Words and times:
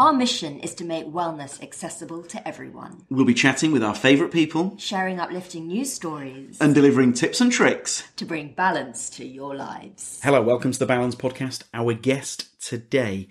Our 0.00 0.14
mission 0.14 0.60
is 0.60 0.74
to 0.76 0.84
make 0.86 1.04
wellness 1.04 1.62
accessible 1.62 2.22
to 2.22 2.48
everyone, 2.48 3.04
We'll 3.10 3.26
be 3.26 3.34
chatting 3.34 3.70
with 3.70 3.82
our 3.84 3.94
favourite 3.94 4.32
people 4.32 4.74
sharing 4.78 5.20
uplifting 5.20 5.66
news 5.66 5.92
stories 5.92 6.56
and 6.58 6.74
delivering 6.74 7.12
tips 7.12 7.42
and 7.42 7.52
tricks. 7.52 8.02
to 8.16 8.24
bring 8.24 8.54
balance 8.54 9.10
to 9.10 9.26
your 9.26 9.54
lives. 9.54 10.18
Hello, 10.22 10.40
welcome 10.40 10.72
to 10.72 10.78
the 10.78 10.86
Balance 10.86 11.14
Podcast. 11.16 11.64
Our 11.74 11.92
guest 11.92 12.48
today 12.66 13.28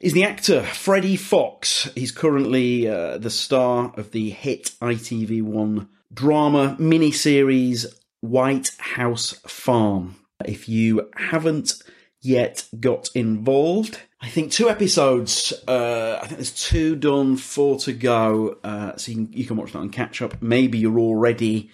is 0.00 0.12
the 0.12 0.22
actor 0.22 0.62
Freddie 0.62 1.16
Fox. 1.16 1.90
He's 1.96 2.12
currently 2.12 2.86
uh, 2.86 3.18
the 3.18 3.28
star 3.28 3.92
of 3.96 4.12
the 4.12 4.30
hit 4.30 4.70
ITV1 4.80 5.88
drama 6.14 6.76
miniseries 6.78 7.86
White 8.20 8.70
House 8.78 9.32
Farm. 9.48 10.14
If 10.44 10.68
you 10.68 11.10
haven't 11.16 11.74
yet 12.22 12.66
got 12.80 13.10
involved, 13.14 14.00
I 14.22 14.28
think 14.28 14.52
two 14.52 14.70
episodes. 14.70 15.52
Uh, 15.66 16.20
I 16.22 16.26
think 16.26 16.38
there's 16.38 16.54
two 16.54 16.94
done, 16.94 17.36
four 17.36 17.76
to 17.80 17.92
go. 17.92 18.56
Uh, 18.62 18.96
so 18.96 19.10
you 19.10 19.16
can, 19.16 19.32
you 19.32 19.44
can 19.44 19.56
watch 19.56 19.72
that 19.72 19.80
on 19.80 19.90
catch 19.90 20.22
up. 20.22 20.40
Maybe 20.40 20.78
you're 20.78 21.00
already 21.00 21.70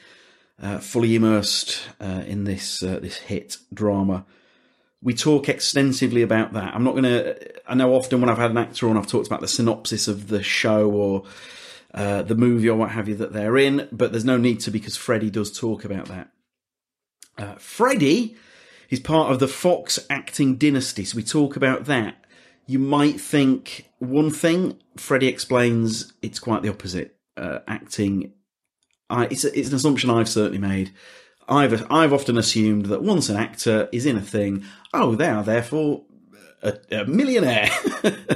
uh, 0.61 0.79
fully 0.79 1.15
immersed 1.15 1.83
uh, 2.01 2.25
in 2.27 2.45
this 2.45 2.83
uh, 2.83 3.01
this 3.01 3.19
hit 3.19 3.59
drama. 3.73 4.25
We 5.03 5.13
talk 5.13 5.49
extensively 5.51 6.23
about 6.23 6.55
that. 6.55 6.75
I'm 6.75 6.85
not 6.85 6.93
going 6.93 7.05
to. 7.05 7.71
I 7.71 7.75
know 7.75 7.95
often 7.95 8.23
when 8.23 8.31
I've 8.31 8.39
had 8.39 8.51
an 8.51 8.57
actor 8.57 8.89
on, 8.89 8.97
I've 8.97 9.07
talked 9.07 9.27
about 9.27 9.43
the 9.43 9.47
synopsis 9.47 10.09
of 10.09 10.29
the 10.29 10.43
show 10.43 10.91
or 10.91 11.25
uh, 11.93 12.23
the 12.23 12.35
movie 12.35 12.71
or 12.71 12.79
what 12.79 12.93
have 12.93 13.09
you 13.09 13.15
that 13.17 13.35
they're 13.35 13.59
in, 13.59 13.89
but 13.93 14.11
there's 14.11 14.25
no 14.25 14.39
need 14.39 14.61
to 14.61 14.71
because 14.71 14.97
Freddie 14.97 15.31
does 15.31 15.57
talk 15.57 15.85
about 15.85 16.07
that. 16.07 16.31
Freddie 17.61 18.37
is 18.89 19.01
part 19.01 19.31
of 19.31 19.39
the 19.39 19.49
Fox 19.49 19.99
acting 20.09 20.57
dynasty, 20.57 21.05
so 21.05 21.17
we 21.17 21.23
talk 21.23 21.57
about 21.57 21.85
that. 21.87 22.25
You 22.67 22.79
might 22.79 23.21
think 23.21 23.91
one 23.99 24.31
thing, 24.31 24.79
Freddie 24.97 25.29
explains 25.29 26.13
it's 26.23 26.39
quite 26.39 26.63
the 26.63 26.69
opposite. 26.69 27.17
Uh, 27.37 27.61
acting, 27.69 28.33
I, 29.09 29.27
it's, 29.27 29.45
a, 29.45 29.59
it's 29.59 29.69
an 29.69 29.77
assumption 29.77 30.11
I've 30.11 30.29
certainly 30.29 30.59
made. 30.59 30.93
I've 31.49 31.91
I've 31.91 32.13
often 32.13 32.37
assumed 32.37 32.87
that 32.87 33.03
once 33.03 33.29
an 33.29 33.37
actor 33.37 33.89
is 33.91 34.05
in 34.05 34.17
a 34.17 34.23
thing, 34.23 34.65
oh, 34.93 35.15
they 35.15 35.29
are 35.29 35.43
therefore 35.43 36.05
a, 36.63 36.77
a 36.91 37.05
millionaire, 37.07 37.71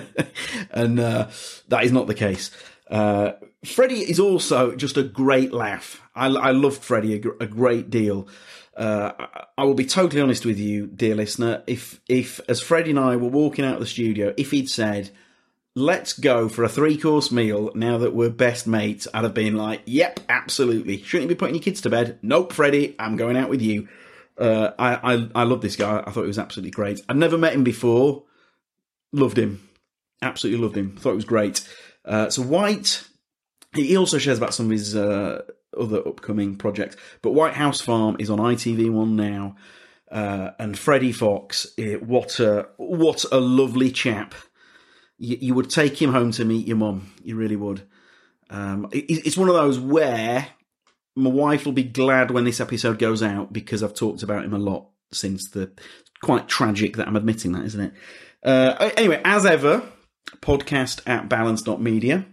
and 0.70 0.98
uh, 0.98 1.28
that 1.68 1.84
is 1.84 1.92
not 1.92 2.06
the 2.06 2.14
case. 2.14 2.50
Uh, 2.88 3.32
Freddie 3.64 4.00
is 4.10 4.18
also 4.18 4.74
just 4.74 4.96
a 4.96 5.02
great 5.02 5.52
laugh. 5.52 6.00
I, 6.14 6.26
I 6.26 6.50
loved 6.52 6.82
Freddie 6.82 7.14
a, 7.14 7.44
a 7.44 7.46
great 7.46 7.90
deal. 7.90 8.28
Uh, 8.76 9.12
I- 9.58 9.64
will 9.64 9.74
be 9.74 9.84
totally 9.84 10.20
honest 10.22 10.44
with 10.46 10.58
you, 10.58 10.86
dear 10.86 11.14
listener. 11.14 11.62
If 11.66 12.00
if 12.08 12.40
as 12.48 12.60
Freddie 12.60 12.90
and 12.90 12.98
I 12.98 13.16
were 13.16 13.28
walking 13.28 13.64
out 13.64 13.74
of 13.74 13.80
the 13.80 13.86
studio, 13.86 14.32
if 14.36 14.50
he'd 14.50 14.68
said, 14.70 15.10
"Let's 15.74 16.12
go 16.14 16.48
for 16.48 16.64
a 16.64 16.68
three 16.68 16.96
course 16.96 17.30
meal," 17.30 17.70
now 17.74 17.98
that 17.98 18.14
we're 18.14 18.30
best 18.30 18.66
mates, 18.66 19.06
I'd 19.12 19.24
have 19.24 19.34
been 19.34 19.56
like, 19.56 19.82
"Yep, 19.84 20.20
absolutely." 20.28 21.02
Shouldn't 21.02 21.28
you 21.30 21.34
be 21.36 21.38
putting 21.38 21.54
your 21.54 21.62
kids 21.62 21.80
to 21.82 21.90
bed? 21.90 22.18
Nope, 22.22 22.52
Freddie, 22.52 22.94
I'm 22.98 23.16
going 23.16 23.36
out 23.36 23.50
with 23.50 23.62
you. 23.62 23.88
Uh, 24.38 24.70
I, 24.78 25.14
I 25.14 25.28
I 25.34 25.42
love 25.44 25.60
this 25.60 25.76
guy. 25.76 26.02
I 26.06 26.10
thought 26.10 26.22
he 26.22 26.26
was 26.28 26.38
absolutely 26.38 26.70
great. 26.70 27.00
I'd 27.08 27.16
never 27.16 27.36
met 27.36 27.52
him 27.52 27.64
before. 27.64 28.24
Loved 29.12 29.38
him. 29.38 29.68
Absolutely 30.22 30.62
loved 30.64 30.76
him. 30.76 30.96
Thought 30.96 31.12
it 31.12 31.16
was 31.16 31.24
great. 31.26 31.68
Uh, 32.04 32.30
so 32.30 32.42
White. 32.42 33.06
He 33.74 33.96
also 33.96 34.18
shares 34.18 34.38
about 34.38 34.54
some 34.54 34.66
of 34.66 34.72
his 34.72 34.94
uh, 34.96 35.42
other 35.78 36.06
upcoming 36.06 36.56
projects. 36.56 36.96
But 37.22 37.32
White 37.32 37.54
House 37.54 37.80
Farm 37.80 38.16
is 38.18 38.30
on 38.30 38.38
ITV1 38.38 39.10
now. 39.10 39.56
Uh, 40.10 40.50
and 40.58 40.78
Freddie 40.78 41.12
Fox, 41.12 41.66
eh, 41.78 41.94
what 41.94 42.38
a 42.38 42.68
what 42.76 43.24
a 43.32 43.40
lovely 43.40 43.90
chap. 43.90 44.34
You, 45.16 45.38
you 45.40 45.54
would 45.54 45.70
take 45.70 46.00
him 46.00 46.12
home 46.12 46.32
to 46.32 46.44
meet 46.44 46.66
your 46.66 46.76
mum. 46.76 47.12
You 47.24 47.36
really 47.36 47.56
would. 47.56 47.82
Um, 48.50 48.88
it, 48.92 49.06
it's 49.26 49.38
one 49.38 49.48
of 49.48 49.54
those 49.54 49.80
where 49.80 50.48
my 51.16 51.30
wife 51.30 51.64
will 51.64 51.72
be 51.72 51.82
glad 51.82 52.30
when 52.30 52.44
this 52.44 52.60
episode 52.60 52.98
goes 52.98 53.22
out 53.22 53.54
because 53.54 53.82
I've 53.82 53.94
talked 53.94 54.22
about 54.22 54.44
him 54.44 54.52
a 54.52 54.58
lot 54.58 54.88
since 55.12 55.48
the. 55.50 55.72
Quite 56.22 56.46
tragic 56.46 56.98
that 56.98 57.08
I'm 57.08 57.16
admitting 57.16 57.50
that, 57.50 57.64
isn't 57.64 57.80
it? 57.80 57.94
Uh, 58.44 58.90
anyway, 58.96 59.20
as 59.24 59.44
ever, 59.44 59.82
podcast 60.40 61.00
at 61.06 61.28
balance.media. 61.28 62.26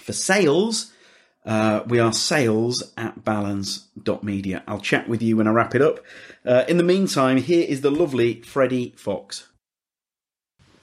For 0.00 0.12
sales, 0.12 0.92
uh, 1.46 1.82
we 1.86 1.98
are 1.98 2.12
sales 2.12 2.92
at 2.96 3.24
balance.media. 3.24 4.62
I'll 4.66 4.80
chat 4.80 5.08
with 5.08 5.22
you 5.22 5.36
when 5.36 5.46
I 5.46 5.50
wrap 5.52 5.74
it 5.74 5.82
up. 5.82 6.00
Uh, 6.44 6.64
in 6.68 6.76
the 6.76 6.82
meantime, 6.82 7.36
here 7.38 7.64
is 7.68 7.80
the 7.80 7.90
lovely 7.90 8.42
Freddie 8.42 8.92
Fox. 8.96 9.48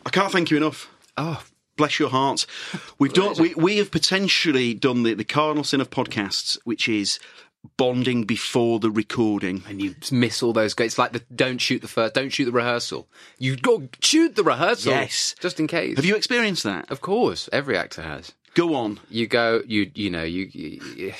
I 0.05 0.09
can't 0.09 0.31
thank 0.31 0.51
you 0.51 0.57
enough. 0.57 0.89
Oh, 1.17 1.43
bless 1.77 1.99
your 1.99 2.09
heart. 2.09 2.45
We've 2.99 3.13
done. 3.13 3.35
We, 3.39 3.53
we 3.55 3.77
have 3.77 3.91
potentially 3.91 4.73
done 4.73 5.03
the, 5.03 5.13
the 5.13 5.23
cardinal 5.23 5.63
sin 5.63 5.81
of 5.81 5.89
podcasts, 5.89 6.57
which 6.63 6.89
is 6.89 7.19
bonding 7.77 8.23
before 8.25 8.79
the 8.79 8.91
recording. 8.91 9.63
and 9.69 9.81
you 9.81 9.95
miss 10.11 10.43
all 10.43 10.51
those. 10.51 10.75
It's 10.77 10.97
like 10.97 11.13
the 11.13 11.23
don't 11.33 11.59
shoot 11.59 11.81
the 11.81 11.87
first, 11.87 12.13
don't 12.13 12.29
shoot 12.29 12.43
the 12.45 12.51
rehearsal. 12.51 13.07
You 13.39 13.55
go 13.55 13.87
shoot 14.01 14.35
the 14.35 14.43
rehearsal, 14.43 14.91
Yes. 14.91 15.33
just 15.39 15.61
in 15.61 15.67
case. 15.67 15.95
Have 15.95 16.03
you 16.05 16.15
experienced 16.17 16.63
that? 16.63 16.91
Of 16.91 16.99
course, 16.99 17.47
every 17.53 17.77
actor 17.77 18.01
has. 18.01 18.33
Go 18.55 18.75
on. 18.75 18.99
You 19.09 19.27
go, 19.27 19.61
you 19.65 19.89
you 19.95 20.09
know, 20.09 20.23
you, 20.23 20.47
you 20.51 21.13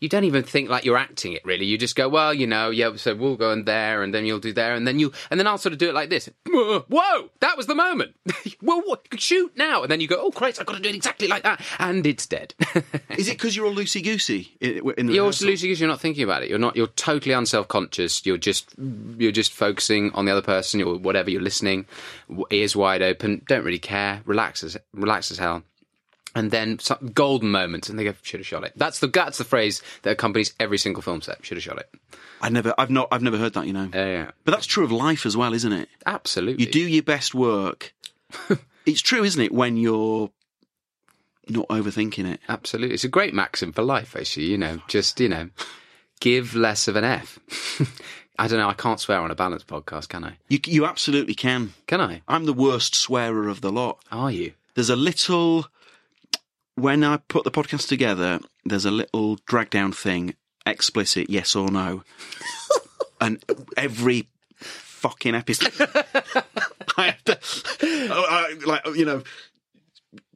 you 0.00 0.08
don't 0.08 0.24
even 0.24 0.42
think 0.44 0.68
like 0.68 0.84
you're 0.84 0.96
acting 0.96 1.32
it 1.32 1.44
really. 1.44 1.66
You 1.66 1.76
just 1.76 1.96
go, 1.96 2.08
well, 2.08 2.32
you 2.32 2.46
know, 2.46 2.70
yeah. 2.70 2.94
So 2.96 3.14
we'll 3.14 3.36
go 3.36 3.50
in 3.50 3.64
there, 3.64 4.02
and 4.02 4.14
then 4.14 4.24
you'll 4.24 4.38
do 4.38 4.52
there, 4.52 4.74
and 4.74 4.86
then 4.86 4.98
you, 4.98 5.12
and 5.30 5.40
then 5.40 5.46
I'll 5.46 5.58
sort 5.58 5.72
of 5.72 5.78
do 5.78 5.88
it 5.88 5.94
like 5.94 6.08
this. 6.08 6.30
Whoa, 6.46 7.30
that 7.40 7.56
was 7.56 7.66
the 7.66 7.74
moment. 7.74 8.14
well, 8.62 8.82
what, 8.84 9.06
shoot 9.20 9.52
now, 9.56 9.82
and 9.82 9.90
then 9.90 10.00
you 10.00 10.06
go, 10.06 10.18
oh 10.20 10.30
Christ, 10.30 10.60
I've 10.60 10.66
got 10.66 10.76
to 10.76 10.82
do 10.82 10.88
it 10.88 10.94
exactly 10.94 11.26
like 11.26 11.42
that, 11.42 11.60
and 11.78 12.06
it's 12.06 12.26
dead. 12.26 12.54
Is 13.10 13.28
it 13.28 13.32
because 13.32 13.56
you're 13.56 13.66
all 13.66 13.74
loosey 13.74 14.02
goosey 14.02 14.56
in 14.60 15.06
the 15.06 15.14
You're 15.14 15.24
rehearsal? 15.24 15.48
loosey 15.48 15.62
goosey. 15.62 15.80
You're 15.80 15.88
not 15.88 16.00
thinking 16.00 16.24
about 16.24 16.42
it. 16.42 16.50
You're 16.50 16.58
not. 16.58 16.76
You're 16.76 16.86
totally 16.88 17.32
unself 17.34 17.68
conscious. 17.68 18.24
You're 18.24 18.38
just. 18.38 18.74
You're 18.78 19.32
just 19.32 19.52
focusing 19.52 20.12
on 20.12 20.26
the 20.26 20.32
other 20.32 20.42
person 20.42 20.80
or 20.82 20.96
whatever. 20.96 21.30
You're 21.30 21.42
listening, 21.42 21.86
ears 22.50 22.76
wide 22.76 23.02
open. 23.02 23.42
Don't 23.48 23.64
really 23.64 23.78
care. 23.78 24.22
Relax 24.24 24.62
as 24.62 24.76
relax 24.94 25.30
as 25.32 25.38
hell. 25.38 25.64
And 26.34 26.50
then 26.50 26.78
some 26.78 27.10
golden 27.14 27.50
moments, 27.50 27.88
and 27.88 27.98
they 27.98 28.04
go, 28.04 28.14
"Should 28.22 28.40
have 28.40 28.46
shot 28.46 28.62
it." 28.64 28.72
That's 28.76 29.00
the 29.00 29.06
that's 29.08 29.38
the 29.38 29.44
phrase 29.44 29.82
that 30.02 30.10
accompanies 30.12 30.52
every 30.60 30.76
single 30.78 31.02
film 31.02 31.22
set. 31.22 31.44
Should 31.44 31.56
have 31.56 31.64
shot 31.64 31.78
it. 31.78 31.88
I 32.40 32.50
never, 32.50 32.72
I've 32.78 32.90
not, 32.90 33.08
I've 33.10 33.22
never 33.22 33.38
heard 33.38 33.54
that. 33.54 33.66
You 33.66 33.72
know, 33.72 33.88
Yeah, 33.92 34.06
yeah. 34.06 34.30
but 34.44 34.52
that's 34.52 34.66
true 34.66 34.84
of 34.84 34.92
life 34.92 35.26
as 35.26 35.36
well, 35.36 35.54
isn't 35.54 35.72
it? 35.72 35.88
Absolutely. 36.06 36.64
You 36.66 36.70
do 36.70 36.80
your 36.80 37.02
best 37.02 37.34
work. 37.34 37.94
it's 38.86 39.00
true, 39.00 39.24
isn't 39.24 39.40
it? 39.42 39.52
When 39.52 39.76
you're 39.76 40.30
not 41.48 41.66
overthinking 41.68 42.30
it. 42.30 42.40
Absolutely. 42.48 42.94
It's 42.94 43.04
a 43.04 43.08
great 43.08 43.32
maxim 43.34 43.72
for 43.72 43.82
life, 43.82 44.14
actually. 44.14 44.46
You 44.46 44.58
know, 44.58 44.78
just, 44.86 45.18
you 45.18 45.28
know, 45.30 45.48
give 46.20 46.54
less 46.54 46.86
of 46.88 46.94
an 46.96 47.04
F. 47.04 47.38
I 48.38 48.46
don't 48.46 48.58
know. 48.60 48.68
I 48.68 48.74
can't 48.74 49.00
swear 49.00 49.20
on 49.20 49.30
a 49.32 49.34
balanced 49.34 49.66
podcast, 49.66 50.08
can 50.10 50.22
I? 50.24 50.36
You, 50.48 50.60
you 50.66 50.84
absolutely 50.86 51.34
can. 51.34 51.72
Can 51.88 52.00
I? 52.00 52.22
I'm 52.28 52.44
the 52.44 52.52
worst 52.52 52.94
swearer 52.94 53.48
of 53.48 53.62
the 53.62 53.72
lot. 53.72 53.98
Are 54.12 54.30
you? 54.30 54.52
There's 54.74 54.90
a 54.90 54.96
little. 54.96 55.66
When 56.78 57.02
I 57.02 57.16
put 57.16 57.42
the 57.44 57.50
podcast 57.50 57.88
together, 57.88 58.38
there's 58.64 58.84
a 58.84 58.90
little 58.90 59.36
drag 59.46 59.70
down 59.70 59.92
thing, 59.92 60.34
explicit, 60.64 61.28
yes 61.28 61.56
or 61.56 61.70
no. 61.70 62.02
and 63.20 63.42
every 63.76 64.28
fucking 64.56 65.34
episode. 65.34 65.72
I 66.96 67.06
have 67.06 67.24
to, 67.24 67.38
I, 67.82 68.54
like, 68.64 68.86
you 68.96 69.04
know, 69.04 69.22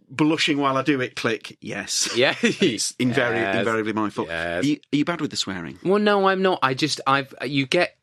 blushing 0.08 0.58
while 0.58 0.76
I 0.76 0.82
do 0.82 1.00
it, 1.00 1.14
click, 1.16 1.56
yes. 1.60 2.10
Yeah. 2.16 2.34
It's 2.42 2.92
invariably, 2.98 3.40
Yes. 3.42 3.56
invariably 3.58 3.92
my 3.92 4.10
fault. 4.10 4.28
Yes. 4.28 4.64
Are, 4.64 4.66
you, 4.66 4.76
are 4.92 4.96
you 4.96 5.04
bad 5.04 5.20
with 5.20 5.30
the 5.30 5.36
swearing? 5.36 5.78
Well, 5.84 6.00
no, 6.00 6.26
I'm 6.26 6.42
not. 6.42 6.58
I 6.62 6.74
just 6.74 7.00
I've 7.06 7.32
you 7.44 7.66
get. 7.66 7.96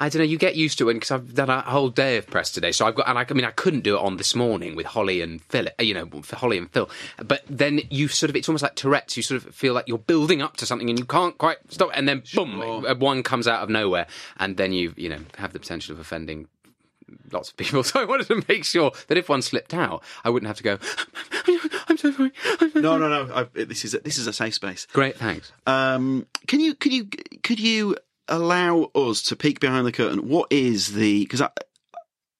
I 0.00 0.08
don't 0.08 0.18
know. 0.20 0.24
You 0.24 0.38
get 0.38 0.56
used 0.56 0.78
to 0.78 0.88
it 0.88 0.94
because 0.94 1.10
I've 1.10 1.34
done 1.34 1.50
a 1.50 1.60
whole 1.62 1.88
day 1.88 2.16
of 2.16 2.26
press 2.26 2.50
today. 2.50 2.72
So 2.72 2.84
I've 2.86 2.94
got, 2.96 3.08
and 3.08 3.18
I, 3.18 3.26
I 3.28 3.32
mean, 3.32 3.44
I 3.44 3.50
couldn't 3.52 3.82
do 3.82 3.96
it 3.96 4.00
on 4.00 4.16
this 4.16 4.34
morning 4.34 4.74
with 4.74 4.86
Holly 4.86 5.20
and 5.20 5.40
Phil. 5.42 5.68
You 5.80 5.94
know, 5.94 6.08
Holly 6.32 6.58
and 6.58 6.70
Phil. 6.70 6.90
But 7.24 7.42
then 7.48 7.80
you 7.90 8.08
sort 8.08 8.30
of, 8.30 8.36
it's 8.36 8.48
almost 8.48 8.62
like 8.62 8.74
Tourette's. 8.74 9.16
You 9.16 9.22
sort 9.22 9.44
of 9.44 9.54
feel 9.54 9.72
like 9.72 9.86
you're 9.86 9.98
building 9.98 10.42
up 10.42 10.56
to 10.58 10.66
something 10.66 10.90
and 10.90 10.98
you 10.98 11.04
can't 11.04 11.38
quite 11.38 11.58
stop, 11.68 11.90
and 11.94 12.08
then 12.08 12.22
boom, 12.34 12.60
Sure. 12.60 12.94
one 12.96 13.22
comes 13.22 13.46
out 13.46 13.62
of 13.62 13.68
nowhere, 13.70 14.06
and 14.38 14.56
then 14.56 14.72
you, 14.72 14.94
you 14.96 15.08
know, 15.08 15.20
have 15.38 15.52
the 15.52 15.58
potential 15.60 15.94
of 15.94 16.00
offending 16.00 16.48
lots 17.32 17.50
of 17.50 17.56
people. 17.56 17.82
So 17.84 18.00
I 18.00 18.04
wanted 18.04 18.26
to 18.28 18.42
make 18.48 18.64
sure 18.64 18.90
that 19.08 19.16
if 19.16 19.28
one 19.28 19.42
slipped 19.42 19.74
out, 19.74 20.02
I 20.24 20.30
wouldn't 20.30 20.48
have 20.48 20.56
to 20.56 20.62
go. 20.64 20.78
I'm 21.88 21.96
so 21.98 22.10
sorry. 22.12 22.32
I'm 22.60 22.70
so 22.72 22.80
No, 22.80 22.98
no, 22.98 23.08
no. 23.08 23.34
I, 23.34 23.44
this 23.64 23.84
is 23.84 23.94
a, 23.94 24.00
this 24.00 24.18
is 24.18 24.26
a 24.26 24.32
safe 24.32 24.54
space. 24.54 24.86
Great, 24.92 25.16
thanks. 25.16 25.52
Um, 25.66 26.26
can 26.46 26.60
you 26.60 26.74
could 26.74 26.92
you 26.92 27.08
could 27.42 27.60
you 27.60 27.96
allow 28.28 28.90
us 28.94 29.22
to 29.22 29.36
peek 29.36 29.60
behind 29.60 29.86
the 29.86 29.92
curtain? 29.92 30.28
What 30.28 30.48
is 30.50 30.94
the 30.94 31.24
because 31.24 31.40
I 31.40 31.50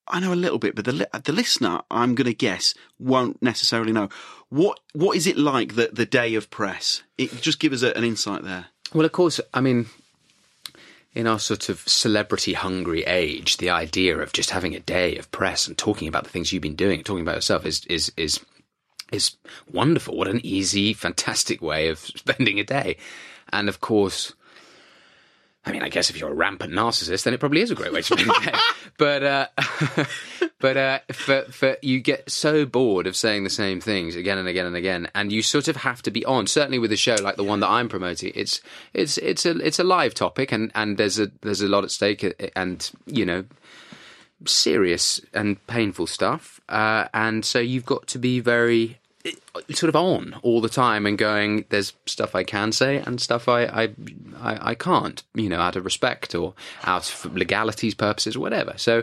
I 0.06 0.20
know 0.20 0.32
a 0.32 0.34
little 0.34 0.58
bit, 0.58 0.75
but 0.75 0.84
the 0.84 1.08
the 1.25 1.32
listener 1.32 1.81
I'm 1.90 2.14
going 2.14 2.26
to 2.26 2.34
guess 2.34 2.75
won't 2.98 3.42
necessarily 3.42 3.92
know 3.92 4.08
what 4.48 4.81
what 4.92 5.16
is 5.16 5.26
it 5.26 5.38
like 5.38 5.75
the 5.75 5.90
the 5.92 6.06
day 6.06 6.34
of 6.34 6.50
press. 6.50 7.02
It 7.19 7.40
just 7.40 7.60
give 7.60 7.72
us 7.72 7.82
a, 7.82 7.96
an 7.96 8.04
insight 8.04 8.44
there. 8.44 8.66
Well, 8.92 9.06
of 9.06 9.12
course, 9.12 9.40
I 9.52 9.60
mean, 9.60 9.86
in 11.14 11.26
our 11.26 11.38
sort 11.38 11.69
of 11.69 11.81
celebrity 11.81 12.52
hungry 12.52 13.02
age, 13.04 13.56
the 13.56 13.70
idea 13.70 14.19
of 14.19 14.32
just 14.32 14.50
having 14.50 14.75
a 14.75 14.80
day 14.80 15.16
of 15.16 15.30
press 15.32 15.66
and 15.66 15.76
talking 15.76 16.06
about 16.06 16.25
the 16.25 16.30
things 16.30 16.52
you've 16.52 16.62
been 16.62 16.76
doing, 16.76 17.02
talking 17.02 17.22
about 17.22 17.37
yourself 17.37 17.64
is 17.64 17.84
is 17.87 18.12
is 18.16 18.40
is 19.10 19.37
wonderful. 19.70 20.16
What 20.16 20.28
an 20.28 20.44
easy, 20.44 20.92
fantastic 20.92 21.62
way 21.62 21.88
of 21.88 21.98
spending 22.16 22.60
a 22.60 22.64
day. 22.64 22.96
And 23.52 23.69
of 23.69 23.80
course, 23.80 24.34
I 25.66 25.72
mean, 25.72 25.82
I 25.82 25.88
guess 25.88 26.11
if 26.11 26.19
you're 26.19 26.31
a 26.31 26.34
rampant 26.34 26.72
narcissist, 26.72 27.25
then 27.25 27.32
it 27.32 27.40
probably 27.40 27.62
is 27.62 27.70
a 27.70 27.75
great 27.75 27.93
way 27.93 28.02
to 28.02 28.19
spend 28.19 28.44
day. 28.44 28.52
But 28.99 29.22
uh, 29.22 29.46
but 30.61 30.76
uh, 30.76 30.99
for 31.12 31.43
for 31.44 31.76
you 31.81 32.00
get 32.00 32.31
so 32.31 32.66
bored 32.66 33.06
of 33.06 33.16
saying 33.16 33.44
the 33.44 33.50
same 33.50 33.81
things 33.81 34.14
again 34.14 34.38
and 34.38 34.46
again 34.46 34.66
and 34.66 34.76
again, 34.76 35.08
and 35.14 35.32
you 35.32 35.43
sort 35.43 35.69
of 35.69 35.76
have 35.76 36.02
to 36.02 36.11
be 36.11 36.25
on. 36.25 36.46
Certainly 36.46 36.78
with 36.78 36.93
a 36.93 36.96
show 36.96 37.16
like 37.16 37.37
the 37.37 37.44
one 37.44 37.61
that 37.61 37.70
I'm 37.70 37.88
promoting, 37.88 38.32
it's 38.34 38.61
it's 38.93 39.16
it's 39.19 39.46
a 39.46 39.56
it's 39.58 39.78
a 39.78 39.84
live 39.84 40.14
topic, 40.14 40.52
and 40.52 40.70
and 40.75 40.99
there's 40.99 41.19
a 41.19 41.31
there's 41.40 41.62
a 41.62 41.69
lot 41.69 41.84
at 41.84 41.90
stake, 41.90 42.25
uh, 42.25 42.46
and 42.55 42.90
you 43.06 43.25
know 43.25 43.44
serious 44.46 45.20
and 45.32 45.64
painful 45.66 46.06
stuff. 46.06 46.61
Uh, 46.69 47.08
and 47.14 47.44
so 47.44 47.58
you've 47.58 47.87
got 47.87 48.06
to 48.08 48.19
be 48.19 48.40
very 48.40 48.99
sort 49.71 49.88
of 49.88 49.97
on 49.97 50.35
all 50.43 50.61
the 50.61 50.69
time 50.69 51.06
and 51.06 51.17
going, 51.17 51.65
there's 51.71 51.93
stuff 52.06 52.35
I 52.35 52.43
can 52.43 52.73
say 52.73 52.99
and 52.99 53.21
stuff 53.21 53.49
I, 53.49 53.65
I, 53.65 53.82
I, 54.41 54.71
I 54.71 54.75
can't, 54.75 55.23
you 55.35 55.49
know, 55.49 55.61
out 55.61 55.76
of 55.76 55.85
respect 55.85 56.35
or 56.35 56.55
out 56.85 57.09
of 57.11 57.35
legalities 57.35 57.94
purposes 57.94 58.37
or 58.37 58.41
whatever. 58.41 58.75
So 58.76 59.03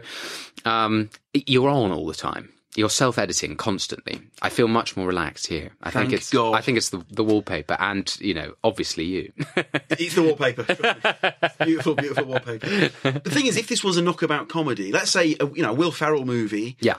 um, 0.65 1.09
you're 1.33 1.69
on 1.69 1.91
all 1.91 2.05
the 2.05 2.13
time. 2.13 2.53
You're 2.75 2.89
self-editing 2.89 3.57
constantly. 3.57 4.21
I 4.41 4.47
feel 4.47 4.69
much 4.69 4.95
more 4.95 5.05
relaxed 5.05 5.47
here. 5.47 5.71
I 5.83 5.91
Thank 5.91 6.09
think 6.11 6.21
it's 6.21 6.29
God. 6.29 6.53
I 6.53 6.61
think 6.61 6.77
it's 6.77 6.89
the, 6.89 7.03
the 7.09 7.23
wallpaper 7.23 7.75
and 7.77 8.15
you 8.21 8.33
know 8.33 8.53
obviously 8.63 9.03
you. 9.03 9.33
It's 9.89 10.15
the 10.15 10.23
wallpaper. 10.23 10.63
beautiful, 11.65 11.95
beautiful 11.95 12.25
wallpaper. 12.25 12.67
The 12.67 13.29
thing 13.29 13.45
is, 13.47 13.57
if 13.57 13.67
this 13.67 13.83
was 13.83 13.97
a 13.97 14.01
knockabout 14.01 14.47
comedy, 14.47 14.93
let's 14.93 15.11
say 15.11 15.35
a, 15.39 15.47
you 15.47 15.61
know 15.61 15.71
a 15.71 15.73
Will 15.73 15.91
Ferrell 15.91 16.25
movie, 16.25 16.77
yeah. 16.79 16.95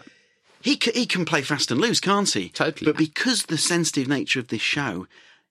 He 0.62 0.79
c- 0.82 0.93
he 0.94 1.06
can 1.06 1.25
play 1.25 1.43
fast 1.43 1.70
and 1.70 1.81
loose, 1.81 2.00
can't 2.00 2.29
he? 2.31 2.49
Totally. 2.50 2.91
But 2.93 2.99
because 2.99 3.44
the 3.44 3.59
sensitive 3.59 4.09
nature 4.09 4.41
of 4.41 4.49
this 4.49 4.61
show, 4.62 5.06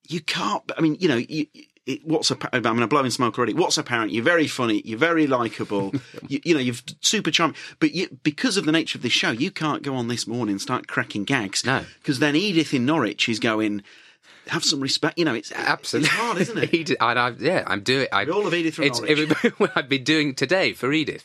you 0.07 0.21
can't. 0.21 0.63
I 0.77 0.81
mean, 0.81 0.97
you 0.99 1.07
know, 1.07 1.17
you, 1.17 1.45
it, 1.85 2.05
what's 2.05 2.29
a, 2.31 2.37
I'm 2.53 2.61
going 2.61 2.77
to 2.79 2.87
blow 2.87 3.03
in 3.03 3.11
smoke 3.11 3.37
already. 3.37 3.53
What's 3.53 3.77
apparent? 3.77 4.11
You're 4.11 4.23
very 4.23 4.47
funny. 4.47 4.81
You're 4.85 4.99
very 4.99 5.25
likable. 5.27 5.93
you, 6.27 6.39
you 6.43 6.53
know, 6.53 6.59
you're 6.59 6.75
super 7.01 7.31
charming. 7.31 7.55
But 7.79 7.91
you, 7.93 8.19
because 8.23 8.55
of 8.57 8.65
the 8.65 8.71
nature 8.71 8.97
of 8.97 9.01
this 9.01 9.13
show, 9.13 9.31
you 9.31 9.51
can't 9.51 9.81
go 9.83 9.95
on 9.95 10.07
this 10.07 10.27
morning 10.27 10.53
and 10.53 10.61
start 10.61 10.87
cracking 10.87 11.23
gags. 11.23 11.65
No. 11.65 11.83
because 11.99 12.19
then 12.19 12.35
Edith 12.35 12.73
in 12.73 12.85
Norwich 12.85 13.27
is 13.29 13.39
going. 13.39 13.83
Have 14.47 14.63
some 14.63 14.79
respect. 14.79 15.19
You 15.19 15.25
know, 15.25 15.35
it's 15.35 15.51
Absolutely, 15.51 16.07
It's 16.09 16.15
hard, 16.17 16.37
isn't 16.41 16.57
it? 16.57 16.73
Edith, 16.73 16.97
and 16.99 17.19
I, 17.19 17.29
yeah, 17.39 17.63
I'm 17.67 17.81
doing. 17.81 18.07
I, 18.11 18.25
all 18.25 18.47
of 18.47 18.53
Edith 18.55 18.73
from 18.75 18.85
it's, 18.85 18.99
Norwich. 18.99 19.31
it- 19.43 19.51
what 19.59 19.71
I've 19.75 19.87
been 19.87 20.03
doing 20.03 20.33
today 20.33 20.73
for 20.73 20.91
Edith, 20.91 21.23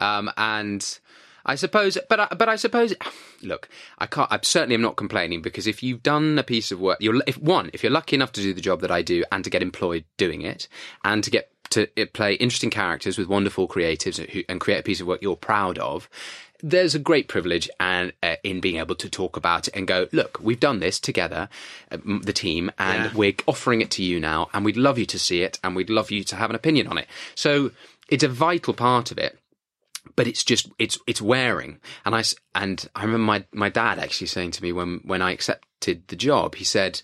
um, 0.00 0.30
and 0.36 0.98
I 1.46 1.54
suppose, 1.54 1.96
but 2.08 2.18
I, 2.20 2.26
but 2.36 2.48
I 2.48 2.56
suppose, 2.56 2.92
look, 3.40 3.68
I 3.98 4.06
can't. 4.06 4.30
I 4.32 4.38
certainly 4.42 4.74
am 4.74 4.82
not 4.82 4.96
complaining 4.96 5.42
because 5.42 5.66
if 5.68 5.82
you've 5.82 6.02
done 6.02 6.38
a 6.38 6.42
piece 6.42 6.72
of 6.72 6.80
work, 6.80 6.98
you're 7.00 7.22
if 7.26 7.38
one, 7.38 7.70
if 7.72 7.82
you're 7.82 7.92
lucky 7.92 8.16
enough 8.16 8.32
to 8.32 8.42
do 8.42 8.52
the 8.52 8.60
job 8.60 8.80
that 8.80 8.90
I 8.90 9.02
do 9.02 9.22
and 9.30 9.44
to 9.44 9.50
get 9.50 9.62
employed 9.62 10.04
doing 10.16 10.42
it, 10.42 10.66
and 11.04 11.22
to 11.22 11.30
get 11.30 11.50
to 11.70 11.88
uh, 12.00 12.06
play 12.12 12.34
interesting 12.34 12.70
characters 12.70 13.16
with 13.16 13.28
wonderful 13.28 13.68
creatives 13.68 14.18
who, 14.30 14.42
and 14.48 14.60
create 14.60 14.80
a 14.80 14.82
piece 14.82 15.00
of 15.00 15.06
work 15.06 15.22
you're 15.22 15.36
proud 15.36 15.78
of. 15.78 16.08
There's 16.62 16.94
a 16.94 16.98
great 16.98 17.28
privilege 17.28 17.68
and 17.78 18.12
uh, 18.22 18.36
in 18.42 18.60
being 18.60 18.76
able 18.76 18.94
to 18.96 19.10
talk 19.10 19.36
about 19.36 19.68
it 19.68 19.76
and 19.76 19.86
go, 19.86 20.08
look, 20.12 20.38
we've 20.40 20.58
done 20.58 20.80
this 20.80 20.98
together, 20.98 21.50
uh, 21.92 21.98
the 22.22 22.32
team, 22.32 22.70
and 22.78 23.04
Yeah. 23.04 23.10
we're 23.14 23.34
offering 23.46 23.82
it 23.82 23.90
to 23.92 24.02
you 24.02 24.18
now, 24.18 24.48
and 24.54 24.64
we'd 24.64 24.78
love 24.78 24.98
you 24.98 25.04
to 25.06 25.18
see 25.18 25.42
it, 25.42 25.58
and 25.62 25.76
we'd 25.76 25.90
love 25.90 26.10
you 26.10 26.24
to 26.24 26.34
have 26.36 26.48
an 26.48 26.56
opinion 26.56 26.86
on 26.88 26.96
it. 26.98 27.08
So 27.34 27.72
it's 28.08 28.24
a 28.24 28.28
vital 28.28 28.72
part 28.72 29.10
of 29.10 29.18
it 29.18 29.38
but 30.16 30.26
it's 30.26 30.42
just 30.42 30.68
it's 30.78 30.98
it's 31.06 31.22
wearing. 31.22 31.78
And 32.04 32.14
I 32.14 32.24
and 32.54 32.88
i 32.96 33.02
remember 33.02 33.24
my 33.24 33.44
my 33.52 33.68
dad 33.68 33.98
actually 33.98 34.26
saying 34.26 34.50
to 34.52 34.62
me 34.62 34.72
when 34.72 35.00
when 35.04 35.22
i 35.22 35.30
accepted 35.30 36.02
the 36.08 36.16
job 36.16 36.54
he 36.56 36.64
said 36.64 37.02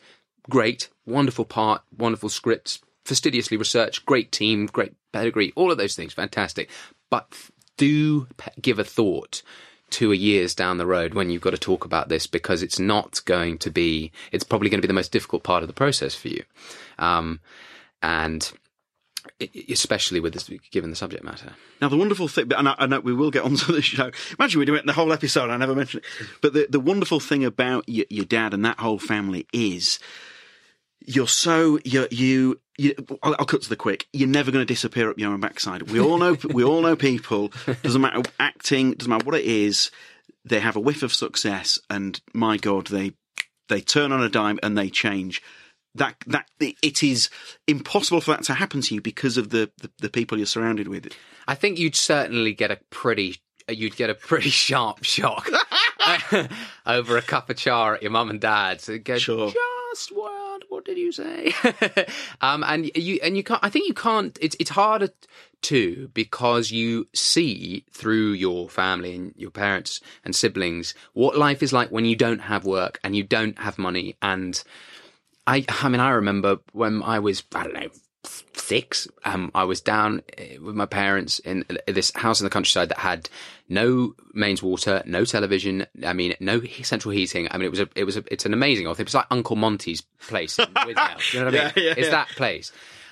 great 0.51 0.89
wonderful 1.07 1.45
part 1.45 1.83
wonderful 1.97 2.29
scripts 2.29 2.81
fastidiously 3.05 3.57
researched 3.57 4.07
great 4.07 4.33
team 4.33 4.67
great 4.67 4.95
pedigree 5.13 5.53
all 5.55 5.71
of 5.71 5.79
those 5.79 5.95
things 5.95 6.13
fantastic. 6.13 6.69
But 7.11 7.33
do 7.77 8.27
give 8.61 8.79
a 8.79 8.85
thought 8.85 9.43
to 9.91 10.11
a 10.11 10.17
years 10.17 10.55
down 10.55 10.79
the 10.79 10.87
road 10.87 11.13
when 11.13 11.29
you've 11.29 11.43
got 11.43 11.51
to 11.51 11.59
talk 11.59 11.85
about 11.85 12.09
this 12.09 12.27
because 12.27 12.63
it's 12.63 12.79
not 12.79 13.21
going 13.27 13.59
to 13.59 13.71
be 13.71 14.11
it's 14.33 14.45
probably 14.45 14.71
going 14.71 14.79
to 14.81 14.87
be 14.87 14.91
the 14.91 14.95
most 14.95 15.13
difficult 15.13 15.43
part 15.43 15.63
of 15.63 15.69
the 15.69 15.75
process 15.75 16.15
for 16.15 16.29
you. 16.29 16.43
Um 16.99 17.41
and 18.03 18.53
especially 19.71 20.21
with 20.21 20.33
this 20.33 20.51
given 20.71 20.91
the 20.91 20.97
subject 20.97 21.25
matter 21.25 21.53
Now, 21.81 21.89
the 21.89 21.97
wonderful 21.97 22.29
thing, 22.29 22.53
and 22.53 22.69
I, 22.69 22.75
I 22.79 22.87
know 22.87 23.01
we 23.01 23.15
will 23.15 23.31
get 23.31 23.45
onto 23.45 23.73
the 23.73 23.83
show. 23.83 24.11
Imagine 24.39 24.59
we 24.59 24.65
do 24.67 24.75
it 24.75 24.87
the 24.87 24.93
whole 24.93 25.13
episode. 25.13 25.51
I 25.51 25.57
never 25.57 25.75
mentioned 25.75 26.05
it. 26.05 26.27
But 26.41 26.53
the, 26.53 26.67
the 26.69 26.81
wonderful 26.81 27.21
thing 27.21 27.45
about 27.45 27.89
your, 27.89 28.07
your 28.11 28.25
dad 28.25 28.55
and 28.55 28.65
that 28.65 28.79
whole 28.79 28.99
family 28.99 29.47
is 29.53 29.99
you're 31.01 31.29
so 31.29 31.79
you're, 31.85 32.09
you. 32.11 32.61
You, 32.79 32.95
I'll, 33.23 33.37
I'll 33.39 33.45
cut 33.45 33.63
to 33.63 33.69
the 33.69 33.77
quick. 33.77 34.07
You're 34.15 34.29
never 34.29 34.51
going 34.51 34.67
to 34.67 34.73
disappear 34.73 35.11
up 35.11 35.19
your 35.19 35.31
own 35.31 35.41
backside. 35.41 35.91
We 35.91 36.01
all 36.01 36.17
know. 36.17 36.37
we 36.53 36.65
all 36.65 36.81
know 36.81 36.97
people. 36.97 37.53
Doesn't 37.83 38.01
matter 38.01 38.23
acting. 38.41 38.93
Doesn't 38.93 39.11
matter 39.11 39.25
what 39.27 39.39
it 39.39 39.45
is. 39.45 39.91
They 40.45 40.59
have 40.59 40.75
a 40.75 40.81
whiff 40.81 41.03
of 41.03 41.13
success, 41.13 41.79
and 41.91 42.21
my 42.33 42.57
God, 42.57 42.87
they 42.87 43.13
they 43.69 43.81
turn 43.81 44.11
on 44.11 44.23
a 44.23 44.29
dime 44.29 44.59
and 44.63 44.77
they 44.77 44.89
change. 44.89 45.43
That 45.95 46.17
that 46.27 46.49
it 46.59 47.03
is 47.03 47.29
impossible 47.67 48.21
for 48.21 48.31
that 48.31 48.45
to 48.45 48.55
happen 48.55 48.81
to 48.83 48.95
you 48.95 49.01
because 49.01 49.37
of 49.37 49.51
the 49.51 49.71
the, 49.79 49.91
the 49.99 50.09
people 50.09 50.39
you're 50.39 50.47
surrounded 50.47 50.89
with. 50.89 51.13
I 51.47 51.55
think 51.55 51.79
you'd 51.79 51.97
certainly 51.97 52.55
get 52.55 52.71
a 52.71 52.77
pretty 52.91 53.43
you'd 53.69 53.97
get 53.97 54.11
a 54.11 54.15
pretty 54.15 54.51
sharp 54.51 55.05
shock 55.05 55.49
over 56.87 57.17
a 57.17 57.23
cup 57.23 57.51
of 57.51 57.57
char 57.57 57.95
at 57.95 58.03
your 58.03 58.11
mum 58.11 58.31
and 58.31 58.41
dad's. 58.41 58.89
Go, 59.05 59.19
Sure. 59.19 59.53
Just 59.93 60.17
what? 60.17 60.63
What 60.71 60.87
did 60.87 60.97
you 60.97 61.13
say? 61.13 61.53
um, 62.41 62.65
and 62.65 62.91
you 62.97 63.19
and 63.23 63.37
you 63.37 63.43
can't. 63.43 63.61
I 63.63 63.69
think 63.69 63.87
you 63.87 63.95
can't. 63.95 64.39
It's 64.41 64.57
it's 64.59 64.71
harder 64.71 65.11
too 65.61 66.11
because 66.15 66.71
you 66.71 67.07
see 67.15 67.85
through 67.91 68.33
your 68.33 68.69
family 68.69 69.15
and 69.15 69.35
your 69.37 69.51
parents 69.51 70.01
and 70.25 70.35
siblings 70.35 70.95
what 71.13 71.39
life 71.39 71.63
is 71.63 71.73
like 71.73 71.91
when 71.91 72.05
you 72.05 72.17
don't 72.17 72.41
have 72.41 72.65
work 72.65 72.99
and 73.05 73.15
you 73.15 73.23
don't 73.23 73.59
have 73.59 73.79
money 73.79 74.17
and 74.23 74.65
I, 75.47 75.65
I 75.69 75.89
mean, 75.89 76.01
I 76.01 76.11
remember 76.11 76.59
when 76.73 77.03
I 77.03 77.19
was, 77.19 77.43
I 77.55 77.65
don't 77.65 77.75
know, 77.75 77.89
six. 78.55 79.09
Um, 79.25 79.51
I 79.55 79.65
was 79.65 79.81
down 79.81 80.23
eh, 80.39 80.59
with 80.59 80.75
my 80.75 80.87
parents 80.87 81.39
in 81.41 81.65
this 81.87 82.13
house 82.15 82.41
in 82.41 82.45
the 82.45 82.51
countryside 82.51 82.89
that 82.91 82.99
had 82.99 83.29
no 83.69 84.15
mains 84.33 84.63
water, 84.63 85.03
no 85.05 85.25
television. 85.25 85.87
I 86.05 86.13
mean, 86.13 86.35
no 86.41 86.63
central 86.83 87.13
heating. 87.13 87.49
I 87.51 87.59
mean, 87.59 87.67
it 87.67 87.71
was 87.71 87.81
a, 87.81 87.89
it 87.95 88.05
was 88.05 88.17
a, 88.17 88.25
it's 88.31 88.47
an 88.47 88.53
amazing 88.53 88.87
old 88.87 88.97
thing. 88.97 89.07
It's 89.07 89.15
like 89.15 89.27
Uncle 89.31 89.57
Monty's 89.57 90.03
place 90.29 90.59
You 90.59 90.67
know 90.67 90.71
what 90.75 90.87
I 90.87 91.45
mean? 91.45 91.53
Yeah, 91.53 91.73
yeah, 91.77 91.95
it's 91.97 92.01
yeah. 92.07 92.11
that 92.11 92.29
place. 92.29 92.71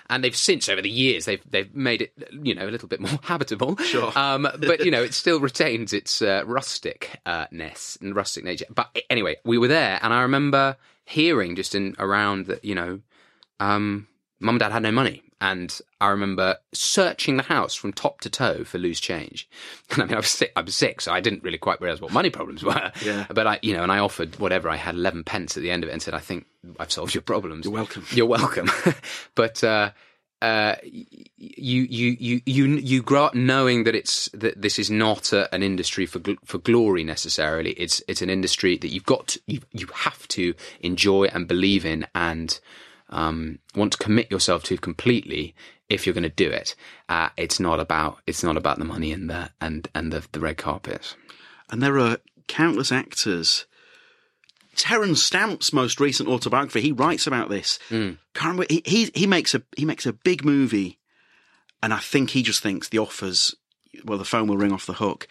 and 0.08 0.22
they've 0.22 0.36
since 0.36 0.68
over 0.68 0.82
the 0.82 0.90
years 0.90 1.24
they've 1.24 1.42
they've 1.50 1.74
made 1.74 2.02
it 2.02 2.12
you 2.42 2.54
know 2.54 2.68
a 2.68 2.70
little 2.70 2.88
bit 2.88 3.00
more 3.06 3.18
habitable. 3.22 3.76
Sure. 3.78 4.16
Um, 4.16 4.48
but 4.58 4.84
you 4.84 4.90
know 4.90 5.02
it 5.02 5.14
still 5.22 5.40
retains 5.40 5.92
its 5.92 6.22
uh, 6.22 6.44
rusticness 6.44 8.00
and 8.00 8.14
rustic 8.14 8.44
nature. 8.44 8.66
But 8.70 8.96
anyway, 9.08 9.36
we 9.44 9.58
were 9.58 9.68
there, 9.68 9.98
and 10.02 10.12
I 10.12 10.22
remember 10.22 10.76
hearing 11.10 11.56
just 11.56 11.74
in 11.74 11.94
around 11.98 12.46
that 12.46 12.64
you 12.64 12.74
know, 12.74 13.00
um, 13.58 14.06
mum 14.38 14.54
and 14.54 14.60
dad 14.60 14.72
had 14.72 14.82
no 14.82 14.92
money. 14.92 15.22
And 15.42 15.80
I 16.02 16.08
remember 16.08 16.56
searching 16.74 17.38
the 17.38 17.42
house 17.42 17.74
from 17.74 17.94
top 17.94 18.20
to 18.20 18.30
toe 18.30 18.62
for 18.62 18.76
loose 18.76 19.00
change. 19.00 19.48
And 19.90 20.02
I 20.02 20.06
mean, 20.06 20.14
I 20.14 20.18
was 20.18 20.28
sick, 20.28 20.52
I 20.54 20.60
was 20.60 20.76
sick, 20.76 21.00
so 21.00 21.12
I 21.12 21.20
didn't 21.20 21.42
really 21.42 21.58
quite 21.58 21.80
realize 21.80 22.00
what 22.00 22.12
money 22.12 22.30
problems 22.30 22.62
were. 22.70 22.92
Yeah. 23.02 23.26
But 23.32 23.46
I, 23.46 23.58
you 23.62 23.74
know, 23.74 23.82
and 23.82 23.90
I 23.90 23.98
offered 23.98 24.38
whatever 24.38 24.68
I 24.68 24.76
had, 24.76 24.94
eleven 24.94 25.24
pence 25.24 25.56
at 25.56 25.62
the 25.62 25.70
end 25.70 25.82
of 25.82 25.88
it, 25.88 25.92
and 25.92 26.02
said, 26.02 26.14
"I 26.14 26.20
think 26.20 26.46
I've 26.78 26.92
solved 26.92 27.14
your 27.14 27.22
problems. 27.22 27.64
You're 27.64 27.74
welcome. 27.74 28.04
You're 28.10 28.26
welcome." 28.26 28.70
but 29.34 29.64
uh, 29.64 29.90
uh, 30.42 30.76
you 30.82 31.82
you 31.82 32.16
you 32.18 32.40
you 32.46 32.66
you 32.66 33.02
grow 33.02 33.24
up 33.26 33.34
knowing 33.34 33.84
that 33.84 33.94
it's 33.94 34.28
that 34.32 34.60
this 34.60 34.78
is 34.78 34.90
not 34.90 35.32
a, 35.32 35.52
an 35.54 35.62
industry 35.62 36.06
for 36.06 36.18
gl- 36.20 36.38
for 36.44 36.58
glory 36.58 37.04
necessarily. 37.04 37.72
It's 37.72 38.02
it's 38.08 38.22
an 38.22 38.30
industry 38.30 38.78
that 38.78 38.88
you've 38.88 39.04
got 39.04 39.28
to, 39.28 39.40
you 39.46 39.60
you 39.72 39.86
have 39.94 40.26
to 40.28 40.54
enjoy 40.80 41.24
and 41.24 41.46
believe 41.46 41.84
in 41.84 42.06
and 42.14 42.58
um, 43.10 43.58
want 43.74 43.92
to 43.92 43.98
commit 43.98 44.30
yourself 44.30 44.62
to 44.64 44.78
completely 44.78 45.54
if 45.90 46.06
you're 46.06 46.14
going 46.14 46.22
to 46.22 46.28
do 46.30 46.48
it. 46.48 46.74
Uh, 47.08 47.28
it's 47.36 47.60
not 47.60 47.80
about 47.80 48.18
it's 48.26 48.42
not 48.42 48.56
about 48.56 48.78
the 48.78 48.84
money 48.84 49.12
and 49.12 49.28
the 49.28 49.50
and 49.60 49.88
and 49.94 50.12
the, 50.12 50.26
the 50.32 50.40
red 50.40 50.56
carpets. 50.56 51.16
And 51.68 51.82
there 51.82 51.98
are 51.98 52.18
countless 52.46 52.90
actors. 52.90 53.66
Terence 54.76 55.22
Stamp's 55.22 55.72
most 55.72 56.00
recent 56.00 56.28
autobiography, 56.28 56.80
he 56.80 56.92
writes 56.92 57.26
about 57.26 57.48
this. 57.48 57.78
Can't 57.88 58.18
remember, 58.42 58.66
he, 58.70 58.82
he 58.84 59.10
he 59.14 59.26
makes 59.26 59.54
a 59.54 59.62
he 59.76 59.84
makes 59.84 60.06
a 60.06 60.12
big 60.12 60.44
movie, 60.44 60.98
and 61.82 61.92
I 61.92 61.98
think 61.98 62.30
he 62.30 62.42
just 62.42 62.62
thinks 62.62 62.88
the 62.88 62.98
offers, 62.98 63.54
well, 64.04 64.18
the 64.18 64.24
phone 64.24 64.46
will 64.48 64.56
ring 64.56 64.72
off 64.72 64.86
the 64.86 64.94
hook. 64.94 65.26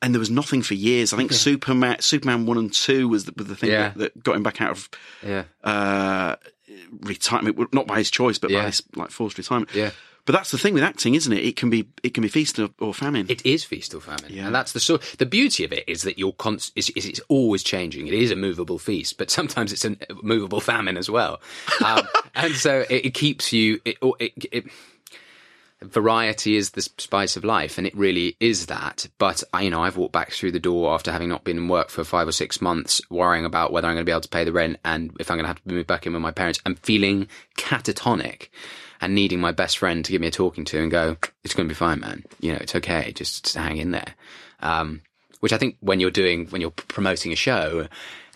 And 0.00 0.12
there 0.12 0.18
was 0.18 0.30
nothing 0.30 0.62
for 0.62 0.74
years. 0.74 1.12
I 1.12 1.16
think 1.16 1.32
Superman, 1.32 2.00
Superman 2.00 2.44
one 2.44 2.58
and 2.58 2.72
two 2.72 3.08
was 3.08 3.24
the, 3.26 3.32
was 3.36 3.46
the 3.46 3.54
thing 3.54 3.70
Yeah. 3.70 3.90
that, 3.90 3.98
that 4.14 4.22
got 4.24 4.34
him 4.34 4.42
back 4.42 4.60
out 4.60 4.72
of 4.72 4.88
Yeah, 5.24 5.44
uh, 5.62 6.34
retirement, 7.00 7.72
not 7.72 7.86
by 7.86 7.98
his 7.98 8.10
choice, 8.10 8.38
but 8.38 8.50
by 8.50 8.66
his 8.66 8.82
like 8.96 9.10
forced 9.10 9.38
retirement. 9.38 9.70
Yeah. 9.74 9.90
But 10.24 10.34
that's 10.34 10.52
the 10.52 10.58
thing 10.58 10.72
with 10.74 10.84
acting, 10.84 11.16
isn't 11.16 11.32
it? 11.32 11.44
It 11.44 11.56
can 11.56 11.68
be 11.68 11.88
it 12.04 12.14
can 12.14 12.22
be 12.22 12.28
feast 12.28 12.56
or, 12.58 12.68
or 12.78 12.94
famine. 12.94 13.26
It 13.28 13.44
is 13.44 13.64
feast 13.64 13.92
or 13.92 14.00
famine, 14.00 14.26
Yeah. 14.32 14.46
and 14.46 14.54
that's 14.54 14.70
the 14.72 14.78
so. 14.78 14.98
The 15.18 15.26
beauty 15.26 15.64
of 15.64 15.72
it 15.72 15.82
is 15.88 16.02
that 16.02 16.16
you're 16.16 16.32
const- 16.32 16.72
is, 16.76 16.90
is 16.90 17.06
it's 17.06 17.20
always 17.28 17.64
changing. 17.64 18.06
It 18.06 18.14
is 18.14 18.30
a 18.30 18.36
movable 18.36 18.78
feast, 18.78 19.18
but 19.18 19.30
sometimes 19.38 19.72
it's 19.72 19.84
a 19.84 19.96
movable 20.22 20.60
famine 20.60 20.96
as 20.96 21.10
well, 21.10 21.40
um, 21.84 22.06
and 22.36 22.54
so 22.54 22.84
it, 22.88 23.06
it 23.06 23.14
keeps 23.14 23.52
you. 23.52 23.80
It, 23.84 23.96
it, 24.20 24.32
it, 24.52 24.64
variety 25.80 26.54
is 26.56 26.70
the 26.70 26.82
spice 26.82 27.36
of 27.36 27.42
life, 27.42 27.76
and 27.76 27.86
it 27.86 27.96
really 27.96 28.36
is 28.38 28.66
that. 28.66 29.08
But 29.18 29.42
I, 29.52 29.62
you 29.62 29.70
know, 29.70 29.82
I've 29.82 29.96
walked 29.96 30.12
back 30.12 30.30
through 30.30 30.52
the 30.52 30.60
door 30.60 30.94
after 30.94 31.10
having 31.10 31.28
not 31.28 31.42
been 31.42 31.56
in 31.58 31.66
work 31.68 31.90
for 31.90 32.04
five 32.04 32.28
or 32.28 32.32
six 32.32 32.60
months, 32.60 33.00
worrying 33.10 33.44
about 33.44 33.72
whether 33.72 33.88
I'm 33.88 33.94
going 33.94 34.04
to 34.04 34.08
be 34.08 34.12
able 34.12 34.20
to 34.20 34.28
pay 34.28 34.44
the 34.44 34.52
rent 34.52 34.78
and 34.84 35.10
if 35.18 35.30
I'm 35.32 35.36
going 35.38 35.44
to 35.44 35.48
have 35.48 35.62
to 35.64 35.68
move 35.74 35.88
back 35.88 36.06
in 36.06 36.12
with 36.12 36.22
my 36.22 36.30
parents, 36.30 36.60
and 36.64 36.78
feeling 36.78 37.26
catatonic 37.58 38.48
and 39.02 39.14
needing 39.14 39.40
my 39.40 39.52
best 39.52 39.78
friend 39.78 40.04
to 40.04 40.12
give 40.12 40.20
me 40.20 40.28
a 40.28 40.30
talking 40.30 40.64
to 40.66 40.80
and 40.80 40.90
go, 40.90 41.16
it's 41.42 41.54
going 41.54 41.68
to 41.68 41.72
be 41.72 41.76
fine, 41.76 42.00
man. 42.00 42.24
You 42.40 42.52
know, 42.52 42.58
it's 42.60 42.74
okay. 42.76 43.12
Just 43.12 43.52
hang 43.54 43.76
in 43.76 43.90
there. 43.90 44.14
Um, 44.60 45.02
which 45.40 45.52
I 45.52 45.58
think 45.58 45.76
when 45.80 45.98
you're 45.98 46.12
doing, 46.12 46.46
when 46.46 46.60
you're 46.60 46.70
promoting 46.70 47.32
a 47.32 47.36
show, 47.36 47.88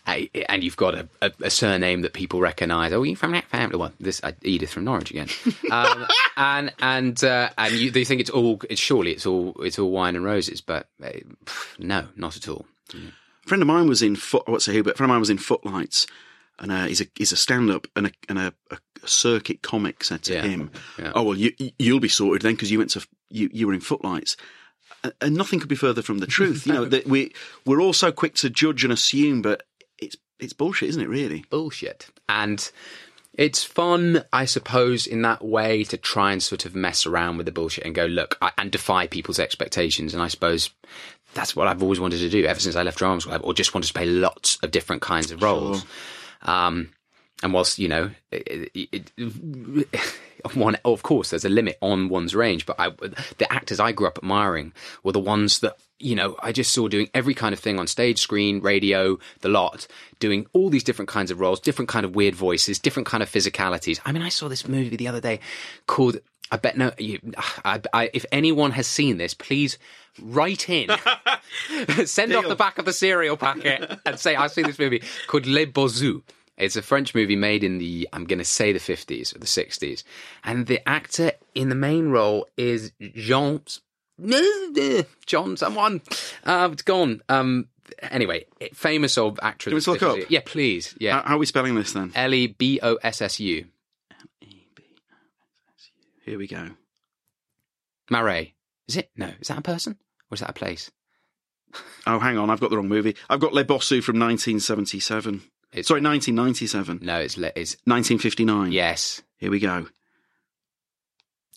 and 0.06 0.62
you've 0.62 0.76
got 0.76 0.94
a, 0.94 1.08
a, 1.22 1.32
a 1.42 1.50
surname 1.50 2.02
that 2.02 2.12
people 2.12 2.40
recognise. 2.40 2.92
Oh, 2.92 3.02
you 3.02 3.16
from 3.16 3.32
that 3.32 3.44
family? 3.44 3.76
Well, 3.76 3.92
this 3.98 4.20
uh, 4.22 4.32
Edith 4.42 4.70
from 4.70 4.84
Norwich 4.84 5.10
again. 5.10 5.28
Um, 5.70 6.06
and 6.36 6.72
and 6.80 7.24
uh, 7.24 7.50
and 7.58 7.74
you, 7.74 7.90
they 7.90 8.04
think 8.04 8.20
it's 8.20 8.30
all. 8.30 8.60
It's 8.68 8.80
surely 8.80 9.12
it's 9.12 9.26
all 9.26 9.54
it's 9.60 9.78
all 9.78 9.90
wine 9.90 10.14
and 10.14 10.24
roses, 10.24 10.60
but 10.60 10.88
uh, 11.02 11.10
no, 11.78 12.06
not 12.16 12.36
at 12.36 12.48
all. 12.48 12.66
A 12.92 13.48
friend 13.48 13.62
of 13.62 13.68
mine 13.68 13.88
was 13.88 14.02
in 14.02 14.14
foot. 14.16 14.46
What's 14.46 14.66
who? 14.66 14.82
But 14.82 14.94
a 14.94 14.96
friend 14.96 15.10
of 15.10 15.14
mine 15.14 15.20
was 15.20 15.30
in 15.30 15.38
Footlights, 15.38 16.06
and 16.58 16.70
uh, 16.70 16.86
he's 16.86 17.00
a 17.00 17.06
he's 17.16 17.32
a 17.32 17.36
stand 17.36 17.70
up 17.70 17.88
and 17.96 18.06
a 18.06 18.12
and 18.28 18.38
a, 18.38 18.54
a 18.70 18.78
circuit 19.06 19.62
comic 19.62 20.04
said 20.04 20.22
to 20.24 20.34
Yeah. 20.34 20.42
him, 20.42 20.70
Yeah. 20.98 21.12
"Oh 21.14 21.22
well, 21.22 21.36
you 21.36 21.52
you'll 21.78 22.00
be 22.00 22.08
sorted 22.08 22.42
then 22.42 22.54
because 22.54 22.70
you 22.70 22.78
went 22.78 22.90
to 22.90 23.06
you 23.30 23.48
you 23.52 23.66
were 23.66 23.74
in 23.74 23.80
Footlights." 23.80 24.36
And- 25.20 25.36
nothing 25.36 25.60
could 25.60 25.68
be 25.68 25.76
further 25.76 26.02
from 26.02 26.18
the 26.18 26.26
truth. 26.36 26.66
You 26.66 26.72
know 26.72 26.84
that 26.86 27.06
we 27.06 27.32
we're 27.64 27.80
all 27.80 27.92
so 27.92 28.12
quick 28.12 28.34
to 28.36 28.50
judge 28.50 28.84
and 28.84 28.92
assume, 28.92 29.42
but 29.42 29.62
it's 29.98 30.16
it's 30.38 30.52
bullshit, 30.52 30.88
isn't 30.90 31.02
it? 31.02 31.08
Really? 31.08 31.44
bullshit. 31.50 32.08
And 32.28 32.70
it's 33.34 33.62
fun, 33.64 34.24
I 34.32 34.46
suppose, 34.46 35.06
in 35.06 35.22
that 35.22 35.44
way 35.44 35.84
to 35.84 35.96
try 35.98 36.32
and 36.32 36.42
sort 36.42 36.64
of 36.64 36.74
mess 36.74 37.04
around 37.06 37.36
with 37.36 37.44
the 37.46 37.52
bullshit 37.52 37.84
and 37.84 37.94
go, 37.94 38.06
look, 38.06 38.38
I, 38.40 38.50
and 38.56 38.70
defy 38.72 39.06
people's 39.06 39.38
expectations. 39.38 40.14
And 40.14 40.22
I 40.22 40.28
suppose 40.28 40.70
that's 41.34 41.54
what 41.54 41.68
I've 41.68 41.82
always 41.82 42.00
wanted 42.00 42.20
to 42.20 42.30
do 42.30 42.46
ever 42.46 42.58
since 42.58 42.76
I 42.76 42.82
left 42.82 42.96
drama 42.96 43.20
school, 43.20 43.38
or 43.42 43.52
just 43.52 43.74
wanted 43.74 43.88
to 43.88 43.92
play 43.92 44.06
lots 44.06 44.58
of 44.62 44.70
different 44.70 45.02
kinds 45.02 45.30
of 45.30 45.42
roles. 45.42 45.84
Um, 46.42 46.90
and 47.42 47.52
whilst 47.52 47.78
you 47.78 47.88
know, 47.88 48.10
it, 48.30 48.70
it, 48.74 49.12
it, 49.16 50.02
one 50.54 50.76
of 50.84 51.02
course 51.02 51.30
there's 51.30 51.44
a 51.44 51.50
limit 51.50 51.76
on 51.80 52.08
one's 52.08 52.34
range, 52.34 52.66
but 52.66 52.76
I, 52.78 52.90
the 52.90 53.46
actors 53.50 53.80
I 53.80 53.92
grew 53.92 54.06
up 54.06 54.18
admiring 54.18 54.72
were 55.02 55.12
the 55.12 55.20
ones 55.20 55.60
that 55.60 55.76
you 55.98 56.14
know 56.14 56.36
I 56.42 56.52
just 56.52 56.72
saw 56.72 56.88
doing 56.88 57.10
every 57.14 57.34
kind 57.34 57.52
of 57.52 57.58
thing 57.58 57.78
on 57.78 57.86
stage, 57.86 58.20
screen, 58.20 58.60
radio, 58.60 59.18
the 59.40 59.48
lot, 59.48 59.86
doing 60.18 60.46
all 60.52 60.70
these 60.70 60.84
different 60.84 61.08
kinds 61.08 61.30
of 61.30 61.40
roles, 61.40 61.60
different 61.60 61.88
kind 61.88 62.06
of 62.06 62.14
weird 62.14 62.34
voices, 62.34 62.78
different 62.78 63.06
kind 63.06 63.22
of 63.22 63.30
physicalities. 63.30 64.00
I 64.04 64.12
mean, 64.12 64.22
I 64.22 64.30
saw 64.30 64.48
this 64.48 64.66
movie 64.66 64.96
the 64.96 65.08
other 65.08 65.20
day 65.20 65.40
called. 65.86 66.18
I 66.48 66.58
bet 66.58 66.78
no. 66.78 66.92
You, 66.96 67.18
I, 67.64 67.80
I, 67.92 68.10
if 68.14 68.24
anyone 68.32 68.70
has 68.70 68.86
seen 68.86 69.18
this, 69.18 69.34
please 69.34 69.78
write 70.22 70.70
in, 70.70 70.88
send 72.06 72.34
off 72.34 72.48
the 72.48 72.56
back 72.56 72.78
of 72.78 72.86
the 72.86 72.92
cereal 72.92 73.36
packet, 73.36 73.98
and 74.06 74.18
say 74.18 74.36
I've 74.36 74.52
seen 74.52 74.64
this 74.64 74.78
movie 74.78 75.02
called 75.26 75.46
Le 75.46 75.66
Bossu. 75.66 76.22
It's 76.56 76.76
a 76.76 76.82
French 76.82 77.14
movie 77.14 77.36
made 77.36 77.62
in 77.62 77.78
the 77.78 78.08
I'm 78.12 78.24
going 78.24 78.38
to 78.38 78.44
say 78.44 78.72
the 78.72 78.78
50s 78.78 79.34
or 79.34 79.38
the 79.38 79.46
60s, 79.46 80.02
and 80.44 80.66
the 80.66 80.86
actor 80.88 81.32
in 81.54 81.68
the 81.68 81.74
main 81.74 82.08
role 82.08 82.48
is 82.56 82.92
Jean. 83.14 83.60
John, 85.26 85.56
someone. 85.56 86.00
Uh, 86.44 86.70
it's 86.72 86.82
gone. 86.82 87.22
Um. 87.28 87.68
Anyway, 88.02 88.46
famous 88.72 89.16
old 89.16 89.38
actress. 89.42 89.72
Want 89.72 90.02
me 90.02 90.06
look 90.08 90.24
up? 90.24 90.30
Yeah, 90.30 90.40
please. 90.44 90.94
Yeah. 90.98 91.20
How, 91.20 91.28
how 91.28 91.34
are 91.36 91.38
we 91.38 91.46
spelling 91.46 91.74
this 91.74 91.92
then? 91.92 92.12
L 92.14 92.34
E 92.34 92.48
B 92.48 92.80
O 92.82 92.96
S 92.96 93.20
S 93.20 93.38
U. 93.38 93.66
Here 96.24 96.38
we 96.38 96.48
go. 96.48 96.70
Marais. 98.10 98.54
Is 98.88 98.96
it? 98.96 99.10
No. 99.16 99.30
Is 99.40 99.48
that 99.48 99.58
a 99.58 99.62
person? 99.62 99.96
Or 100.30 100.34
is 100.34 100.40
that 100.40 100.50
a 100.50 100.54
place? 100.54 100.90
Oh, 102.06 102.18
hang 102.18 102.38
on, 102.38 102.50
I've 102.50 102.60
got 102.60 102.70
the 102.70 102.76
wrong 102.76 102.88
movie. 102.88 103.16
I've 103.28 103.40
got 103.40 103.52
Le 103.52 103.64
Bossu 103.64 104.02
from 104.02 104.18
1977. 104.18 105.42
It's, 105.72 105.88
Sorry, 105.88 106.00
1997. 106.00 107.00
No, 107.02 107.18
it's 107.20 107.36
le- 107.36 107.52
it's 107.56 107.76
1959. 107.84 108.72
yes. 108.72 109.22
Here 109.38 109.50
we 109.50 109.58
go. 109.60 109.86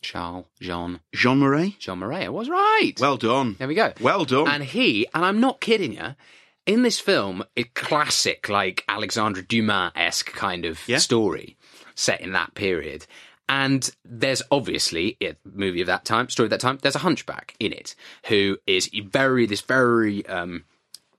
Charles 0.01 0.45
Jean 0.61 0.99
Jean 1.13 1.39
Marais. 1.39 1.75
Jean 1.79 1.99
Marais. 1.99 2.25
I 2.25 2.29
was 2.29 2.49
right. 2.49 2.93
Well 2.99 3.17
done. 3.17 3.55
there 3.59 3.67
we 3.67 3.75
go. 3.75 3.93
Well 3.99 4.25
done. 4.25 4.47
And 4.47 4.63
he, 4.63 5.05
and 5.13 5.25
I'm 5.25 5.39
not 5.41 5.59
kidding 5.59 5.93
you, 5.93 6.15
in 6.65 6.83
this 6.83 6.99
film, 6.99 7.43
a 7.57 7.63
classic, 7.63 8.47
like 8.47 8.85
Alexandre 8.87 9.41
Dumas 9.41 9.91
esque 9.95 10.31
kind 10.33 10.63
of 10.65 10.79
Yeah. 10.87 10.99
story 10.99 11.57
set 11.95 12.21
in 12.21 12.31
that 12.31 12.55
period. 12.55 13.05
And 13.49 13.89
there's 14.05 14.41
obviously 14.51 15.17
a 15.21 15.35
movie 15.43 15.81
of 15.81 15.87
that 15.87 16.05
time, 16.05 16.29
story 16.29 16.45
of 16.45 16.51
that 16.51 16.59
time. 16.61 16.77
There's 16.81 16.95
a 16.95 16.99
hunchback 16.99 17.55
in 17.59 17.73
it 17.73 17.95
who 18.27 18.57
is 18.67 18.89
very 19.07 19.45
this 19.47 19.61
very 19.61 20.25
um, 20.27 20.63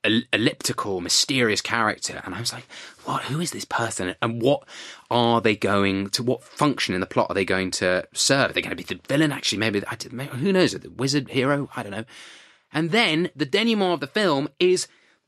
elliptical, 0.05 1.01
mysterious 1.01 1.61
character. 1.61 2.23
And 2.25 2.35
I 2.35 2.41
was 2.41 2.53
like, 2.53 2.67
what? 3.05 3.23
Who 3.25 3.41
is 3.41 3.51
this 3.51 3.65
person? 3.65 4.15
And 4.23 4.41
what 4.43 4.65
are 5.11 5.41
they 5.41 5.57
going 5.57 6.11
to? 6.11 6.23
What 6.23 6.43
function 6.43 6.95
in 6.95 7.01
the 7.01 7.07
plot 7.07 7.31
are 7.31 7.35
they 7.35 7.45
going 7.45 7.71
to 7.73 8.07
serve? 8.13 8.51
Are 8.51 8.53
they 8.53 8.63
going 8.63 8.77
to 8.77 8.77
be 8.77 8.83
the 8.83 9.01
villain? 9.09 9.33
Actually, 9.33 9.59
maybe, 9.59 9.83
I 9.87 9.97
did- 9.97 10.13
maybe 10.13 10.31
who 10.37 10.53
knows? 10.53 10.73
The 10.73 10.91
wizard, 10.91 11.29
hero? 11.31 11.69
I 11.77 11.83
don't 11.83 11.93
know. 11.93 12.05
And 12.73 12.91
then 12.91 13.31
the 13.35 13.47
denouement 13.47 13.95
of 13.95 14.01
the 14.01 14.07
film 14.07 14.49
is 14.59 14.87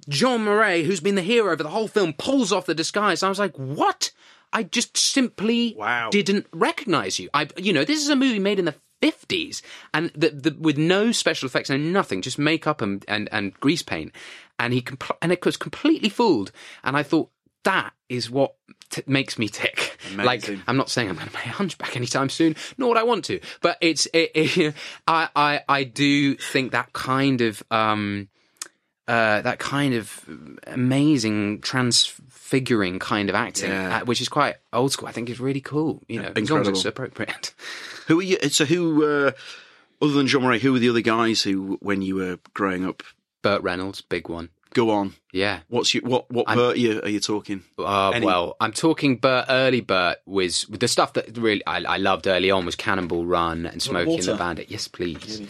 Jean 0.09 0.45
Marais, 0.45 0.85
who's 0.85 1.00
been 1.00 1.14
the 1.17 1.23
hero 1.23 1.57
for 1.57 1.62
the 1.62 1.69
whole 1.71 1.88
film, 1.88 2.12
pulls 2.12 2.52
off 2.52 2.67
the 2.67 2.75
disguise. 2.75 3.23
I 3.23 3.29
was 3.29 3.38
like, 3.38 3.57
what? 3.57 4.11
I 4.52 4.62
just 4.64 4.97
simply 4.97 5.75
Wow. 5.79 6.11
didn't 6.11 6.47
recognize 6.52 7.19
you. 7.19 7.29
I, 7.35 7.49
you 7.57 7.73
know, 7.73 7.85
this 7.85 8.00
is 8.02 8.09
a 8.11 8.17
movie 8.17 8.38
made 8.38 8.59
in 8.59 8.64
the 8.67 8.75
50s 9.02 9.62
and 9.92 10.11
the, 10.14 10.30
the, 10.30 10.56
with 10.59 10.78
no 10.78 11.12
special 11.12 11.47
effects 11.47 11.71
and 11.71 11.92
nothing, 11.92 12.23
just 12.23 12.38
makeup 12.38 12.80
and, 12.80 13.04
and, 13.09 13.28
and 13.32 13.54
grease 13.54 13.82
paint. 13.82 14.12
And 14.59 14.73
he, 14.73 14.80
compl- 14.80 15.16
and 15.21 15.32
it 15.32 15.44
was 15.44 15.56
completely 15.56 16.09
fooled. 16.09 16.52
And 16.85 16.97
I 16.97 17.02
thought, 17.02 17.30
that 17.64 17.92
is 18.09 18.28
what 18.30 18.54
t- 18.90 19.02
makes 19.06 19.38
me 19.38 19.49
tick. 19.49 19.97
Like, 20.16 20.49
I'm 20.66 20.76
not 20.76 20.90
saying 20.90 21.09
I'm 21.09 21.14
going 21.14 21.28
to 21.28 21.32
play 21.32 21.42
Hunchback 21.42 21.97
anytime 21.97 22.28
soon, 22.28 22.56
nor 22.76 22.90
would 22.90 22.99
I 22.99 23.02
want 23.04 23.25
to. 23.26 23.40
But 23.61 23.78
it's, 23.80 24.06
it, 24.12 24.32
it, 24.35 24.75
I, 25.06 25.28
I, 25.35 25.61
I 25.68 25.85
do 25.85 26.35
think 26.37 26.73
that 26.73 26.92
kind 26.92 27.40
of, 27.40 27.62
um, 27.71 28.28
uh, 29.09 29.40
that 29.42 29.59
kind 29.59 29.94
of 29.94 30.25
amazing 30.66 31.61
transfiguring 31.61 32.99
kind 32.99 33.28
of 33.28 33.35
acting, 33.35 33.71
Yeah. 33.71 33.99
uh, 33.99 34.04
which 34.04 34.21
is 34.21 34.28
quite 34.28 34.56
old 34.73 34.92
school. 34.92 35.09
I 35.09 35.12
think 35.12 35.28
is 35.30 35.40
really 35.40 35.61
cool. 35.61 36.02
You 36.09 36.23
know, 36.23 36.32
as 36.37 36.50
long 36.50 36.61
as 36.62 36.68
it's 36.68 36.85
appropriate. 36.85 37.54
Who 38.09 38.21
are 38.21 38.23
you? 38.23 38.38
So 38.50 38.64
who, 38.64 39.04
uh, 39.04 39.32
other 40.00 40.12
than 40.12 40.26
John 40.26 40.42
Murray, 40.42 40.59
who 40.59 40.73
were 40.73 40.78
the 40.80 40.88
other 40.88 41.00
guys 41.00 41.42
who, 41.42 41.78
when 41.80 42.02
you 42.02 42.16
were 42.16 42.38
growing 42.54 42.85
up, 42.85 43.02
Burt 43.42 43.62
Reynolds, 43.62 44.00
big 44.00 44.28
one. 44.28 44.49
go 44.75 44.90
on? 44.90 45.14
Yeah. 45.32 45.61
What's 45.68 45.94
your 45.94 46.02
what? 46.04 46.30
What 46.30 46.49
I'm- 46.49 46.59
Burt 46.59 46.76
are 46.76 46.78
you, 46.78 47.00
are 47.02 47.09
you 47.09 47.21
talking? 47.21 47.62
Uh, 47.78 48.18
well, 48.23 48.56
I'm 48.61 48.73
talking 48.73 49.16
Burt. 49.16 49.47
Early 49.49 49.80
Burt 49.80 50.18
was 50.26 50.66
the 50.68 50.88
stuff 50.88 51.12
that 51.14 51.37
really 51.38 51.64
I, 51.66 51.78
I 51.82 51.97
loved 51.99 52.26
early 52.26 52.50
on 52.50 52.64
was 52.66 52.75
Cannonball 52.76 53.25
Run 53.26 53.66
and 53.66 53.80
Smoking 53.82 54.21
the? 54.21 54.35
Bandit. 54.35 54.71
Yes, 54.71 54.88
please. 54.88 55.40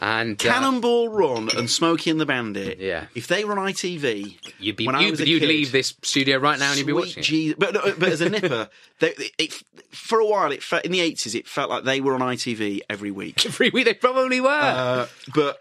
And 0.00 0.40
uh, 0.40 0.52
Cannonball 0.52 1.08
Run 1.08 1.48
and 1.56 1.68
Smokey 1.70 2.10
and 2.10 2.20
the 2.20 2.26
Bandit. 2.26 2.78
Yeah. 2.78 3.06
If 3.14 3.26
they 3.28 3.44
were 3.44 3.58
on 3.58 3.68
ITV, 3.72 4.38
You'd 4.58 4.76
be 4.76 4.86
when 4.86 5.00
you'd, 5.00 5.10
was 5.12 5.20
a 5.20 5.28
you'd 5.28 5.40
kid, 5.40 5.48
leave 5.48 5.72
this 5.72 5.94
studio 6.02 6.38
right 6.38 6.58
now 6.58 6.70
and 6.70 6.78
you'd 6.78 6.86
be 6.86 6.92
watching. 6.92 7.20
it. 7.20 7.26
Jesus. 7.26 7.56
But, 7.58 7.74
no, 7.74 7.80
but 7.98 8.08
as 8.08 8.20
a 8.20 8.28
nipper, 8.30 8.68
they, 9.00 9.08
it, 9.10 9.32
it- 9.38 9.62
for 9.90 10.18
a 10.20 10.26
while, 10.26 10.50
it 10.52 10.62
felt, 10.62 10.84
in 10.84 10.92
the 10.92 11.00
80s, 11.00 11.34
it 11.34 11.46
felt 11.46 11.68
like 11.70 11.84
they 11.84 12.00
were 12.00 12.14
on 12.14 12.20
ITV 12.20 12.80
every 12.88 13.10
week. 13.10 13.44
Every 13.52 13.68
week 13.70 13.84
they 13.84 13.94
probably 13.94 14.40
were. 14.40 14.48
Uh, 14.48 15.06
but 15.34 15.58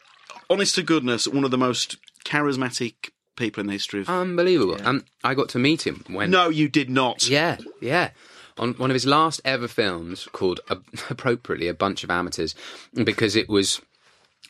honest 0.50 0.76
to 0.76 0.84
goodness, 0.84 1.28
one 1.28 1.44
of 1.44 1.52
the 1.52 1.58
most 1.58 1.98
charismatic 2.24 3.10
people 3.36 3.62
in 3.62 3.68
the 3.68 3.74
history 3.74 4.02
of. 4.02 4.10
Unbelievable. 4.10 4.78
Um, 4.84 5.04
I 5.24 5.34
got 5.34 5.50
to 5.50 5.60
meet 5.60 5.86
him 5.86 6.04
when. 6.08 6.32
no, 6.32 6.50
you 6.50 6.70
did 6.70 6.90
not. 6.90 7.28
Yeah, 7.28 7.58
yeah. 7.82 8.12
On 8.58 8.74
one 8.74 8.90
of 8.92 8.94
his 8.96 9.06
last 9.06 9.42
ever 9.46 9.68
films 9.68 10.28
called, 10.32 10.60
uh, 10.70 10.76
appropriately, 11.10 11.68
A 11.68 11.74
Bunch 11.74 12.04
of 12.04 12.10
Amateurs, 12.12 12.56
because 12.94 13.36
it 13.36 13.50
was. 13.50 13.82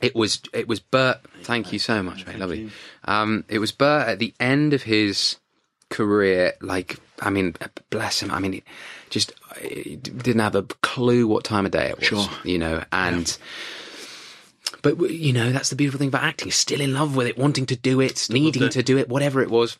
It 0.02 0.16
was 0.16 0.42
it 0.54 0.68
was 0.68 0.80
Burt. 0.80 1.20
Thank 1.44 1.72
you 1.72 1.80
so 1.80 2.02
much, 2.02 2.26
mate. 2.26 2.40
Lovely. 2.40 2.70
Um, 3.06 3.46
it 3.48 3.60
was 3.60 3.72
Burt 3.72 4.08
at 4.08 4.20
the 4.20 4.34
end 4.40 4.74
of 4.74 4.84
his 4.84 5.38
career. 5.90 6.54
Like, 6.62 7.00
I 7.20 7.30
mean, 7.30 7.56
bless 7.92 8.22
him. 8.22 8.32
I 8.32 8.40
mean, 8.40 8.62
just 9.10 9.34
he 9.62 9.98
didn't 9.98 10.40
have 10.40 10.56
a 10.56 10.64
clue 10.64 11.28
what 11.28 11.44
time 11.44 11.66
of 11.66 11.72
day 11.72 11.90
it 11.90 11.98
was. 11.98 12.08
Sure. 12.08 12.28
You 12.44 12.58
know, 12.58 12.84
and 12.92 13.38
but 14.82 14.98
you 15.12 15.34
know 15.34 15.52
that's 15.52 15.70
the 15.70 15.76
beautiful 15.76 16.00
thing 16.00 16.08
about 16.08 16.24
acting. 16.24 16.52
Still 16.52 16.82
in 16.82 16.94
love 16.94 17.16
with 17.16 17.28
it, 17.28 17.38
wanting 17.38 17.68
to 17.68 17.76
do 17.76 18.00
it, 18.00 18.28
needing 18.30 18.64
it. 18.64 18.72
to 18.72 18.84
do 18.84 18.98
it, 18.98 19.10
whatever 19.10 19.42
it 19.42 19.52
was. 19.52 19.78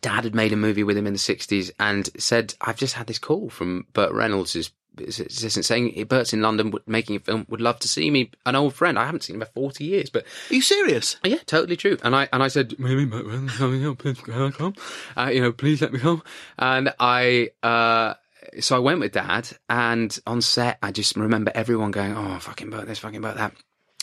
Dad 0.00 0.22
had 0.24 0.36
made 0.36 0.52
a 0.52 0.56
movie 0.56 0.84
with 0.84 0.96
him 0.96 1.06
in 1.06 1.12
the 1.12 1.18
'60s 1.18 1.70
and 1.78 2.08
said, 2.16 2.54
"I've 2.60 2.78
just 2.78 2.94
had 2.94 3.08
this 3.08 3.18
call 3.18 3.50
from 3.50 3.86
Burt 3.92 4.12
Reynolds' 4.12 4.70
assistant 4.98 5.64
saying 5.64 6.04
Burt's 6.08 6.32
in 6.32 6.42
London 6.42 6.72
making 6.86 7.16
a 7.16 7.20
film. 7.20 7.46
Would 7.48 7.60
love 7.60 7.78
to 7.80 7.88
see 7.88 8.10
me, 8.10 8.30
an 8.46 8.56
old 8.56 8.74
friend. 8.74 8.98
I 8.98 9.06
haven't 9.06 9.22
seen 9.22 9.36
him 9.36 9.40
for 9.40 9.52
40 9.52 9.84
years, 9.84 10.10
but 10.10 10.24
Are 10.50 10.54
you 10.54 10.62
serious? 10.62 11.16
yeah, 11.24 11.38
totally 11.46 11.76
true. 11.76 11.96
And 12.02 12.14
I 12.14 12.28
and 12.32 12.42
I 12.42 12.48
said, 12.48 12.78
maybe 12.78 13.04
Burt 13.04 13.26
Reynolds 13.26 13.56
coming 13.56 13.86
up, 13.86 13.98
please 13.98 14.20
come? 14.20 14.74
Uh, 15.16 15.30
you 15.32 15.40
know, 15.40 15.52
please 15.52 15.80
let 15.80 15.92
me 15.92 15.98
come. 15.98 16.22
And 16.58 16.92
I, 16.98 17.50
uh, 17.62 18.14
so 18.58 18.76
I 18.76 18.80
went 18.80 19.00
with 19.00 19.12
Dad, 19.12 19.48
and 19.68 20.18
on 20.26 20.40
set, 20.42 20.78
I 20.82 20.92
just 20.92 21.16
remember 21.16 21.52
everyone 21.54 21.90
going, 21.90 22.16
"Oh, 22.16 22.38
fucking 22.38 22.70
Burt 22.70 22.86
this, 22.86 22.98
fucking 22.98 23.20
Burt 23.20 23.36
that." 23.36 23.52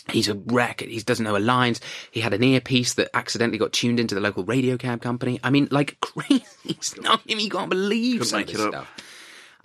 He's 0.10 0.30
a 0.30 0.36
wreck. 0.36 0.80
He 0.80 1.00
doesn't 1.02 1.26
know 1.26 1.36
a 1.36 1.40
lines. 1.40 1.82
He 2.12 2.22
had 2.22 2.34
an 2.34 2.42
earpiece 2.42 2.94
that 2.94 3.10
accidentally 3.14 3.58
got 3.58 3.74
tuned 3.74 4.00
into 4.00 4.16
the 4.16 4.22
local 4.22 4.46
radio 4.46 4.78
cab 4.78 5.02
company. 5.02 5.38
I 5.44 5.50
mean, 5.50 5.68
like 5.70 6.00
crazy 6.02 6.78
stuff. 6.80 7.22
You 7.26 7.50
can't 7.50 7.70
believe 7.70 8.22
Couldn't 8.22 8.30
some 8.30 8.42
of 8.42 8.48
this 8.48 8.62
stuff. 8.62 8.96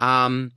Um, 0.00 0.50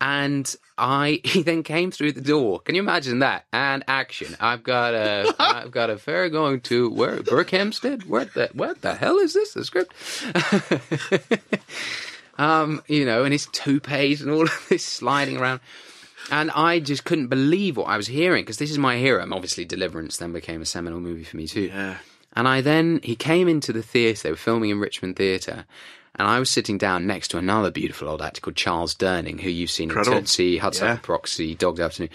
and 0.00 0.54
I 0.76 1.20
he 1.24 1.42
then 1.42 1.62
came 1.62 1.90
through 1.90 2.12
the 2.12 2.20
door. 2.20 2.60
Can 2.60 2.74
you 2.74 2.82
imagine 2.82 3.20
that? 3.20 3.46
And 3.52 3.84
action. 3.88 4.36
I've 4.40 4.62
got 4.62 4.94
a 4.94 5.34
I've 5.38 5.70
got 5.70 5.90
a 5.90 5.98
fare 5.98 6.28
going 6.28 6.60
to 6.62 6.90
where 6.90 7.16
Berkhamsted. 7.18 8.06
What 8.06 8.34
the 8.34 8.50
what 8.52 8.82
the 8.82 8.94
hell 8.94 9.18
is 9.18 9.34
this? 9.34 9.54
The 9.54 9.64
script. 9.64 9.94
um, 12.38 12.82
you 12.86 13.04
know, 13.04 13.24
and 13.24 13.32
his 13.32 13.46
toupees 13.46 14.22
and 14.22 14.30
all 14.30 14.42
of 14.42 14.66
this 14.68 14.84
sliding 14.84 15.38
around. 15.38 15.60
And 16.30 16.50
I 16.50 16.78
just 16.78 17.04
couldn't 17.04 17.28
believe 17.28 17.78
what 17.78 17.88
I 17.88 17.96
was 17.96 18.06
hearing 18.06 18.42
because 18.44 18.58
this 18.58 18.70
is 18.70 18.76
my 18.76 18.98
hero. 18.98 19.22
And 19.22 19.32
obviously, 19.32 19.64
Deliverance 19.64 20.18
then 20.18 20.32
became 20.32 20.60
a 20.60 20.66
seminal 20.66 21.00
movie 21.00 21.24
for 21.24 21.38
me 21.38 21.46
too. 21.46 21.70
Yeah. 21.72 21.96
And 22.34 22.46
I 22.46 22.60
then, 22.60 23.00
he 23.02 23.16
came 23.16 23.48
into 23.48 23.72
the 23.72 23.82
theatre, 23.82 24.24
they 24.24 24.30
were 24.30 24.36
filming 24.36 24.68
in 24.68 24.78
Richmond 24.78 25.16
Theatre, 25.16 25.64
and 26.18 26.28
I 26.28 26.38
was 26.38 26.50
sitting 26.50 26.78
down 26.78 27.06
next 27.06 27.28
to 27.28 27.38
another 27.38 27.70
beautiful 27.70 28.08
old 28.08 28.22
actor 28.22 28.40
called 28.40 28.56
Charles 28.56 28.94
Durning, 28.94 29.40
who 29.40 29.50
you've 29.50 29.70
seen 29.70 29.88
Incredible. 29.88 30.18
in 30.18 30.24
Tootsie, 30.24 30.58
Hudsucker 30.58 30.80
Yeah. 30.82 30.96
Proxy, 31.02 31.54
Dog 31.54 31.76
Day 31.76 31.84
Afternoon, 31.84 32.10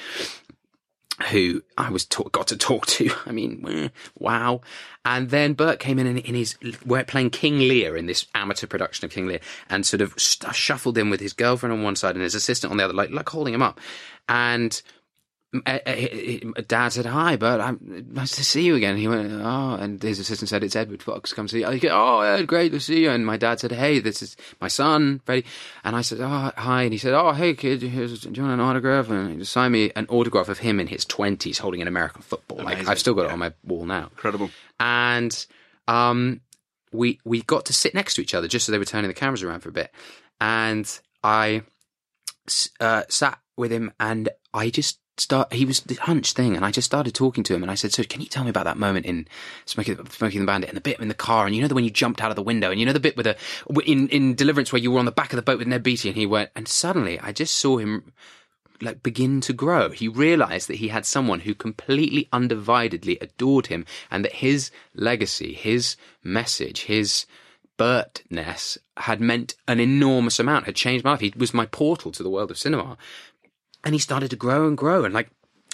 who 1.31 1.61
I 1.77 1.89
was 1.89 2.05
got 2.05 2.47
to 2.47 2.57
talk 2.57 2.85
to. 2.87 3.09
I 3.25 3.31
mean, 3.31 3.91
wow. 4.17 4.61
And 5.05 5.29
then 5.29 5.53
Burt 5.53 5.79
came 5.79 5.99
in 5.99 6.07
and 6.07 6.19
in 6.19 6.35
his, 6.35 6.55
we're 6.85 7.03
playing 7.03 7.29
King 7.29 7.59
Lear 7.59 7.95
in 7.95 8.05
this 8.07 8.25
amateur 8.35 8.67
production 8.67 9.05
of 9.05 9.11
King 9.11 9.27
Lear, 9.27 9.39
and 9.69 9.85
sort 9.85 10.01
of 10.01 10.13
shuffled 10.17 10.97
in 10.97 11.09
with 11.09 11.19
his 11.19 11.33
girlfriend 11.33 11.71
on 11.73 11.83
one 11.83 11.95
side 11.95 12.15
and 12.15 12.23
his 12.23 12.35
assistant 12.35 12.71
on 12.71 12.77
the 12.77 12.83
other, 12.83 12.93
like, 12.93 13.11
like 13.11 13.29
holding 13.29 13.53
him 13.53 13.61
up. 13.61 13.79
And 14.27 14.81
Dad 15.53 16.89
said, 16.89 17.05
"Hi, 17.05 17.35
but 17.35 17.61
I'm 17.61 18.05
nice 18.11 18.35
to 18.37 18.43
see 18.43 18.63
you 18.63 18.75
again." 18.75 18.97
He 18.97 19.07
went, 19.07 19.31
"Oh," 19.31 19.75
and 19.75 20.01
his 20.01 20.17
assistant 20.19 20.49
said, 20.49 20.63
"It's 20.63 20.75
Edward 20.75 21.03
Fox. 21.03 21.31
Come 21.31 21.47
see 21.47 21.59
you." 21.59 21.79
Go, 21.79 21.89
"Oh, 21.91 22.21
yeah, 22.23 22.41
great 22.41 22.71
to 22.71 22.79
see 22.79 23.03
you." 23.03 23.11
And 23.11 23.25
my 23.25 23.37
dad 23.37 23.59
said, 23.59 23.71
"Hey, 23.71 23.99
this 23.99 24.23
is 24.23 24.35
my 24.59 24.67
son, 24.67 25.21
Freddie." 25.25 25.45
And 25.83 25.95
I 25.95 26.01
said, 26.01 26.19
"Oh, 26.21 26.51
hi." 26.57 26.83
And 26.83 26.93
he 26.93 26.97
said, 26.97 27.13
"Oh, 27.13 27.33
hey, 27.33 27.53
kid, 27.53 27.83
here's, 27.83 28.21
do 28.21 28.31
you 28.33 28.41
want 28.41 28.53
an 28.53 28.59
autograph?" 28.59 29.09
And 29.09 29.37
he 29.37 29.45
signed 29.45 29.73
me 29.73 29.91
an 29.95 30.07
autograph 30.09 30.49
of 30.49 30.57
him 30.59 30.79
in 30.79 30.87
his 30.87 31.05
twenties 31.05 31.59
holding 31.59 31.81
an 31.81 31.87
American 31.87 32.23
football. 32.23 32.57
Like 32.63 32.87
I've 32.87 32.99
still 32.99 33.13
got 33.13 33.25
it 33.25 33.31
on 33.31 33.39
my 33.39 33.53
wall 33.63 33.85
now 33.85 34.05
Incredible. 34.11 34.49
and 34.79 35.45
um, 35.87 36.41
we 36.91 37.19
we 37.25 37.43
got 37.43 37.65
to 37.65 37.73
sit 37.73 37.93
next 37.93 38.15
to 38.15 38.21
each 38.21 38.33
other 38.33 38.47
just 38.47 38.67
as 38.67 38.71
they 38.71 38.79
were 38.79 38.85
turning 38.85 39.09
the 39.09 39.13
cameras 39.13 39.43
around 39.43 39.59
for 39.59 39.69
a 39.69 39.73
bit, 39.73 39.91
and 40.41 40.99
I 41.23 41.61
uh, 42.79 43.03
sat 43.09 43.39
with 43.55 43.71
him, 43.71 43.91
and 43.99 44.29
I 44.53 44.69
just 44.71 44.99
start. 45.17 45.53
He 45.53 45.65
was 45.65 45.81
the 45.81 45.95
hunch 45.95 46.33
thing, 46.33 46.55
and 46.55 46.65
I 46.65 46.71
just 46.71 46.85
started 46.85 47.13
talking 47.13 47.43
to 47.45 47.53
him, 47.53 47.61
and 47.61 47.71
I 47.71 47.75
said, 47.75 47.93
"So, 47.93 48.03
can 48.03 48.21
you 48.21 48.27
tell 48.27 48.43
me 48.43 48.49
about 48.49 48.65
that 48.65 48.77
moment 48.77 49.05
in 49.05 49.27
Smoking, 49.65 49.97
Smoking 50.09 50.41
the 50.41 50.45
Bandit 50.45 50.69
and 50.69 50.77
the 50.77 50.81
bit 50.81 50.99
in 50.99 51.07
the 51.07 51.13
car, 51.13 51.45
and 51.45 51.55
you 51.55 51.61
know 51.61 51.67
the 51.67 51.75
when 51.75 51.83
you 51.83 51.89
jumped 51.89 52.21
out 52.21 52.31
of 52.31 52.35
the 52.35 52.41
window, 52.41 52.71
and 52.71 52.79
you 52.79 52.85
know 52.85 52.93
the 52.93 52.99
bit 52.99 53.17
with 53.17 53.25
the 53.25 53.37
in 53.85 54.07
in 54.09 54.35
Deliverance 54.35 54.71
where 54.71 54.81
you 54.81 54.91
were 54.91 54.99
on 54.99 55.05
the 55.05 55.11
back 55.11 55.33
of 55.33 55.37
the 55.37 55.41
boat 55.41 55.59
with 55.59 55.67
Ned 55.67 55.83
Beatty, 55.83 56.09
and 56.09 56.17
he 56.17 56.25
went, 56.25 56.49
and 56.55 56.67
suddenly 56.67 57.19
I 57.19 57.31
just 57.31 57.55
saw 57.55 57.77
him." 57.77 58.13
like 58.81 59.01
begin 59.01 59.39
to 59.39 59.53
grow. 59.53 59.91
He 59.91 60.09
realized 60.09 60.67
that 60.67 60.77
he 60.77 60.89
had 60.89 61.05
someone 61.05 61.41
who 61.41 61.55
completely 61.55 62.27
undividedly 62.33 63.17
adored 63.21 63.67
him 63.67 63.85
and 64.11 64.25
that 64.25 64.33
his 64.33 64.71
legacy, 64.93 65.53
his 65.53 65.95
message, 66.21 66.81
his 66.81 67.25
Bertness 67.77 68.77
had 68.97 69.19
meant 69.19 69.55
an 69.67 69.79
enormous 69.79 70.39
amount, 70.39 70.65
had 70.65 70.75
changed 70.75 71.03
my 71.03 71.11
life. 71.11 71.21
He 71.21 71.33
was 71.35 71.53
my 71.53 71.65
portal 71.65 72.11
to 72.11 72.23
the 72.23 72.29
world 72.29 72.51
of 72.51 72.57
cinema. 72.57 72.97
And 73.83 73.93
he 73.93 73.99
started 73.99 74.29
to 74.29 74.35
grow 74.35 74.67
and 74.67 74.77
grow 74.77 75.03
and 75.03 75.13
like 75.13 75.29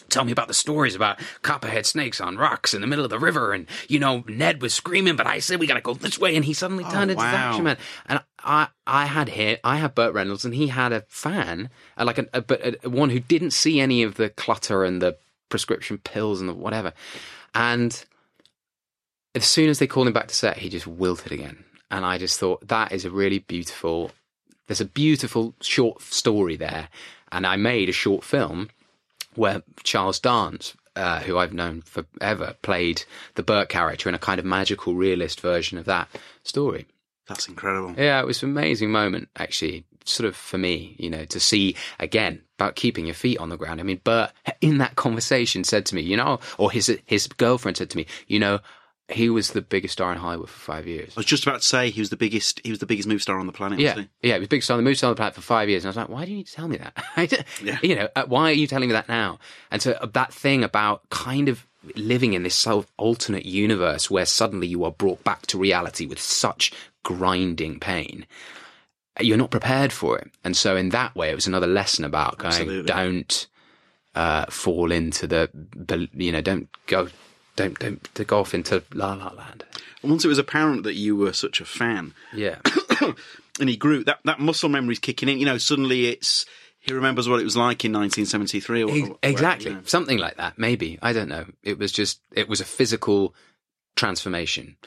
tell 0.10 0.24
me 0.24 0.32
about 0.32 0.48
the 0.48 0.54
stories 0.54 0.96
about 0.96 1.20
copperhead 1.42 1.86
snakes 1.86 2.20
on 2.20 2.38
rocks 2.38 2.74
in 2.74 2.82
the 2.82 2.88
middle 2.88 3.06
of 3.06 3.12
the 3.12 3.20
river 3.20 3.54
and 3.54 3.68
you 3.88 4.00
know 4.00 4.24
Ned 4.28 4.62
was 4.62 4.74
screaming 4.74 5.16
but 5.16 5.28
I 5.28 5.40
said 5.40 5.60
we 5.60 5.68
got 5.68 5.76
to 5.76 5.82
go 5.82 5.94
this 5.94 6.20
way 6.20 6.36
and 6.36 6.44
he 6.44 6.54
suddenly 6.54 6.84
turned 6.84 7.12
into 7.12 7.16
this 7.16 7.34
wow. 7.34 7.50
action 7.50 7.64
man 7.64 7.78
and 8.08 8.22
I 8.40 8.68
I 8.86 9.06
had 9.06 9.30
here 9.30 9.60
I 9.64 9.78
had 9.78 9.96
Burt 9.96 10.14
Reynolds 10.14 10.46
and 10.46 10.54
he 10.54 10.68
had 10.68 10.92
a 10.92 11.02
fan 11.08 11.70
uh, 11.98 12.06
like 12.06 12.18
an, 12.18 12.30
a, 12.34 12.42
but 12.42 12.84
a, 12.84 12.90
one 12.90 13.10
who 13.10 13.20
didn't 13.20 13.52
see 13.52 13.80
any 13.80 14.04
of 14.04 14.16
the 14.16 14.30
clutter 14.30 14.84
and 14.84 15.02
the 15.02 15.18
prescription 15.50 15.98
pills 15.98 16.40
and 16.40 16.50
the 16.50 16.54
whatever. 16.54 16.94
And 17.54 18.04
as 19.36 19.46
soon 19.46 19.70
as 19.70 19.80
they 19.80 19.88
called 19.88 20.08
him 20.08 20.14
back 20.14 20.28
to 20.28 20.36
set 20.36 20.58
he 20.58 20.70
just 20.70 20.88
wilted 20.88 21.32
again. 21.32 21.64
And 21.92 22.06
I 22.06 22.18
just 22.18 22.40
thought 22.40 22.68
that 22.68 22.92
is 22.92 23.06
a 23.06 23.12
really 23.12 23.40
beautiful 23.40 24.12
there's 24.68 24.82
a 24.82 24.86
beautiful 24.86 25.56
short 25.62 26.02
story 26.02 26.56
there 26.56 26.90
and 27.32 27.46
I 27.46 27.56
made 27.56 27.90
a 27.90 27.94
short 27.94 28.24
film 28.24 28.70
where 29.36 29.62
Charles 29.84 30.20
Dance, 30.20 30.76
uh, 30.96 31.20
who 31.22 31.38
I've 31.38 31.54
known 31.54 31.82
forever, 31.82 32.56
played 32.62 33.04
the 33.36 33.44
Burt 33.44 33.70
character 33.70 34.10
in 34.10 34.16
a 34.16 34.20
kind 34.20 34.40
of 34.40 34.46
magical 34.46 34.96
realist 34.96 35.42
version 35.42 35.78
of 35.78 35.86
that 35.86 36.08
story. 36.44 36.88
That's 37.28 37.48
incredible. 37.48 37.94
Yeah, 37.98 38.20
it 38.20 38.26
was 38.26 38.42
an 38.42 38.50
amazing 38.50 38.92
moment, 38.92 39.30
actually, 39.38 39.86
sort 40.04 40.28
of 40.28 40.36
for 40.36 40.58
me, 40.58 40.96
you 40.98 41.10
know, 41.10 41.26
to 41.26 41.40
see 41.40 41.76
again 42.00 42.42
about 42.58 42.76
keeping 42.76 43.06
your 43.06 43.16
feet 43.16 43.38
on 43.38 43.50
the 43.50 43.58
ground. 43.58 43.80
I 43.80 43.84
mean, 43.84 44.02
Burt 44.04 44.32
in 44.62 44.80
that 44.80 44.96
conversation 44.96 45.64
said 45.64 45.86
to 45.88 45.96
me, 45.96 46.02
you 46.02 46.18
know, 46.18 46.40
or 46.58 46.72
his 46.72 47.00
his 47.06 47.28
girlfriend 47.28 47.78
said 47.78 47.92
to 47.92 47.98
me, 47.98 48.08
you 48.28 48.40
know, 48.40 48.60
he 49.10 49.30
was 49.30 49.52
the 49.52 49.62
biggest 49.62 49.94
star 49.94 50.12
in 50.12 50.18
Hollywood 50.18 50.50
for 50.50 50.60
five 50.60 50.88
years. 50.88 51.14
I 51.16 51.20
was 51.20 51.26
just 51.26 51.46
about 51.46 51.62
to 51.62 51.68
say 51.68 51.90
he 51.90 52.02
was 52.02 52.10
the 52.10 52.18
biggest. 52.18 52.62
He 52.64 52.70
was 52.70 52.80
the 52.80 52.86
biggest 52.86 53.08
movie 53.08 53.20
star 53.20 53.40
on 53.40 53.48
the 53.48 53.52
planet. 53.52 53.80
Yeah, 53.80 54.04
yeah, 54.22 54.36
he 54.36 54.40
was 54.40 54.48
big 54.48 54.64
star 54.64 54.78
on 54.78 54.84
the 54.84 54.90
Moose 54.90 55.04
on 55.04 55.12
the 55.12 55.16
planet 55.16 55.36
for 55.36 55.42
five 55.42 55.70
years, 55.70 55.84
and 55.84 55.88
I 55.88 55.90
was 55.90 55.98
like, 55.98 56.10
why 56.10 56.26
do 56.26 56.32
you 56.32 56.38
need 56.38 56.48
to 56.48 56.54
tell 56.54 56.68
me 56.68 56.78
that? 56.78 56.94
I 57.18 57.28
Yeah. 57.64 57.80
You 57.82 57.96
know, 57.96 58.10
uh, 58.16 58.26
why 58.28 58.50
are 58.50 58.54
you 58.54 58.68
telling 58.68 58.90
me 58.90 58.94
that 58.94 59.10
now? 59.10 59.40
And 59.72 59.82
so 59.82 59.94
uh, 59.94 60.06
that 60.14 60.34
thing 60.34 60.64
about 60.64 61.10
kind 61.10 61.50
of 61.50 61.66
living 61.96 62.34
in 62.34 62.44
this 62.44 62.56
sort 62.56 62.86
of 62.86 62.92
alternate 62.98 63.46
universe 63.46 64.12
where 64.12 64.26
suddenly 64.26 64.68
you 64.68 64.84
are 64.84 64.92
brought 64.92 65.24
back 65.24 65.48
to 65.48 65.58
reality 65.58 66.06
with 66.06 66.20
such 66.20 66.72
grinding 67.04 67.80
pain. 67.80 68.26
You're 69.20 69.38
not 69.38 69.52
prepared 69.52 69.92
for 69.92 70.18
it, 70.18 70.30
and 70.44 70.56
so 70.56 70.76
in 70.76 70.90
that 70.90 71.16
way, 71.16 71.32
it 71.32 71.36
was 71.36 71.48
another 71.48 71.68
lesson 71.68 72.06
about 72.06 72.38
going, 72.38 72.54
Absolutely. 72.54 72.84
don't 72.84 73.48
uh, 74.16 74.46
fall 74.46 74.92
into 74.92 75.28
the, 75.28 75.50
you 76.14 76.32
know, 76.32 76.42
don't 76.42 76.70
go 76.88 77.10
don't 77.64 77.80
don't 77.80 78.04
to 78.16 78.26
go 78.26 78.40
off 78.40 78.54
into 78.54 78.84
La 78.94 79.14
La 79.14 79.32
Land. 79.34 79.64
Once 80.02 80.24
it 80.26 80.30
was 80.30 80.38
apparent 80.38 80.84
that 80.84 80.94
you 80.96 81.16
were 81.16 81.34
such 81.34 81.60
a 81.62 81.66
fan, 81.66 82.14
Yeah, 82.34 82.60
and 83.60 83.70
he 83.70 83.76
grew 83.78 84.04
that 84.06 84.20
that 84.26 84.40
muscle 84.40 84.70
memory's 84.70 85.00
kicking 85.00 85.30
in. 85.30 85.38
You 85.40 85.46
know, 85.46 85.58
suddenly 85.58 86.08
it's 86.08 86.46
he 86.80 86.94
remembers 86.94 87.28
what 87.28 87.42
it 87.42 87.44
was 87.44 87.58
like 87.58 87.84
in 87.84 87.92
1973 87.92 88.84
or, 88.84 88.90
Ex- 88.98 89.10
or 89.10 89.18
exactly, 89.22 89.72
you 89.72 89.76
know. 89.78 89.82
something 89.86 90.18
like 90.18 90.38
that. 90.38 90.58
Maybe 90.58 90.98
I 91.02 91.12
don't 91.14 91.28
know. 91.30 91.46
It 91.64 91.78
was 91.78 91.92
just 91.92 92.22
it 92.34 92.48
was 92.48 92.62
a 92.62 92.66
physical 92.66 93.36
transformation 93.96 94.78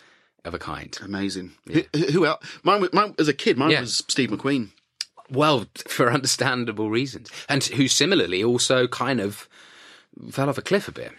of 0.44 0.54
a 0.54 0.58
kind. 0.58 0.98
Amazing. 1.04 1.52
Who, 1.70 1.82
who 2.12 2.26
else? 2.26 2.44
Mine, 2.64 2.88
mine 2.92 3.14
as 3.18 3.28
a 3.28 3.34
kid, 3.34 3.56
mine 3.58 3.70
Yeah. 3.70 3.80
was 3.80 4.02
Steve 4.08 4.30
McQueen. 4.30 4.70
Well, 5.30 5.66
for 5.86 6.10
understandable 6.10 6.90
reasons, 6.90 7.30
and 7.48 7.62
who 7.64 7.88
similarly 7.88 8.42
also 8.42 8.86
kind 8.88 9.20
of 9.20 9.48
fell 10.30 10.48
off 10.48 10.58
a 10.58 10.62
cliff 10.62 10.88
a 10.88 10.92
bit. 10.92 11.12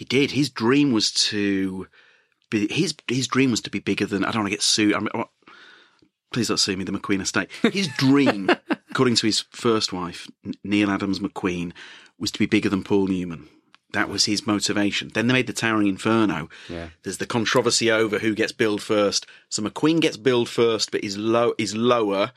He 0.00 0.06
did. 0.06 0.30
His 0.30 0.48
dream 0.48 0.92
was 0.92 1.10
to 1.28 1.86
be 2.48 2.72
his 2.72 2.94
his 3.06 3.28
dream 3.28 3.50
was 3.50 3.60
to 3.60 3.70
be 3.70 3.80
bigger 3.80 4.06
than. 4.06 4.24
I 4.24 4.30
don't 4.30 4.44
want 4.44 4.46
to 4.46 4.56
get 4.56 4.62
sued. 4.62 4.94
I'm, 4.94 5.10
please 6.32 6.48
don't 6.48 6.56
sue 6.56 6.74
me. 6.74 6.84
The 6.84 6.92
McQueen 6.92 7.20
estate. 7.20 7.50
His 7.70 7.86
dream, 7.98 8.48
according 8.90 9.16
to 9.16 9.26
his 9.26 9.40
first 9.50 9.92
wife, 9.92 10.26
Neile 10.66 10.88
Adams 10.88 11.18
McQueen, 11.18 11.72
was 12.18 12.30
to 12.30 12.38
be 12.38 12.46
bigger 12.46 12.70
than 12.70 12.82
Paul 12.82 13.08
Newman. 13.08 13.50
That 13.92 14.08
was 14.08 14.24
his 14.24 14.46
motivation. 14.46 15.10
Then 15.12 15.26
they 15.26 15.34
made 15.34 15.46
the 15.46 15.52
Towering 15.52 15.88
Inferno. 15.88 16.48
Yeah. 16.70 16.88
There's 17.02 17.18
the 17.18 17.26
controversy 17.26 17.90
over 17.90 18.20
who 18.20 18.34
gets 18.34 18.52
billed 18.52 18.80
first. 18.80 19.26
So 19.50 19.62
McQueen 19.62 20.00
gets 20.00 20.16
billed 20.16 20.48
first, 20.48 20.92
but 20.92 21.04
is 21.04 21.18
low 21.18 21.52
is 21.58 21.76
lower. 21.76 22.32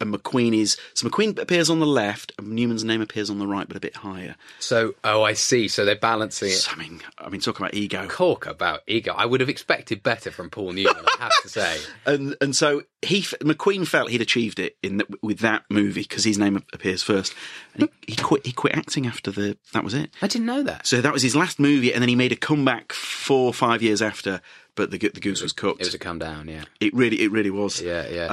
And 0.00 0.14
McQueen 0.14 0.56
is 0.56 0.76
so 0.94 1.08
McQueen 1.08 1.38
appears 1.40 1.68
on 1.68 1.80
the 1.80 1.86
left, 1.86 2.32
and 2.38 2.50
Newman's 2.50 2.84
name 2.84 3.00
appears 3.00 3.30
on 3.30 3.38
the 3.38 3.46
right, 3.46 3.66
but 3.66 3.76
a 3.76 3.80
bit 3.80 3.96
higher. 3.96 4.36
So, 4.60 4.94
oh, 5.02 5.24
I 5.24 5.32
see. 5.32 5.66
So 5.66 5.84
they're 5.84 5.96
balancing 5.96 6.50
it. 6.50 6.52
So, 6.52 6.72
I 6.72 6.76
mean, 6.76 7.00
I 7.18 7.28
mean, 7.28 7.40
talking 7.40 7.64
about 7.64 7.74
ego. 7.74 8.06
Talk 8.08 8.46
about 8.46 8.82
ego. 8.86 9.12
I 9.16 9.26
would 9.26 9.40
have 9.40 9.48
expected 9.48 10.04
better 10.04 10.30
from 10.30 10.50
Paul 10.50 10.72
Newman. 10.72 11.04
I 11.18 11.24
have 11.24 11.32
to 11.42 11.48
say. 11.48 11.78
and 12.06 12.36
and 12.40 12.54
so 12.54 12.82
he 13.02 13.22
McQueen 13.22 13.86
felt 13.86 14.10
he'd 14.10 14.22
achieved 14.22 14.60
it 14.60 14.76
in 14.82 14.98
the, 14.98 15.18
with 15.20 15.40
that 15.40 15.64
movie 15.68 16.02
because 16.02 16.24
his 16.24 16.38
name 16.38 16.62
appears 16.72 17.02
first, 17.02 17.34
and 17.74 17.88
he, 18.06 18.12
he 18.12 18.16
quit. 18.16 18.46
He 18.46 18.52
quit 18.52 18.76
acting 18.76 19.06
after 19.06 19.32
the. 19.32 19.56
That 19.72 19.82
was 19.82 19.94
it. 19.94 20.10
I 20.22 20.28
didn't 20.28 20.46
know 20.46 20.62
that. 20.62 20.86
So 20.86 21.00
that 21.00 21.12
was 21.12 21.22
his 21.22 21.34
last 21.34 21.58
movie, 21.58 21.92
and 21.92 22.02
then 22.02 22.08
he 22.08 22.16
made 22.16 22.32
a 22.32 22.36
comeback 22.36 22.92
four 22.92 23.46
or 23.46 23.54
five 23.54 23.82
years 23.82 24.00
after. 24.00 24.40
But 24.78 24.90
the 24.90 24.96
the 24.98 25.20
goose 25.20 25.42
was 25.42 25.52
cooked. 25.52 25.82
It 25.82 25.86
was 25.88 25.94
a 25.94 25.98
come 25.98 26.18
down. 26.18 26.48
Yeah, 26.48 26.64
it 26.80 26.94
really, 26.94 27.20
it 27.20 27.30
really 27.30 27.50
was. 27.50 27.82
yeah, 27.82 28.08
yeah. 28.08 28.28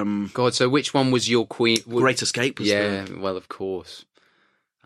Um, 0.00 0.30
God. 0.34 0.54
So 0.54 0.68
which 0.68 0.94
one 0.94 1.10
was 1.10 1.28
your 1.28 1.46
queen? 1.46 1.78
Great 1.88 2.22
Escape 2.22 2.60
was 2.60 2.68
Yeah. 2.68 3.04
the- 3.06 3.18
Well, 3.18 3.36
of 3.36 3.48
course. 3.48 4.04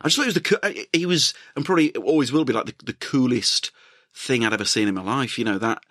I 0.01 0.09
just 0.09 0.17
thought 0.17 0.23
he 0.23 0.27
was 0.29 0.35
the 0.35 0.87
he 0.99 1.07
was 1.07 1.35
and 1.55 1.65
probably 1.65 1.95
always 1.97 2.33
will 2.33 2.45
be 2.45 2.53
like 2.53 2.67
the, 2.67 2.75
the 2.85 2.93
coolest 2.95 3.71
thing 4.15 4.45
I'd 4.47 4.53
ever 4.55 4.65
seen 4.65 4.89
in 4.89 4.95
my 4.95 5.03
life. 5.03 5.39
You 5.39 5.45
know 5.45 5.59
that. 5.59 5.83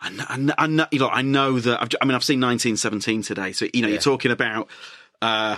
I 0.00 0.10
know, 0.10 0.24
I 0.28 0.36
know, 0.36 0.54
I 0.58 0.66
know, 0.68 0.86
you 0.92 0.98
know, 1.00 1.08
I 1.08 1.22
know 1.22 1.58
that. 1.58 1.82
I've, 1.82 1.88
I 2.00 2.04
mean, 2.04 2.14
I've 2.14 2.22
seen 2.24 2.40
1917 2.40 3.22
today, 3.22 3.50
so 3.52 3.66
you 3.74 3.82
know, 3.82 3.88
Yeah. 3.88 3.94
you're 3.94 4.00
talking 4.02 4.30
about 4.30 4.68
uh, 5.20 5.56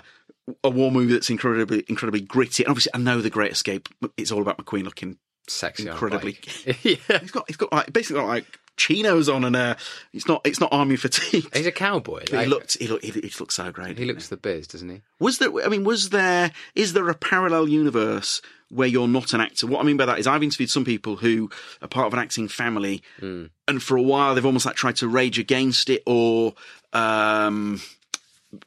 a 0.64 0.70
war 0.70 0.90
movie 0.90 1.12
that's 1.12 1.28
incredibly, 1.30 1.84
incredibly 1.88 2.22
gritty. 2.22 2.64
And 2.64 2.70
obviously, 2.70 2.92
I 2.94 2.98
know 2.98 3.20
the 3.20 3.28
Great 3.28 3.52
Escape. 3.52 3.88
It's 4.16 4.32
all 4.32 4.40
about 4.40 4.56
McQueen 4.58 4.84
looking 4.84 5.18
Sexy. 5.50 5.88
incredibly. 5.88 6.38
yeah. 6.82 7.18
He's 7.20 7.30
got, 7.30 7.44
he's 7.48 7.56
got 7.56 7.72
like 7.72 7.92
basically 7.92 8.20
got 8.20 8.28
like 8.28 8.46
chinos 8.76 9.28
on, 9.28 9.44
and 9.44 9.54
uh, 9.56 9.74
it's 10.12 10.26
not, 10.26 10.40
it's 10.44 10.60
not 10.60 10.72
army 10.72 10.96
fatigue. 10.96 11.54
He's 11.54 11.66
a 11.66 11.72
cowboy. 11.72 12.20
But 12.20 12.30
he 12.30 12.36
like- 12.36 12.48
looked, 12.48 12.78
he 12.78 12.86
looked, 12.88 13.04
he, 13.04 13.10
he 13.10 13.32
looked 13.38 13.52
so 13.52 13.70
great. 13.70 13.98
He 13.98 14.04
looks 14.06 14.28
the 14.28 14.36
biz, 14.36 14.66
doesn't 14.68 14.88
he? 14.88 15.02
Was 15.18 15.38
there? 15.38 15.50
I 15.64 15.68
mean, 15.68 15.84
was 15.84 16.10
there? 16.10 16.52
Is 16.74 16.92
there 16.94 17.08
a 17.08 17.14
parallel 17.14 17.68
universe 17.68 18.40
where 18.70 18.88
you're 18.88 19.08
not 19.08 19.34
an 19.34 19.40
actor? 19.40 19.66
What 19.66 19.80
I 19.80 19.82
mean 19.84 19.96
by 19.96 20.06
that 20.06 20.18
is, 20.18 20.26
I've 20.26 20.42
interviewed 20.42 20.70
some 20.70 20.84
people 20.84 21.16
who 21.16 21.50
are 21.82 21.88
part 21.88 22.06
of 22.06 22.12
an 22.14 22.20
acting 22.20 22.48
family, 22.48 23.02
and 23.20 23.50
for 23.82 23.96
a 23.96 24.02
while 24.02 24.34
they've 24.34 24.46
almost 24.46 24.64
like 24.66 24.76
tried 24.76 24.96
to 24.96 25.08
rage 25.08 25.38
against 25.38 25.90
it, 25.90 26.02
or, 26.06 26.54
um, 26.92 27.80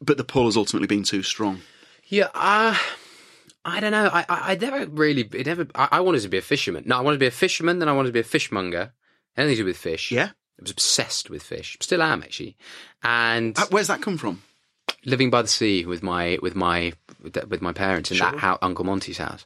but 0.02 0.18
the 0.18 0.24
pull 0.24 0.46
has 0.46 0.58
ultimately 0.58 0.88
been 0.88 1.04
too 1.04 1.24
strong. 1.24 1.62
Yeah, 2.08 2.28
uh, 2.36 2.78
I 3.66 3.80
don't 3.80 3.92
know. 3.92 4.10
I, 4.12 4.26
I, 4.28 4.52
I 4.52 4.56
never 4.56 4.86
really, 4.88 5.28
it 5.34 5.46
never. 5.46 5.68
I, 5.76 5.88
I 5.94 6.00
wanted 6.02 6.22
to 6.24 6.30
be 6.30 6.38
a 6.38 6.42
fisherman. 6.42 6.84
No, 6.86 6.98
I 6.98 7.02
wanted 7.02 7.16
to 7.18 7.20
be 7.22 7.28
a 7.28 7.32
fisherman. 7.32 7.80
Then 7.80 7.88
I 7.90 7.94
wanted 7.94 8.10
to 8.10 8.14
be 8.14 8.20
a 8.20 8.24
fishmonger. 8.24 8.92
Anything 9.38 9.56
to 9.58 9.62
do 9.64 9.66
with 9.66 9.78
fish. 9.78 10.12
Yeah. 10.12 10.30
I 10.60 10.62
was 10.62 10.72
obsessed 10.72 11.30
with 11.30 11.42
fish. 11.44 11.78
Still 11.82 12.02
am 12.04 12.22
actually. 12.24 12.56
And 13.04 13.58
Uh, 13.58 13.66
Where's 13.70 13.88
that 13.88 14.02
come 14.02 14.18
from? 14.18 14.42
living 15.06 15.30
by 15.30 15.42
the 15.42 15.48
sea 15.50 15.86
with 15.86 16.02
my 16.04 16.38
with 16.42 16.56
my 16.56 16.94
with 17.22 17.62
my 17.62 17.74
parents 17.74 18.10
in 18.12 18.18
that 18.20 18.38
house, 18.38 18.58
Uncle 18.62 18.86
Monty's 18.86 19.18
house, 19.18 19.46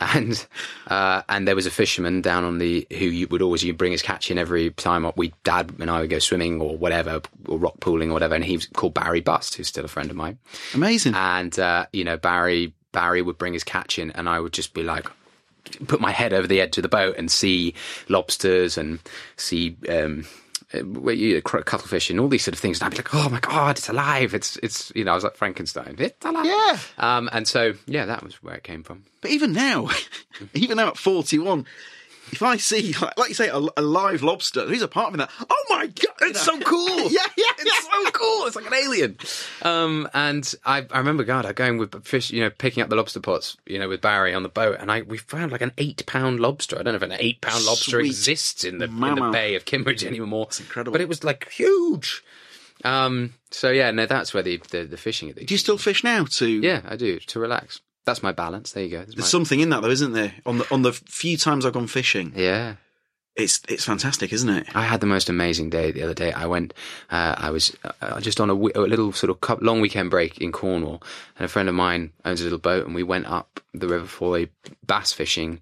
and 0.00 0.46
uh, 0.88 1.22
and 1.28 1.46
there 1.46 1.54
was 1.56 1.66
a 1.66 1.70
fisherman 1.70 2.22
down 2.22 2.44
on 2.44 2.58
the 2.58 2.86
who 2.90 3.04
you 3.06 3.26
would 3.28 3.42
always 3.42 3.62
you 3.64 3.72
bring 3.72 3.92
his 3.92 4.02
catch 4.02 4.30
in 4.30 4.38
every 4.38 4.70
time 4.70 5.10
we 5.16 5.32
dad 5.44 5.72
and 5.80 5.90
I 5.90 6.00
would 6.00 6.10
go 6.10 6.18
swimming 6.20 6.60
or 6.60 6.76
whatever 6.76 7.20
or 7.46 7.58
rock 7.58 7.78
pooling 7.80 8.10
or 8.10 8.14
whatever, 8.14 8.34
and 8.34 8.44
he 8.44 8.56
was 8.56 8.66
called 8.66 8.94
Barry 8.94 9.20
Bust, 9.20 9.54
who's 9.56 9.68
still 9.68 9.84
a 9.84 9.88
friend 9.88 10.10
of 10.10 10.16
mine, 10.16 10.38
Amazing. 10.74 11.14
and 11.14 11.56
uh, 11.58 11.86
you 11.92 12.04
know 12.04 12.16
Barry 12.16 12.72
Barry 12.96 13.20
would 13.22 13.38
bring 13.38 13.52
his 13.52 13.64
catch 13.64 13.98
in, 13.98 14.10
and 14.12 14.28
I 14.28 14.40
would 14.40 14.52
just 14.54 14.72
be 14.74 14.82
like. 14.82 15.06
Put 15.88 16.00
my 16.00 16.12
head 16.12 16.32
over 16.32 16.46
the 16.46 16.60
edge 16.60 16.78
of 16.78 16.82
the 16.82 16.88
boat 16.88 17.16
and 17.18 17.28
see 17.28 17.74
lobsters 18.08 18.78
and 18.78 19.00
see 19.36 19.76
um, 19.88 20.24
uh, 20.72 20.78
where 20.78 21.12
you- 21.12 21.42
cr- 21.42 21.58
cuttlefish 21.72 22.08
and 22.08 22.20
all 22.20 22.28
these 22.28 22.44
sort 22.44 22.54
of 22.54 22.60
things. 22.60 22.78
And 22.80 22.86
I'd 22.86 22.90
be 22.92 22.98
like, 22.98 23.12
"Oh 23.12 23.28
my 23.28 23.40
god, 23.40 23.76
it's 23.76 23.88
alive! 23.88 24.32
It's 24.32 24.56
it's 24.62 24.92
you 24.94 25.02
know." 25.04 25.10
I 25.10 25.16
was 25.16 25.24
like 25.24 25.34
Frankenstein. 25.34 25.96
It's 25.98 26.24
alive. 26.24 26.46
Yeah. 26.46 26.78
Um, 26.98 27.28
and 27.32 27.48
so 27.48 27.74
yeah, 27.86 28.06
that 28.06 28.22
was 28.22 28.34
where 28.44 28.54
it 28.54 28.62
came 28.62 28.84
from. 28.84 29.02
But 29.20 29.32
even 29.32 29.52
now, 29.52 29.90
even 30.54 30.76
now 30.76 30.86
at 30.90 30.96
41, 30.96 31.66
if 32.32 32.42
I 32.42 32.56
see, 32.56 32.92
like, 33.00 33.18
like 33.18 33.28
you 33.28 33.34
say, 33.34 33.48
a, 33.48 33.58
a 33.76 33.82
live 33.82 34.22
lobster, 34.22 34.66
there's 34.66 34.82
a 34.82 34.88
part 34.88 35.12
of 35.12 35.18
that, 35.18 35.30
oh 35.48 35.64
my 35.70 35.86
god, 35.86 36.14
It's 36.22 36.42
so 36.42 36.58
cool. 36.60 36.98
yeah, 37.10 37.20
yeah, 37.36 37.44
It's 37.58 37.84
so 37.84 38.10
cool. 38.10 38.46
It's 38.46 38.56
like 38.56 38.66
an 38.66 38.74
alien. 38.74 39.16
Um, 39.62 40.08
and 40.14 40.52
I, 40.64 40.86
I 40.90 40.98
remember, 40.98 41.24
God, 41.24 41.46
I 41.46 41.52
going 41.52 41.78
with 41.78 42.04
fish, 42.04 42.30
you 42.30 42.40
know, 42.40 42.50
picking 42.50 42.82
up 42.82 42.88
the 42.88 42.96
lobster 42.96 43.20
pots, 43.20 43.56
you 43.66 43.78
know, 43.78 43.88
with 43.88 44.00
Barry 44.00 44.34
on 44.34 44.42
the 44.42 44.48
boat, 44.48 44.76
and 44.80 44.90
I 44.90 45.02
we 45.02 45.18
found 45.18 45.52
like 45.52 45.62
an 45.62 45.72
eight 45.78 46.04
pound 46.06 46.40
lobster. 46.40 46.78
I 46.78 46.82
don't 46.82 46.92
know 46.92 46.96
if 46.96 47.02
an 47.02 47.16
eight 47.18 47.40
pound 47.40 47.64
lobster 47.64 48.00
Sweet 48.00 48.06
exists 48.06 48.64
in 48.64 48.78
the 48.78 48.86
in 48.86 49.14
the. 49.14 49.30
Bay 49.30 49.54
of 49.54 49.64
Kimbridge 49.64 50.04
anymore. 50.04 50.46
It's 50.48 50.60
incredible. 50.60 50.92
but 50.92 51.00
it 51.00 51.08
was 51.08 51.24
like 51.24 51.50
huge. 51.50 52.22
Um, 52.84 53.34
so 53.50 53.70
yeah, 53.70 53.90
no, 53.90 54.06
that's 54.06 54.34
where 54.34 54.42
the 54.42 54.60
the, 54.70 54.84
the 54.84 54.96
fishing. 54.96 55.32
Do 55.32 55.44
you 55.48 55.58
still 55.58 55.78
fish 55.78 56.04
now? 56.04 56.24
To 56.24 56.46
Yeah, 56.46 56.82
I 56.86 56.96
do 56.96 57.18
to 57.18 57.40
relax. 57.40 57.80
That's 58.06 58.22
my 58.22 58.32
balance. 58.32 58.72
There 58.72 58.84
you 58.84 58.90
go. 58.90 58.98
There's 59.04 59.16
my- 59.18 59.24
something 59.24 59.60
in 59.60 59.68
that 59.70 59.82
though, 59.82 59.90
isn't 59.90 60.12
there? 60.12 60.32
On 60.46 60.58
the 60.58 60.66
on 60.72 60.82
the 60.82 60.92
few 60.92 61.36
times 61.36 61.66
I've 61.66 61.72
gone 61.74 61.88
fishing, 61.88 62.32
yeah. 62.36 62.76
it's 63.34 63.60
it's 63.68 63.84
fantastic, 63.84 64.32
isn't 64.32 64.48
it? 64.48 64.66
I 64.74 64.82
had 64.84 65.00
the 65.00 65.06
most 65.06 65.28
amazing 65.28 65.70
day 65.70 65.90
the 65.90 66.02
other 66.04 66.14
day. 66.14 66.32
I 66.32 66.46
went, 66.46 66.72
uh, 67.10 67.34
I 67.36 67.50
was 67.50 67.76
uh, 68.00 68.20
just 68.20 68.40
on 68.40 68.48
a, 68.48 68.54
w- 68.54 68.72
a 68.76 68.80
little 68.86 69.12
sort 69.12 69.30
of 69.36 69.60
long 69.62 69.80
weekend 69.80 70.08
break 70.10 70.38
in 70.38 70.52
Cornwall, 70.52 71.02
and 71.36 71.44
a 71.44 71.48
friend 71.48 71.68
of 71.68 71.74
mine 71.74 72.12
owns 72.24 72.40
a 72.40 72.44
little 72.44 72.58
boat, 72.58 72.86
and 72.86 72.94
we 72.94 73.02
went 73.02 73.26
up 73.26 73.60
the 73.74 73.88
River 73.88 74.06
Fowey 74.06 74.48
bass 74.86 75.12
fishing, 75.12 75.60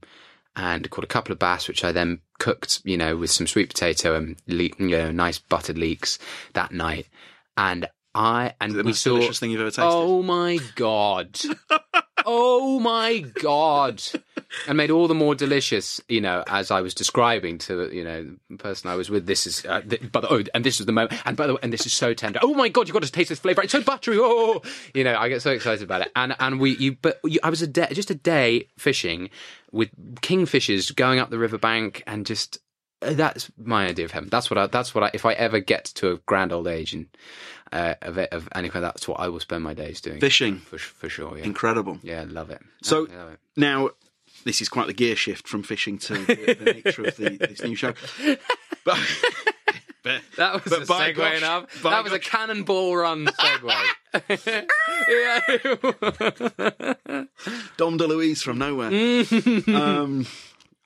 and 0.54 0.88
caught 0.90 1.02
a 1.04 1.08
couple 1.08 1.32
of 1.32 1.38
bass, 1.38 1.66
which 1.66 1.82
I 1.82 1.92
then 1.92 2.20
cooked, 2.38 2.82
you 2.84 2.96
know, 2.98 3.16
with 3.16 3.30
some 3.30 3.46
sweet 3.46 3.70
potato 3.70 4.14
and 4.14 4.36
you 4.46 4.70
know, 4.78 5.10
nice 5.10 5.38
buttered 5.38 5.78
leeks 5.78 6.18
that 6.52 6.72
night, 6.72 7.08
and 7.56 7.88
I 8.14 8.52
and 8.60 8.72
The 8.74 8.78
we 8.78 8.90
most 8.90 9.02
saw 9.02 9.14
delicious 9.14 9.38
thing 9.40 9.50
you've 9.50 9.60
ever 9.62 9.70
tasted. 9.70 9.82
Oh 9.84 10.22
my 10.22 10.58
god. 10.76 11.40
oh 12.24 12.80
my 12.80 13.18
god. 13.18 14.02
And 14.68 14.76
made 14.76 14.90
all 14.90 15.08
the 15.08 15.14
more 15.14 15.34
delicious, 15.34 16.00
you 16.08 16.20
know, 16.20 16.44
as 16.46 16.70
I 16.70 16.80
was 16.80 16.94
describing 16.94 17.58
to 17.58 17.92
you 17.92 18.04
know 18.04 18.36
the 18.50 18.56
person 18.56 18.88
I 18.88 18.94
was 18.94 19.10
with. 19.10 19.26
This 19.26 19.46
is, 19.46 19.64
uh, 19.66 19.82
but 20.12 20.30
oh, 20.30 20.44
and 20.54 20.64
this 20.64 20.78
is 20.78 20.86
the 20.86 20.92
moment, 20.92 21.20
and 21.26 21.36
by 21.36 21.46
the 21.46 21.54
way, 21.54 21.60
and 21.62 21.72
this 21.72 21.86
is 21.86 21.92
so 21.92 22.14
tender. 22.14 22.38
Oh 22.42 22.54
my 22.54 22.68
god, 22.68 22.86
you 22.86 22.94
have 22.94 23.00
got 23.00 23.06
to 23.06 23.12
taste 23.12 23.30
this 23.30 23.40
flavor. 23.40 23.62
It's 23.62 23.72
so 23.72 23.82
buttery. 23.82 24.18
Oh, 24.20 24.62
you 24.94 25.02
know, 25.02 25.16
I 25.16 25.28
get 25.28 25.42
so 25.42 25.50
excited 25.50 25.82
about 25.82 26.02
it. 26.02 26.12
And 26.14 26.36
and 26.38 26.60
we, 26.60 26.76
you, 26.76 26.96
but 27.00 27.20
you, 27.24 27.40
I 27.42 27.50
was 27.50 27.62
a 27.62 27.66
day, 27.66 27.88
just 27.92 28.10
a 28.10 28.14
day 28.14 28.68
fishing 28.78 29.30
with 29.72 29.90
kingfishers 30.20 30.94
going 30.94 31.18
up 31.18 31.30
the 31.30 31.38
riverbank 31.38 32.04
and 32.06 32.24
just 32.24 32.58
uh, 33.02 33.14
that's 33.14 33.50
my 33.56 33.86
idea 33.86 34.04
of 34.04 34.12
heaven. 34.12 34.28
That's 34.28 34.50
what 34.50 34.58
I. 34.58 34.66
That's 34.66 34.94
what 34.94 35.04
I. 35.04 35.10
If 35.14 35.26
I 35.26 35.32
ever 35.34 35.60
get 35.60 35.86
to 35.96 36.12
a 36.12 36.16
grand 36.18 36.52
old 36.52 36.66
age 36.66 36.92
and 36.92 37.06
uh, 37.74 37.94
of, 38.00 38.16
of 38.18 38.48
anything, 38.54 38.80
that's 38.80 39.06
what 39.06 39.20
I 39.20 39.28
will 39.28 39.40
spend 39.40 39.62
my 39.64 39.74
days 39.74 40.00
doing. 40.00 40.20
Fishing. 40.20 40.58
for 40.60 40.78
for 40.78 41.08
sure. 41.10 41.36
Yeah, 41.36 41.44
Incredible. 41.44 41.98
yeah, 42.02 42.24
love 42.26 42.48
it. 42.50 42.62
So 42.82 43.00
love 43.00 43.32
it. 43.32 43.38
now 43.56 43.90
this 44.44 44.60
is 44.62 44.68
quite 44.68 44.86
the 44.86 44.92
gear 44.94 45.16
shift 45.16 45.48
from 45.48 45.62
fishing 45.62 45.98
to 45.98 46.14
the, 46.14 46.54
the 46.58 46.72
nature 46.74 47.04
of 47.06 47.16
the, 47.16 47.36
this 47.36 47.62
new 47.62 47.74
show. 47.74 47.92
But, 48.84 48.98
but 50.02 50.20
that 50.36 50.62
was 50.62 50.70
but 50.70 50.82
a 50.82 50.84
segue 50.84 51.16
gosh- 51.16 51.38
enough. 51.38 51.82
That 51.82 52.04
was 52.04 52.12
a 52.12 52.18
cannonball 52.18 52.94
run 52.94 53.24
segue. 53.24 53.72
yeah. 55.08 55.40
Dom 57.78 57.96
DeLuise 57.98 58.42
from 58.42 58.58
nowhere. 58.58 58.88
um, 59.74 60.26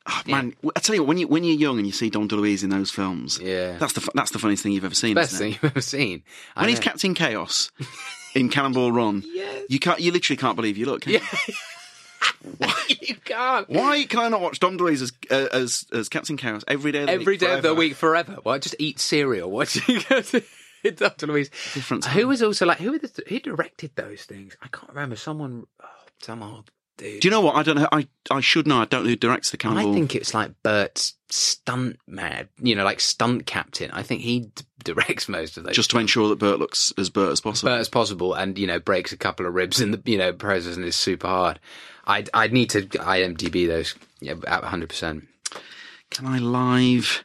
oh, 0.09 0.23
man, 0.27 0.55
I 0.75 0.81
tell 0.81 0.94
you 0.94 1.03
what, 1.03 1.09
when 1.09 1.18
you 1.18 1.29
when 1.29 1.44
you're 1.44 1.57
young 1.57 1.77
and 1.79 1.87
you 1.87 1.92
see 1.92 2.11
Dom 2.11 2.29
DeLuise 2.29 2.64
in 2.64 2.71
those 2.71 2.90
films, 2.90 3.38
Yeah. 3.40 3.77
that's 3.79 3.92
the 3.92 4.09
that's 4.14 4.31
the 4.31 4.38
funniest 4.38 4.62
thing 4.62 4.73
you've 4.73 4.85
ever 4.85 4.94
seen. 4.94 5.14
Best 5.14 5.37
thing 5.38 5.53
you've 5.62 5.64
ever 5.64 5.81
seen. 5.81 6.23
I 6.57 6.62
When 6.62 6.71
he's. 6.71 6.81
Captain 6.81 7.14
Chaos 7.14 7.71
in 8.35 8.49
Cannonball 8.49 8.92
Run, 8.92 9.23
you 9.68 9.79
can't 9.79 10.01
you 10.01 10.11
literally 10.12 10.37
can't 10.37 10.57
believe 10.57 10.77
you 10.77 10.87
look. 10.87 11.03
Can 11.03 11.12
you? 11.14 11.21
you 13.01 13.14
can't. 13.25 13.68
Why 13.68 14.05
can 14.09 14.21
I 14.21 14.29
not 14.29 14.40
watch 14.40 14.59
Dom 14.59 14.79
DeLuise 14.79 15.03
as 15.03 15.12
uh, 15.31 15.49
as 15.57 15.87
as 15.92 16.09
Captain 16.09 16.37
Chaos 16.37 16.64
every 16.66 16.92
day 16.92 17.01
of 17.01 17.07
the 17.07 17.12
Every 17.12 17.35
week 17.35 17.40
day 17.40 17.47
of 17.55 17.62
the 17.62 17.68
forever? 17.68 17.79
week 17.79 17.94
forever. 17.94 18.37
Why 18.42 18.59
just 18.59 18.77
eat 18.79 18.99
cereal? 18.99 19.51
Why 19.51 19.64
do 19.66 19.81
you 19.92 20.01
go 20.09 20.21
to 20.21 20.42
Dr. 20.97 21.27
Louise? 21.27 21.51
Different 21.75 22.05
time. 22.05 22.14
Who 22.14 22.29
was 22.29 22.42
also 22.42 22.66
like 22.66 22.79
who 22.79 22.92
were 22.92 22.99
the, 22.99 23.23
who 23.29 23.40
directed 23.40 23.92
those 23.97 24.23
things? 24.25 24.57
I 24.62 24.68
can't 24.68 24.88
remember. 24.88 25.16
Someone, 25.16 25.66
oh, 25.83 25.87
some 26.21 26.42
old 26.42 26.71
dude. 26.98 27.20
Do 27.20 27.28
you 27.28 27.30
know 27.30 27.40
what? 27.40 27.56
I 27.56 27.62
don't 27.62 27.76
know. 27.76 27.88
I 27.90 28.06
I 28.30 28.40
should 28.40 28.66
know. 28.66 28.80
I 28.80 28.84
don't 28.84 29.04
know 29.04 29.11
who 29.11 29.16
directs 29.16 29.50
the 29.50 29.58
I 29.64 29.82
think 29.84 30.14
it's 30.14 30.34
like 30.34 30.52
Burt's 30.62 31.14
stunt 31.30 31.98
man, 32.06 32.48
you 32.61 32.74
know, 32.74 32.84
like 32.84 33.00
stunt 33.00 33.46
captain. 33.46 33.90
I 33.92 34.02
think 34.02 34.20
he 34.20 34.40
d- 34.40 34.64
directs 34.84 35.28
most 35.28 35.56
of 35.56 35.64
those. 35.64 35.74
just 35.74 35.90
to 35.90 35.98
ensure 35.98 36.28
that 36.28 36.38
Burt 36.38 36.58
looks 36.58 36.92
as 36.98 37.11
Burt 37.11 37.32
as 37.32 37.40
possible. 37.40 37.70
Burt 37.70 37.80
as 37.80 37.88
possible, 37.88 38.34
and 38.34 38.58
you 38.58 38.66
know, 38.66 38.78
breaks 38.78 39.12
a 39.12 39.16
couple 39.16 39.46
of 39.46 39.54
ribs 39.54 39.80
in 39.80 39.92
the 39.92 40.02
you 40.04 40.18
know 40.18 40.32
process 40.32 40.76
and 40.76 40.84
is 40.84 40.96
super 40.96 41.26
hard. 41.26 41.58
I'd 42.06 42.30
I'd 42.34 42.52
need 42.52 42.70
to 42.70 42.82
IMDb 42.82 43.66
those, 43.66 43.94
yeah, 44.20 44.34
at 44.46 44.64
hundred 44.64 44.90
percent. 44.90 45.26
Can 46.11 46.26
I 46.26 46.38
live? 46.38 47.24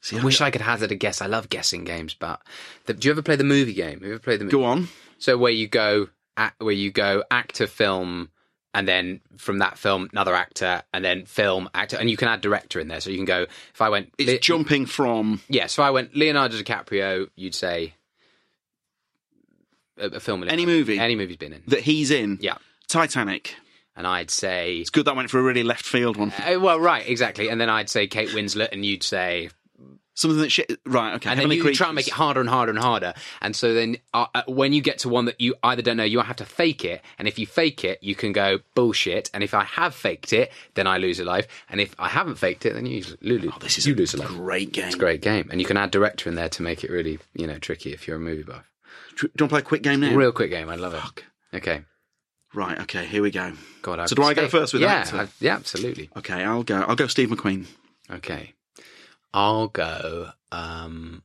See, 0.00 0.18
I 0.18 0.24
wish 0.24 0.40
I 0.40 0.50
could 0.50 0.62
hazard 0.62 0.90
a 0.90 0.94
guess. 0.94 1.20
I 1.20 1.26
love 1.26 1.48
guessing 1.48 1.84
games, 1.84 2.14
but 2.14 2.40
the, 2.86 2.94
do 2.94 3.06
you 3.06 3.12
ever 3.12 3.22
play 3.22 3.36
the 3.36 3.44
movie 3.44 3.74
game? 3.74 4.00
Have 4.00 4.02
you 4.02 4.14
ever 4.14 4.18
played 4.18 4.40
the 4.40 4.44
movie? 4.44 4.56
Go 4.56 4.64
on. 4.64 4.88
So 5.18 5.36
where 5.36 5.52
you 5.52 5.68
go, 5.68 6.08
act, 6.36 6.62
where 6.62 6.72
you 6.74 6.90
go 6.90 7.24
actor, 7.30 7.66
film, 7.66 8.30
and 8.78 8.86
then 8.86 9.20
from 9.36 9.58
that 9.58 9.76
film 9.76 10.08
another 10.12 10.34
actor, 10.36 10.82
and 10.94 11.04
then 11.04 11.24
film 11.26 11.68
actor, 11.74 11.96
and 11.98 12.08
you 12.08 12.16
can 12.16 12.28
add 12.28 12.40
director 12.40 12.78
in 12.78 12.86
there. 12.86 13.00
So 13.00 13.10
you 13.10 13.16
can 13.16 13.24
go. 13.24 13.42
If 13.74 13.82
I 13.82 13.88
went, 13.88 14.12
It's 14.18 14.30
Le- 14.30 14.38
jumping 14.38 14.86
from. 14.86 15.40
yeah. 15.48 15.66
So 15.66 15.82
I 15.82 15.90
went 15.90 16.14
Leonardo 16.14 16.56
DiCaprio. 16.56 17.28
You'd 17.34 17.56
say 17.56 17.94
a, 19.98 20.06
a 20.06 20.20
film. 20.20 20.44
Any 20.44 20.64
movie? 20.64 20.98
Any 20.98 21.16
movie 21.16 21.28
he's 21.32 21.36
been 21.38 21.52
in. 21.54 21.62
that 21.66 21.80
he's 21.80 22.12
in. 22.12 22.38
Yeah. 22.40 22.58
Titanic. 22.88 23.54
And 23.96 24.06
I'd 24.06 24.30
say. 24.30 24.76
It's 24.76 24.90
good 24.90 25.06
that 25.06 25.16
went 25.16 25.28
for 25.28 25.40
a 25.40 25.42
really 25.42 25.64
left 25.64 25.84
field 25.84 26.16
one. 26.16 26.32
Uh, 26.38 26.60
well, 26.60 26.78
right, 26.78 27.04
exactly. 27.08 27.48
And 27.48 27.60
then 27.60 27.68
I'd 27.68 27.88
say 27.90 28.06
Kate 28.06 28.28
Winslet, 28.28 28.68
and 28.70 28.86
you'd 28.86 29.02
say 29.02 29.50
Something 30.18 30.40
that 30.40 30.50
shit. 30.50 30.80
Right. 30.84 31.14
Okay. 31.14 31.30
and 31.30 31.38
then 31.38 31.48
you 31.52 31.72
try 31.74 31.86
and 31.86 31.94
make 31.94 32.08
it 32.08 32.12
harder 32.12 32.40
and 32.40 32.48
harder 32.48 32.70
and 32.70 32.78
harder. 32.80 33.14
And 33.40 33.54
so 33.54 33.72
then 33.72 33.98
uh, 34.12 34.26
uh, 34.34 34.42
when 34.48 34.72
you 34.72 34.82
get 34.82 34.98
to 35.00 35.08
one 35.08 35.26
that 35.26 35.40
you 35.40 35.54
either 35.62 35.80
don't 35.80 35.96
know, 35.96 36.02
you 36.02 36.18
have 36.18 36.34
to 36.38 36.44
fake 36.44 36.84
it. 36.84 37.02
And 37.20 37.28
if 37.28 37.38
you 37.38 37.46
fake 37.46 37.84
it, 37.84 38.00
you 38.02 38.16
can 38.16 38.32
go 38.32 38.58
bullshit. 38.74 39.30
And 39.32 39.44
if 39.44 39.54
I 39.54 39.62
have 39.62 39.94
faked 39.94 40.32
it, 40.32 40.50
then 40.74 40.88
I 40.88 40.98
lose 40.98 41.20
a 41.20 41.24
life. 41.24 41.46
And 41.68 41.80
if 41.80 41.94
I 42.00 42.08
haven't 42.08 42.34
faked 42.34 42.66
it, 42.66 42.74
then 42.74 42.84
you 42.84 43.04
lose. 43.20 43.44
Oh, 43.46 43.58
this 43.60 43.78
is 43.78 43.86
you 43.86 43.94
a 43.94 43.96
lose 43.96 44.12
a 44.14 44.16
life. 44.16 44.26
great 44.26 44.72
game. 44.72 44.86
It's 44.86 44.96
a 44.96 44.98
great 44.98 45.22
game, 45.22 45.48
and 45.52 45.60
you 45.60 45.66
can 45.68 45.76
add 45.76 45.92
director 45.92 46.28
in 46.28 46.34
there 46.34 46.48
to 46.48 46.62
make 46.62 46.82
it 46.82 46.90
really, 46.90 47.20
you 47.34 47.46
know, 47.46 47.58
tricky 47.60 47.92
if 47.92 48.08
you're 48.08 48.16
a 48.16 48.20
movie 48.20 48.42
buff. 48.42 48.68
Do 49.20 49.26
you 49.26 49.30
want 49.38 49.38
to 49.38 49.48
play 49.50 49.58
a 49.60 49.62
quick 49.62 49.82
game 49.84 50.00
now? 50.00 50.12
Real 50.16 50.32
quick 50.32 50.50
game, 50.50 50.68
I 50.68 50.74
love 50.74 50.94
it. 50.94 51.56
Okay, 51.56 51.82
Right. 52.54 52.80
Okay. 52.80 53.06
Here 53.06 53.22
we 53.22 53.30
go. 53.30 53.52
God. 53.82 54.00
I've 54.00 54.08
So 54.08 54.16
do 54.16 54.24
I 54.24 54.34
go 54.34 54.48
first 54.48 54.72
with 54.72 54.82
that? 54.82 54.88
yeah, 54.88 55.00
actor? 55.02 55.16
I- 55.16 55.28
yeah, 55.44 55.54
absolutely. 55.54 56.10
Okay. 56.16 56.42
I'll 56.42 56.64
go. 56.64 56.80
I'll 56.80 56.96
go. 56.96 57.06
Steve 57.06 57.28
McQueen. 57.28 57.66
Okay, 58.10 58.54
I'll 59.34 59.68
go. 59.68 60.30
Um, 60.52 61.22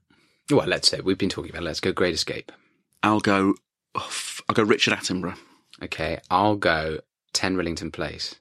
well, 0.49 0.67
let's 0.67 0.87
say 0.89 0.99
we've 1.01 1.17
been 1.17 1.29
talking 1.29 1.51
about. 1.51 1.63
Let's 1.63 1.79
go. 1.79 1.91
Great 1.91 2.13
Escape. 2.13 2.51
I'll 3.01 3.19
go. 3.19 3.55
oh, 3.95 4.03
f- 4.05 4.41
I'll 4.49 4.53
go. 4.55 4.63
Richard 4.63 4.93
Attenborough. 4.93 5.37
Okay, 5.83 6.19
I'll 6.29 6.55
go. 6.55 6.99
Ten 7.33 7.55
Rillington 7.55 7.91
Place. 7.91 8.35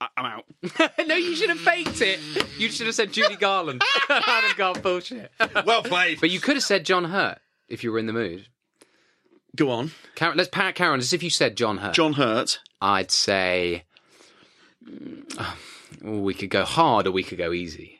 I- 0.00 0.08
I'm 0.16 0.26
out. 0.26 0.44
no, 1.06 1.14
you 1.14 1.36
should 1.36 1.48
have 1.50 1.60
faked 1.60 2.00
it. 2.02 2.18
You 2.58 2.68
should 2.70 2.86
have 2.86 2.94
said 2.96 3.12
Judy 3.12 3.36
Garland. 3.40 3.82
I'd 4.08 4.44
have 4.48 4.56
gone 4.56 4.80
bullshit. 4.82 5.30
Well 5.64 5.82
played. 5.82 6.20
but 6.20 6.30
you 6.30 6.40
could 6.40 6.56
have 6.56 6.64
said 6.64 6.84
John 6.84 7.04
Hurt 7.04 7.38
if 7.68 7.82
you 7.84 7.92
were 7.92 7.98
in 7.98 8.06
the 8.06 8.12
mood. 8.12 8.46
Go 9.54 9.70
on. 9.70 9.92
Karen, 10.16 10.36
let's 10.36 10.50
parrot 10.50 10.74
Karen 10.74 10.98
as 11.00 11.12
if 11.14 11.22
you 11.22 11.30
said 11.30 11.56
John 11.56 11.78
Hurt. 11.78 11.94
John 11.94 12.14
Hurt. 12.14 12.60
I'd 12.82 13.10
say 13.10 13.84
oh, 15.38 15.56
we 16.02 16.34
could 16.34 16.50
go 16.50 16.64
hard 16.64 17.06
or 17.06 17.12
we 17.12 17.22
could 17.22 17.38
go 17.38 17.52
easy. 17.52 17.95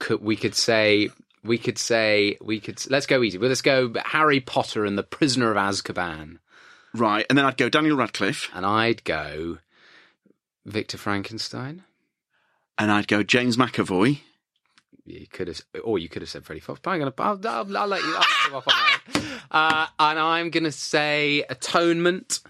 Could 0.00 0.20
we 0.22 0.34
could 0.34 0.56
say 0.56 1.10
we 1.44 1.56
could 1.58 1.78
say 1.78 2.36
we 2.42 2.58
could 2.58 2.82
let's 2.90 3.06
go 3.06 3.22
easy. 3.22 3.38
Well, 3.38 3.48
let's 3.48 3.62
go 3.62 3.92
Harry 4.04 4.40
Potter 4.40 4.84
and 4.84 4.98
the 4.98 5.04
Prisoner 5.04 5.50
of 5.52 5.56
Azkaban, 5.56 6.38
Right. 6.92 7.24
And 7.28 7.38
then 7.38 7.44
I'd 7.44 7.56
go 7.56 7.68
Daniel 7.68 7.96
Radcliffe. 7.96 8.50
and 8.52 8.66
I'd 8.66 9.04
go 9.04 9.58
Victor 10.66 10.98
Frankenstein. 10.98 11.84
And 12.78 12.90
I'd 12.90 13.06
go 13.08 13.22
James 13.22 13.56
McAvoy. 13.56 14.20
You 15.04 15.26
could 15.26 15.48
have, 15.48 15.60
or 15.84 15.98
you 15.98 16.08
could 16.08 16.22
have 16.22 16.28
said 16.28 16.44
Freddie 16.44 16.60
Fox. 16.60 16.80
But 16.82 16.90
I'm 16.92 16.98
gonna, 17.00 17.12
I'll, 17.18 17.40
I'll, 17.46 17.76
I'll 17.78 17.86
let 17.86 18.02
you. 18.02 18.14
I'll 18.16 18.56
off 18.56 18.68
on 18.68 18.74
that. 18.74 19.24
Uh, 19.50 19.86
and 19.98 20.18
I'm 20.18 20.50
gonna 20.50 20.72
say 20.72 21.44
Atonement. 21.48 22.40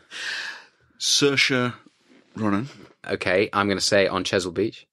Saoirse 0.98 1.72
Ronan. 2.36 2.68
Okay, 3.08 3.48
I'm 3.52 3.68
gonna 3.68 3.80
say 3.80 4.06
on 4.06 4.24
Chesil 4.24 4.52
Beach. 4.52 4.86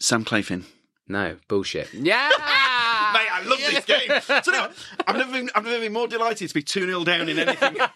Sam 0.00 0.24
Claflin. 0.24 0.64
No 1.08 1.36
bullshit. 1.48 1.88
Yeah, 1.94 2.28
Mate, 2.28 3.28
I 3.30 3.42
love 3.44 3.58
this 3.58 3.84
game. 3.84 4.42
So 4.42 4.50
now, 4.52 4.70
I've 5.06 5.16
never 5.16 5.32
been, 5.32 5.50
I've 5.54 5.64
never 5.64 5.80
been 5.80 5.92
more 5.92 6.08
delighted 6.08 6.48
to 6.48 6.54
be 6.54 6.62
2 6.62 6.86
0 6.86 7.04
down 7.04 7.28
in 7.28 7.38
anything. 7.38 7.76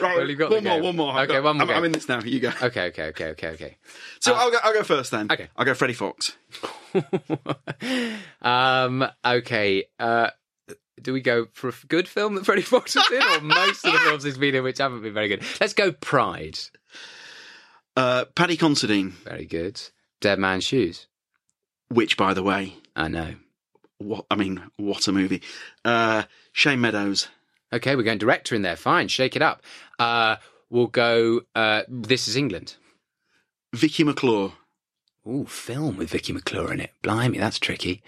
Right, 0.00 0.16
Well, 0.16 0.28
you've 0.30 0.38
got 0.38 0.48
the 0.50 0.56
one 0.56 0.64
more, 0.64 0.74
game. 0.76 0.82
one 0.84 0.96
more. 0.96 1.12
I've 1.12 1.24
Okay, 1.28 1.34
got- 1.38 1.44
one 1.44 1.56
more 1.58 1.66
I'm, 1.70 1.76
I'm 1.78 1.84
in 1.84 1.92
this 1.92 2.08
now. 2.08 2.20
You 2.20 2.38
go. 2.40 2.52
Okay, 2.62 2.86
okay, 2.86 3.04
okay, 3.08 3.26
okay, 3.30 3.48
okay. 3.48 3.76
So 4.20 4.32
I'll 4.34 4.50
go. 4.50 4.58
I'll 4.62 4.72
go 4.72 4.82
first 4.82 5.10
then. 5.10 5.28
okay. 5.30 5.48
I'll 5.56 5.64
go 5.66 5.74
Freddie 5.74 5.92
Fox. 5.94 6.36
um. 8.42 9.06
Okay. 9.24 9.84
Uh. 9.98 10.30
Do 11.02 11.12
we 11.14 11.20
go 11.22 11.46
for 11.54 11.68
a 11.68 11.72
good 11.88 12.06
film 12.08 12.34
that 12.34 12.44
Freddie 12.44 12.60
Fox 12.62 12.94
is 12.94 13.10
in, 13.10 13.22
or 13.22 13.40
most 13.40 13.84
of 13.86 13.92
the 13.94 13.98
films 14.00 14.22
he's 14.24 14.36
been 14.36 14.54
in 14.54 14.62
which 14.62 14.78
haven't 14.78 15.00
been 15.02 15.14
very 15.14 15.28
good? 15.28 15.42
Let's 15.60 15.72
go 15.72 15.92
Pride. 15.92 16.58
Uh, 17.96 18.26
Paddy 18.36 18.56
Considine, 18.58 19.10
Very 19.24 19.46
good. 19.46 19.80
Dead 20.20 20.38
Man's 20.38 20.64
Shoes. 20.64 21.06
Which, 21.90 22.16
by 22.16 22.32
the 22.34 22.42
way, 22.42 22.74
I 22.96 23.08
know. 23.08 23.34
what 23.98 24.24
I 24.30 24.36
mean, 24.36 24.62
what 24.76 25.06
a 25.08 25.12
movie. 25.12 25.42
Uh, 25.84 26.22
Shane 26.52 26.80
Meadows. 26.80 27.28
Okay, 27.72 27.94
we're 27.94 28.02
going 28.02 28.18
director 28.18 28.54
in 28.54 28.62
there. 28.62 28.76
Fine, 28.76 29.08
shake 29.08 29.36
it 29.36 29.42
up. 29.42 29.62
Uh, 29.98 30.36
we'll 30.70 30.86
go. 30.86 31.42
Uh, 31.54 31.82
this 31.88 32.26
is 32.26 32.36
England. 32.36 32.76
Vicky 33.74 34.02
McClure. 34.04 34.52
Ooh, 35.28 35.44
film 35.46 35.96
with 35.96 36.10
Vicky 36.10 36.32
McClure 36.32 36.72
in 36.72 36.80
it. 36.80 36.92
Blimey, 37.02 37.38
that's 37.38 37.58
tricky. 37.58 38.02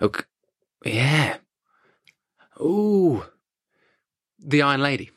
Okay, 0.00 0.24
yeah. 0.84 1.36
Ooh, 2.60 3.24
the 4.38 4.62
Iron 4.62 4.82
Lady. 4.82 5.10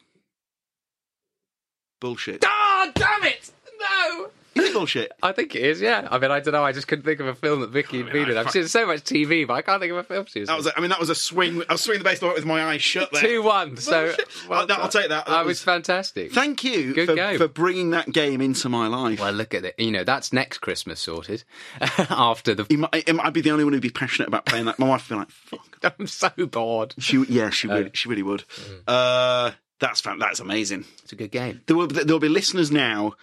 Bullshit. 1.99 2.43
Ah, 2.45 2.91
damn 2.95 3.23
it! 3.23 3.51
No. 3.79 4.29
Is 4.55 4.62
it 4.62 4.62
bullshit? 4.73 5.11
I 5.21 5.31
think 5.31 5.55
it 5.55 5.61
is. 5.61 5.79
Yeah. 5.81 6.07
I 6.11 6.17
mean, 6.19 6.31
I 6.31 6.39
don't 6.39 6.51
know. 6.53 6.63
I 6.63 6.71
just 6.71 6.87
couldn't 6.87 7.05
think 7.05 7.19
of 7.19 7.27
a 7.27 7.35
film 7.35 7.61
that 7.61 7.69
Vicky 7.69 8.01
had 8.03 8.11
been 8.11 8.29
in. 8.29 8.37
I've 8.37 8.51
seen 8.51 8.67
so 8.67 8.85
much 8.85 9.01
TV, 9.03 9.47
but 9.47 9.53
I 9.53 9.61
can't 9.61 9.79
think 9.81 9.91
of 9.91 9.97
a 9.97 10.03
film 10.03 10.25
she 10.25 10.41
was. 10.41 10.49
That 10.49 10.57
was. 10.57 10.67
A, 10.67 10.77
I 10.77 10.81
mean, 10.81 10.89
that 10.89 10.99
was 10.99 11.09
a 11.09 11.15
swing. 11.15 11.61
I 11.69 11.73
was 11.73 11.81
swinging 11.81 12.03
the 12.03 12.09
baseball 12.09 12.33
with 12.33 12.45
my 12.45 12.63
eyes 12.65 12.81
shut. 12.81 13.11
There. 13.11 13.21
two 13.21 13.43
one. 13.43 13.77
So 13.77 14.07
Bullshit. 14.07 14.27
I'll- 14.49 14.81
I'll 14.83 14.89
take 14.89 15.09
that. 15.09 15.27
That 15.27 15.45
was 15.45 15.47
was- 15.59 15.63
fantastic. 15.63 16.31
Thank 16.33 16.63
you 16.63 16.93
Good 16.93 17.07
for, 17.09 17.15
game. 17.15 17.37
for 17.37 17.47
bringing 17.47 17.91
that 17.91 18.11
game 18.11 18.41
into 18.41 18.67
my 18.69 18.87
life. 18.87 19.19
Well, 19.19 19.31
look 19.31 19.53
at 19.53 19.63
it. 19.65 19.75
You 19.77 19.91
know, 19.91 20.03
that's 20.03 20.33
next 20.33 20.57
Christmas 20.59 20.99
sorted. 20.99 21.43
After 22.09 22.55
the, 22.55 22.65
He 22.69 22.77
might, 22.77 23.07
it 23.07 23.13
might 23.15 23.31
be 23.33 23.41
the 23.41 23.51
only 23.51 23.63
one 23.63 23.73
who'd 23.73 23.81
be 23.81 23.89
passionate 23.89 24.27
about 24.27 24.45
playing 24.45 24.65
that. 24.65 24.79
My 24.79 24.87
wife 24.87 25.09
would 25.09 25.15
be 25.15 25.19
like, 25.19 25.31
"Fuck." 25.31 25.93
I'm 25.99 26.07
so 26.07 26.29
bored. 26.47 26.95
She, 26.97 27.23
yeah, 27.29 27.49
she 27.49 27.69
Oh. 27.69 27.75
would. 27.75 27.95
She 27.95 28.09
really 28.09 28.23
would. 28.23 28.43
Mm. 28.47 28.81
Uh, 28.87 29.51
that's 29.79 30.01
That's 30.01 30.39
amazing. 30.39 30.85
It's 31.03 31.11
a 31.11 31.15
good 31.15 31.31
game. 31.31 31.61
There 31.65 31.75
will 31.75 31.87
there 31.87 32.05
will 32.05 32.19
be 32.19 32.29
listeners 32.29 32.71
now 32.71 33.13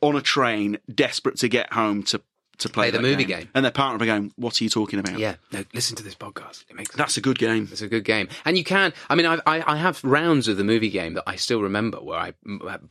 on 0.00 0.16
a 0.16 0.20
train, 0.22 0.78
desperate 0.92 1.36
to 1.38 1.48
get 1.48 1.72
home 1.72 2.02
to 2.04 2.20
to 2.58 2.68
play, 2.68 2.90
Play 2.90 2.98
the 2.98 3.02
movie 3.02 3.24
game. 3.24 3.48
and 3.54 3.64
their 3.64 3.72
partner 3.72 3.94
will 3.94 4.00
be 4.00 4.06
going, 4.06 4.32
"What 4.36 4.60
are 4.60 4.64
you 4.64 4.68
talking 4.68 4.98
about?" 4.98 5.18
Yeah. 5.18 5.36
No, 5.50 5.64
listen 5.72 5.96
to 5.96 6.02
this 6.02 6.14
podcast. 6.14 6.64
It 6.68 6.76
makes 6.76 6.94
that's 6.94 7.16
a 7.16 7.22
good 7.22 7.38
game. 7.38 7.66
It's 7.72 7.80
a 7.80 7.88
good 7.88 8.04
game, 8.04 8.28
and 8.44 8.58
you 8.58 8.64
can. 8.64 8.92
I 9.08 9.14
mean, 9.14 9.24
I, 9.24 9.36
I, 9.46 9.72
I 9.74 9.76
have 9.76 9.98
rounds 10.04 10.46
of 10.46 10.58
the 10.58 10.64
movie 10.64 10.90
game 10.90 11.14
that 11.14 11.24
I 11.26 11.36
still 11.36 11.62
remember 11.62 11.96
where 12.02 12.18
I 12.18 12.34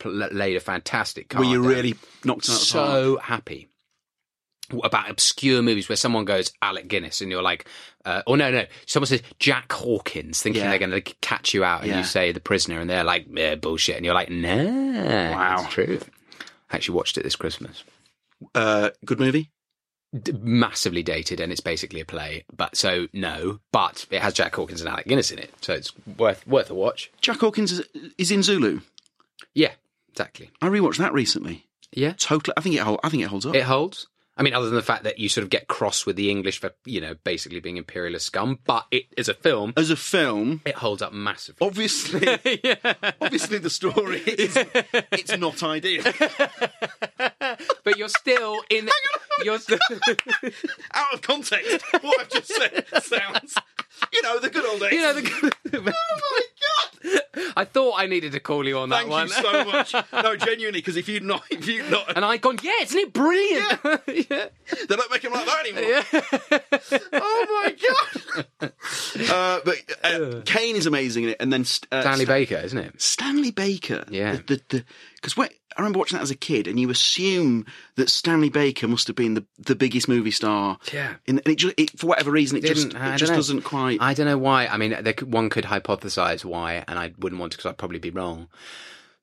laid 0.04 0.56
a 0.56 0.60
fantastic 0.60 1.28
card. 1.28 1.44
Were 1.46 1.52
you 1.52 1.62
really 1.62 1.94
knocked 2.24 2.48
out 2.50 2.60
of 2.62 2.66
the 2.68 2.72
park? 2.72 2.88
so 2.88 3.16
happy 3.18 3.68
about 4.84 5.10
obscure 5.10 5.62
movies 5.62 5.88
where 5.88 5.96
someone 5.96 6.24
goes 6.24 6.52
Alec 6.62 6.86
Guinness 6.88 7.20
and 7.20 7.30
you're 7.30 7.42
like, 7.42 7.66
uh, 8.04 8.22
or 8.26 8.36
no, 8.36 8.50
no, 8.52 8.64
someone 8.86 9.06
says 9.06 9.22
Jack 9.40 9.72
Hawkins, 9.72 10.40
thinking 10.42 10.62
Yeah. 10.62 10.70
they're 10.70 10.78
going 10.78 10.90
to 10.92 11.00
catch 11.20 11.54
you 11.54 11.64
out, 11.64 11.82
and 11.82 11.90
Yeah. 11.90 11.98
you 11.98 12.04
say 12.04 12.30
The 12.32 12.40
Prisoner, 12.40 12.78
and 12.80 12.88
they're 12.88 13.02
like, 13.04 13.26
yeah, 13.32 13.56
bullshit, 13.56 13.96
and 13.96 14.04
you're 14.04 14.14
like, 14.14 14.30
nah, 14.30 14.52
Wow. 15.32 15.62
it's 15.64 15.72
true. 15.72 16.00
I 16.70 16.76
actually 16.76 16.96
watched 16.96 17.18
it 17.18 17.24
this 17.24 17.36
Christmas. 17.36 17.84
Uh, 18.54 18.90
good 19.04 19.20
movie. 19.20 19.50
D- 20.22 20.32
massively 20.40 21.02
dated, 21.04 21.38
and 21.40 21.52
it's 21.52 21.60
basically 21.60 22.00
a 22.00 22.04
play. 22.04 22.44
But 22.56 22.76
so 22.76 23.06
no, 23.12 23.60
but 23.70 24.06
it 24.10 24.20
has 24.22 24.34
Jack 24.34 24.54
Hawkins 24.56 24.80
and 24.80 24.90
Alec 24.90 25.06
Guinness 25.06 25.30
in 25.30 25.38
it, 25.38 25.52
so 25.60 25.72
it's 25.72 25.92
worth 26.18 26.44
worth 26.48 26.70
a 26.70 26.74
watch. 26.74 27.12
Jack 27.20 27.38
Hawkins 27.38 27.70
is, 27.72 27.82
is 28.18 28.30
in 28.32 28.42
Zulu. 28.42 28.80
Yeah, 29.54 29.72
exactly. 30.08 30.50
I 30.60 30.68
rewatched 30.68 30.98
that 30.98 31.12
recently. 31.12 31.66
Yeah, 31.92 32.12
Totally. 32.18 32.54
I 32.56 32.60
think 32.60 32.74
it. 32.76 32.80
Hold, 32.82 33.00
I 33.04 33.08
think 33.08 33.22
it 33.22 33.26
holds 33.26 33.46
up. 33.46 33.54
it 33.54 33.64
holds. 33.64 34.08
I 34.40 34.42
mean, 34.42 34.54
other 34.54 34.64
than 34.64 34.74
the 34.74 34.80
fact 34.82 35.04
that 35.04 35.18
you 35.18 35.28
sort 35.28 35.42
of 35.42 35.50
get 35.50 35.68
cross 35.68 36.06
with 36.06 36.16
the 36.16 36.30
English 36.30 36.60
for, 36.60 36.70
you 36.86 36.98
know, 36.98 37.14
basically 37.24 37.60
being 37.60 37.76
imperialist 37.76 38.24
scum, 38.24 38.58
but 38.64 38.86
it 38.90 39.04
as 39.18 39.28
a 39.28 39.34
film, 39.34 39.74
As 39.76 39.90
a 39.90 39.96
film, 39.96 40.62
it 40.64 40.76
holds 40.76 41.02
up 41.02 41.12
massively. 41.12 41.66
obviously, 41.66 42.26
obviously 43.20 43.58
the 43.58 43.68
story 43.68 44.20
is 44.26 44.56
it's 45.12 45.36
not 45.36 45.62
ideal. 45.62 46.02
But 47.82 47.98
you're 47.98 48.08
still 48.08 48.62
in. 48.70 48.88
You're 49.44 49.58
still, 49.58 49.78
Out 50.92 51.14
of 51.14 51.22
context, 51.22 51.84
what 52.00 52.20
I've 52.20 52.30
just 52.30 52.48
said 52.54 52.84
sounds, 53.02 53.54
you 54.12 54.22
know, 54.22 54.38
the 54.38 54.50
good 54.50 54.64
old 54.64 54.80
days. 54.80 54.92
you 54.92 55.00
know, 55.02 55.12
the, 55.14 55.22
good. 55.22 55.54
oh 55.74 56.20
my 57.04 57.12
god! 57.12 57.52
I 57.56 57.64
thought 57.64 57.94
I 57.96 58.06
needed 58.06 58.32
to 58.32 58.40
call 58.40 58.66
you 58.66 58.78
on 58.78 58.88
that 58.90 59.00
Thank 59.00 59.10
one. 59.10 59.26
you 59.28 59.32
so 59.34 59.64
much. 59.64 59.94
No, 60.12 60.36
genuinely, 60.36 60.80
because 60.80 60.96
if 60.96 61.08
you'd 61.08 61.22
not, 61.24 61.42
if 61.50 61.66
you'd 61.66 61.90
not, 61.90 62.14
And 62.16 62.24
I 62.24 62.36
gone, 62.36 62.58
yeah, 62.62 62.72
isn't 62.82 62.98
it 62.98 63.12
brilliant? 63.12 63.78
yeah. 64.30 64.46
they 64.88 64.96
don't 64.96 65.10
make 65.10 65.22
him 65.24 65.32
like 65.32 65.46
that 65.46 65.66
anymore. 65.66 67.00
oh 67.12 67.62
my 67.64 67.76
god! 68.60 68.72
Uh, 69.30 69.60
but 69.64 69.76
uh, 70.04 70.40
Caine 70.44 70.76
is 70.76 70.86
amazing 70.86 71.24
in 71.24 71.30
it, 71.30 71.36
and 71.40 71.52
then 71.52 71.62
uh, 71.62 71.64
Stanley 72.00 72.24
Sta- 72.24 72.32
Baker, 72.32 72.56
isn't 72.56 72.78
it? 72.78 73.00
Stanley 73.00 73.50
Baker. 73.50 74.04
Yeah. 74.08 74.38
The 74.46 74.60
the 74.68 74.84
because 75.14 75.36
I 75.36 75.48
remember 75.78 75.98
watching 75.98 76.16
that 76.16 76.22
as 76.22 76.30
a 76.30 76.36
kid, 76.36 76.66
and 76.66 76.78
you 76.78 76.90
assume 76.90 77.66
that 77.96 78.08
Stanley 78.08 78.48
Baker 78.48 78.88
must 78.88 79.06
have 79.08 79.16
been 79.16 79.34
the, 79.34 79.44
the 79.58 79.74
biggest 79.74 80.08
movie 80.08 80.30
star. 80.30 80.78
Yeah. 80.92 81.14
In, 81.26 81.38
and 81.38 81.48
it 81.48 81.56
just 81.56 81.74
it, 81.78 81.98
for 81.98 82.06
whatever 82.06 82.30
reason 82.30 82.58
it 82.58 82.64
just 82.64 82.90
Didn't- 82.90 83.02
it 83.14 83.16
just 83.18 83.30
know. 83.32 83.36
doesn't 83.36 83.62
quite. 83.62 83.98
I 84.00 84.14
don't 84.14 84.26
know 84.26 84.38
why. 84.38 84.66
I 84.66 84.76
mean, 84.78 84.92
could, 84.92 85.32
one 85.32 85.50
could 85.50 85.64
hypothesize 85.64 86.44
why, 86.44 86.84
and 86.88 86.98
I 86.98 87.12
wouldn't 87.18 87.40
want 87.40 87.52
to 87.52 87.58
because 87.58 87.70
I'd 87.70 87.78
probably 87.78 87.98
be 87.98 88.10
wrong. 88.10 88.48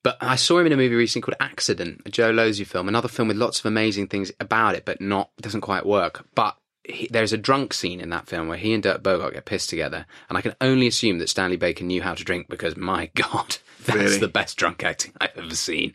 But 0.08 0.18
I 0.22 0.38
saw 0.38 0.58
him 0.60 0.68
in 0.68 0.72
a 0.72 0.78
movie 0.78 0.96
recently 0.96 1.26
called 1.26 1.36
Accident, 1.42 2.02
a 2.06 2.10
Joe 2.10 2.32
Losey 2.32 2.66
film, 2.66 2.88
another 2.88 3.10
film 3.10 3.28
with 3.28 3.36
lots 3.36 3.60
of 3.60 3.66
amazing 3.66 4.08
things 4.08 4.32
about 4.40 4.74
it, 4.76 4.86
but 4.86 5.02
not 5.02 5.32
doesn't 5.42 5.60
quite 5.60 5.86
work. 5.86 6.26
But 6.34 6.56
he, 6.86 7.10
there's 7.12 7.34
a 7.34 7.38
drunk 7.38 7.74
scene 7.74 8.00
in 8.00 8.10
that 8.12 8.26
film 8.26 8.48
where 8.48 8.58
he 8.58 8.74
and 8.74 8.82
Dirk 8.82 9.04
Bogarde 9.04 9.34
get 9.34 9.44
pissed 9.44 9.70
together, 9.70 10.06
and 10.30 10.38
I 10.38 10.42
can 10.42 10.56
only 10.62 10.88
assume 10.88 11.18
that 11.20 11.28
Stanley 11.28 11.58
Baker 11.58 11.84
knew 11.84 12.02
how 12.02 12.14
to 12.14 12.24
drink 12.24 12.48
because 12.48 12.78
my 12.78 13.08
god, 13.16 13.58
that's 13.84 13.98
Really? 14.00 14.18
the 14.20 14.30
best 14.30 14.56
drunk 14.56 14.82
acting 14.82 15.12
I've 15.20 15.38
ever 15.38 15.56
seen. 15.56 15.94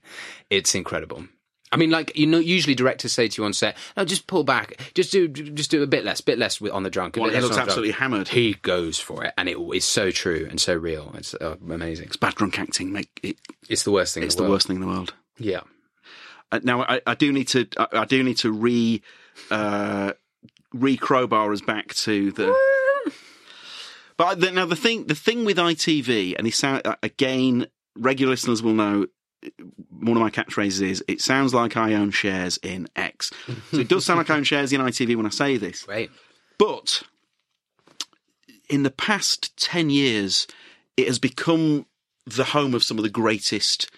It's 0.51 0.75
incredible. 0.75 1.25
I 1.72 1.76
mean, 1.76 1.90
like 1.90 2.16
you 2.16 2.26
know, 2.26 2.38
usually 2.38 2.74
directors 2.74 3.12
say 3.12 3.28
to 3.28 3.42
you 3.42 3.46
on 3.46 3.54
set, 3.54 3.76
"No, 3.96 4.04
just 4.04 4.26
pull 4.26 4.44
back, 4.44 4.78
just 4.94 5.11
do, 5.11 5.26
just 5.26 5.70
do 5.70 5.82
a 5.82 5.87
bit 5.87 6.04
less, 6.04 6.20
bit 6.20 6.38
less 6.38 6.61
on 6.61 6.82
the 6.82 6.90
drunk." 6.90 7.16
Well, 7.16 7.30
he 7.30 7.37
looks 7.37 7.48
the 7.48 7.54
drunk." 7.54 7.68
absolutely 7.68 7.92
hammered. 7.92 8.28
He 8.28 8.54
goes 8.62 8.98
for 8.98 9.24
it, 9.24 9.32
and 9.38 9.48
it 9.48 9.56
is 9.58 9.85
so 9.85 10.11
true 10.11 10.46
and 10.50 10.61
so 10.61 10.74
real. 10.74 11.12
It's 11.16 11.35
uh, 11.35 11.56
amazing. 11.68 12.06
It's 12.06 12.16
bad 12.16 12.35
drunk 12.35 12.58
acting 12.58 12.92
make 12.92 13.08
it. 13.22 13.38
It's 13.68 13.85
the 13.85 13.90
worst 13.90 14.14
thing. 14.14 14.22
It's 14.22 14.35
in 14.35 14.37
the 14.37 14.42
the, 14.42 14.44
world. 14.44 14.52
worst 14.52 14.66
thing 14.66 14.76
in 14.76 14.82
the 14.82 14.88
world. 14.88 15.14
Yeah. 15.38 15.61
Uh, 16.52 16.61
now 16.62 16.82
I, 16.82 17.00
I 17.06 17.14
do 17.14 17.32
need 17.32 17.48
to 17.48 17.66
I, 17.78 17.87
I 17.92 18.04
do 18.04 18.22
need 18.22 18.37
to 18.38 18.52
re 18.52 19.02
uh, 19.50 20.12
re 20.74 20.96
crowbar 20.96 21.52
us 21.52 21.62
back 21.62 21.94
to 21.94 22.32
the. 22.32 22.54
But 24.18 24.40
the, 24.40 24.52
now 24.52 24.66
the 24.66 24.76
thing 24.76 25.06
the 25.06 25.14
thing 25.14 25.44
with 25.44 25.56
ITV 25.56 26.37
and 26.38 26.52
sound 26.54 26.87
uh, 26.87 26.96
again 27.02 27.66
regular 27.96 28.30
listeners 28.30 28.62
will 28.62 28.74
know 28.74 29.06
one 29.90 30.16
of 30.16 30.22
my 30.22 30.31
catchphrases 30.31 30.83
is 30.83 31.05
it 31.09 31.20
sounds 31.20 31.55
like 31.55 31.76
I 31.76 31.94
own 31.94 32.11
shares 32.11 32.59
in 32.62 32.88
X. 32.96 33.31
So 33.70 33.78
it 33.78 33.88
does 33.88 34.05
sound 34.05 34.18
like 34.18 34.31
I 34.31 34.37
own 34.37 34.44
shares 34.44 34.72
in 34.72 34.81
ITV 34.81 35.16
when 35.16 35.26
I 35.26 35.31
say 35.31 35.57
this. 35.57 35.83
Great. 35.83 36.11
But 36.59 37.02
in 38.68 38.83
the 38.83 38.90
past 38.90 39.57
10 39.57 39.90
years, 39.90 40.46
it 40.96 41.07
has 41.07 41.18
become 41.18 41.87
the 42.26 42.44
home 42.44 42.74
of 42.74 42.85
some 42.85 42.98
of 42.98 43.05
the 43.05 43.11
greatest 43.11 43.90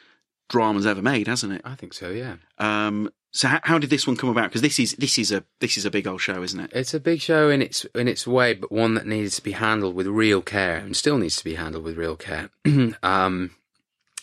dramas 0.48 0.86
ever 0.86 1.02
made, 1.02 1.26
hasn't 1.26 1.52
it? 1.52 1.62
I 1.64 1.74
think 1.74 1.92
so. 1.92 2.10
Yeah. 2.10 2.36
Um, 2.58 3.10
so 3.32 3.48
how, 3.48 3.60
how 3.64 3.78
did 3.78 3.90
this 3.90 4.06
one 4.06 4.16
come 4.16 4.30
about? 4.30 4.48
Because 4.48 4.62
this 4.62 4.78
is 4.78 4.92
this 4.94 5.18
is 5.18 5.32
a 5.32 5.44
this 5.60 5.76
is 5.76 5.84
a 5.84 5.90
big 5.90 6.06
old 6.06 6.20
show, 6.20 6.42
isn't 6.42 6.60
it? 6.60 6.70
It's 6.72 6.94
a 6.94 7.00
big 7.00 7.20
show 7.20 7.50
in 7.50 7.60
its 7.60 7.84
in 7.94 8.06
its 8.06 8.26
way, 8.26 8.54
but 8.54 8.70
one 8.70 8.94
that 8.94 9.06
needs 9.06 9.36
to 9.36 9.42
be 9.42 9.52
handled 9.52 9.96
with 9.96 10.06
real 10.06 10.40
care, 10.40 10.76
and 10.76 10.96
still 10.96 11.18
needs 11.18 11.36
to 11.36 11.44
be 11.44 11.56
handled 11.56 11.84
with 11.84 11.96
real 11.96 12.16
care. 12.16 12.50
um, 13.02 13.50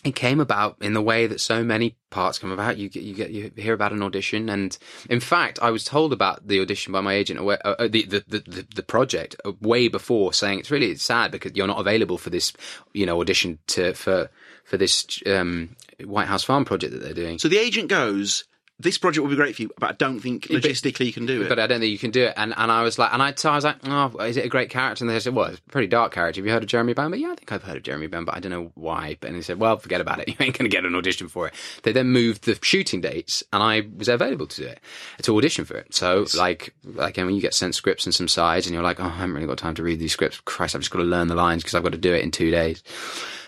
it 0.04 0.16
came 0.16 0.40
about 0.40 0.76
in 0.80 0.94
the 0.94 1.02
way 1.02 1.28
that 1.28 1.40
so 1.40 1.62
many 1.62 1.96
parts 2.10 2.38
come 2.38 2.50
about. 2.50 2.76
You 2.76 2.88
get 2.88 3.04
you 3.04 3.14
get 3.14 3.30
you 3.30 3.52
hear 3.56 3.72
about 3.72 3.92
an 3.92 4.02
audition, 4.02 4.48
and 4.48 4.76
in 5.08 5.20
fact, 5.20 5.60
I 5.62 5.70
was 5.70 5.84
told 5.84 6.12
about 6.12 6.46
the 6.46 6.60
audition 6.60 6.92
by 6.92 7.00
my 7.00 7.14
agent, 7.14 7.38
uh, 7.38 7.44
uh, 7.64 7.88
the, 7.88 8.04
the, 8.04 8.24
the 8.28 8.66
the 8.74 8.82
project, 8.82 9.36
uh, 9.44 9.52
way 9.60 9.86
before, 9.88 10.32
saying 10.32 10.58
it's 10.58 10.72
really 10.72 10.96
sad 10.96 11.30
because 11.30 11.52
you're 11.54 11.68
not 11.68 11.78
available 11.78 12.18
for 12.18 12.30
this, 12.30 12.52
you 12.92 13.06
know, 13.06 13.20
audition 13.20 13.60
to 13.68 13.94
for 13.94 14.28
for 14.64 14.76
this 14.76 15.22
um, 15.26 15.76
White 16.04 16.26
House 16.26 16.42
Farm 16.42 16.64
project 16.64 16.92
that 16.92 17.02
they're 17.02 17.14
doing. 17.14 17.38
So 17.38 17.48
the 17.48 17.58
agent 17.58 17.88
goes, 17.88 18.44
"This 18.78 18.98
project 18.98 19.22
will 19.22 19.30
be 19.30 19.36
great 19.36 19.56
for 19.56 19.62
you, 19.62 19.70
but 19.78 19.90
I 19.90 19.92
don't 19.92 20.20
think 20.20 20.48
logistically 20.48 21.06
you 21.06 21.12
can 21.12 21.26
do 21.26 21.42
it." 21.42 21.48
But 21.48 21.58
I 21.58 21.66
don't 21.66 21.80
think 21.80 21.92
you 21.92 21.98
can 21.98 22.10
do 22.10 22.24
it. 22.24 22.34
And 22.36 22.54
and 22.56 22.70
I 22.70 22.82
was 22.82 22.98
like, 22.98 23.12
and 23.12 23.22
I, 23.22 23.34
so 23.34 23.50
I 23.50 23.54
was 23.54 23.64
like, 23.64 23.76
oh, 23.84 24.16
is 24.20 24.36
it 24.36 24.44
a 24.44 24.48
great 24.48 24.70
character? 24.70 25.04
And 25.04 25.10
they 25.10 25.18
said, 25.20 25.34
well, 25.34 25.46
it's 25.46 25.58
a 25.58 25.70
pretty 25.70 25.88
dark 25.88 26.12
character. 26.12 26.40
Have 26.40 26.46
you 26.46 26.52
heard 26.52 26.62
of 26.62 26.68
Jeremy 26.68 26.94
Bamber? 26.94 27.16
Yeah, 27.16 27.32
I 27.32 27.34
think 27.34 27.52
I've 27.52 27.62
heard 27.62 27.76
of 27.76 27.82
Jeremy 27.82 28.06
Bamber. 28.06 28.32
I 28.34 28.40
don't 28.40 28.52
know 28.52 28.72
why. 28.74 29.16
And 29.22 29.36
they 29.36 29.42
said, 29.42 29.58
well, 29.58 29.76
forget 29.78 30.00
about 30.00 30.18
it. 30.20 30.28
You 30.32 30.36
ain't 30.40 30.56
going 30.56 30.70
to 30.70 30.74
get 30.74 30.86
an 30.86 30.94
audition 30.94 31.28
for 31.28 31.48
it. 31.48 31.54
They 31.82 31.92
then 31.92 32.08
moved 32.08 32.44
the 32.44 32.58
shooting 32.62 33.02
dates, 33.02 33.42
and 33.52 33.62
I 33.62 33.82
was 33.96 34.08
available 34.08 34.46
to 34.46 34.60
do 34.62 34.66
it, 34.66 34.80
to 35.22 35.36
audition 35.36 35.64
for 35.66 35.76
it. 35.76 35.94
So 35.94 36.26
like, 36.34 36.74
like 36.84 37.16
when 37.18 37.34
you 37.34 37.40
get 37.40 37.54
sent 37.54 37.74
scripts 37.74 38.06
and 38.06 38.14
some 38.14 38.28
sides, 38.28 38.66
and 38.66 38.74
you're 38.74 38.82
like, 38.82 38.98
oh, 38.98 39.04
I 39.04 39.10
haven't 39.10 39.34
really 39.34 39.46
got 39.46 39.58
time 39.58 39.74
to 39.74 39.82
read 39.82 39.98
these 39.98 40.12
scripts. 40.12 40.40
Christ, 40.40 40.74
I've 40.74 40.80
just 40.80 40.90
got 40.90 41.00
to 41.00 41.04
learn 41.04 41.28
the 41.28 41.34
lines 41.34 41.62
because 41.62 41.74
I've 41.74 41.82
got 41.82 41.92
to 41.92 41.98
do 41.98 42.14
it 42.14 42.24
in 42.24 42.30
two 42.30 42.50
days. 42.50 42.82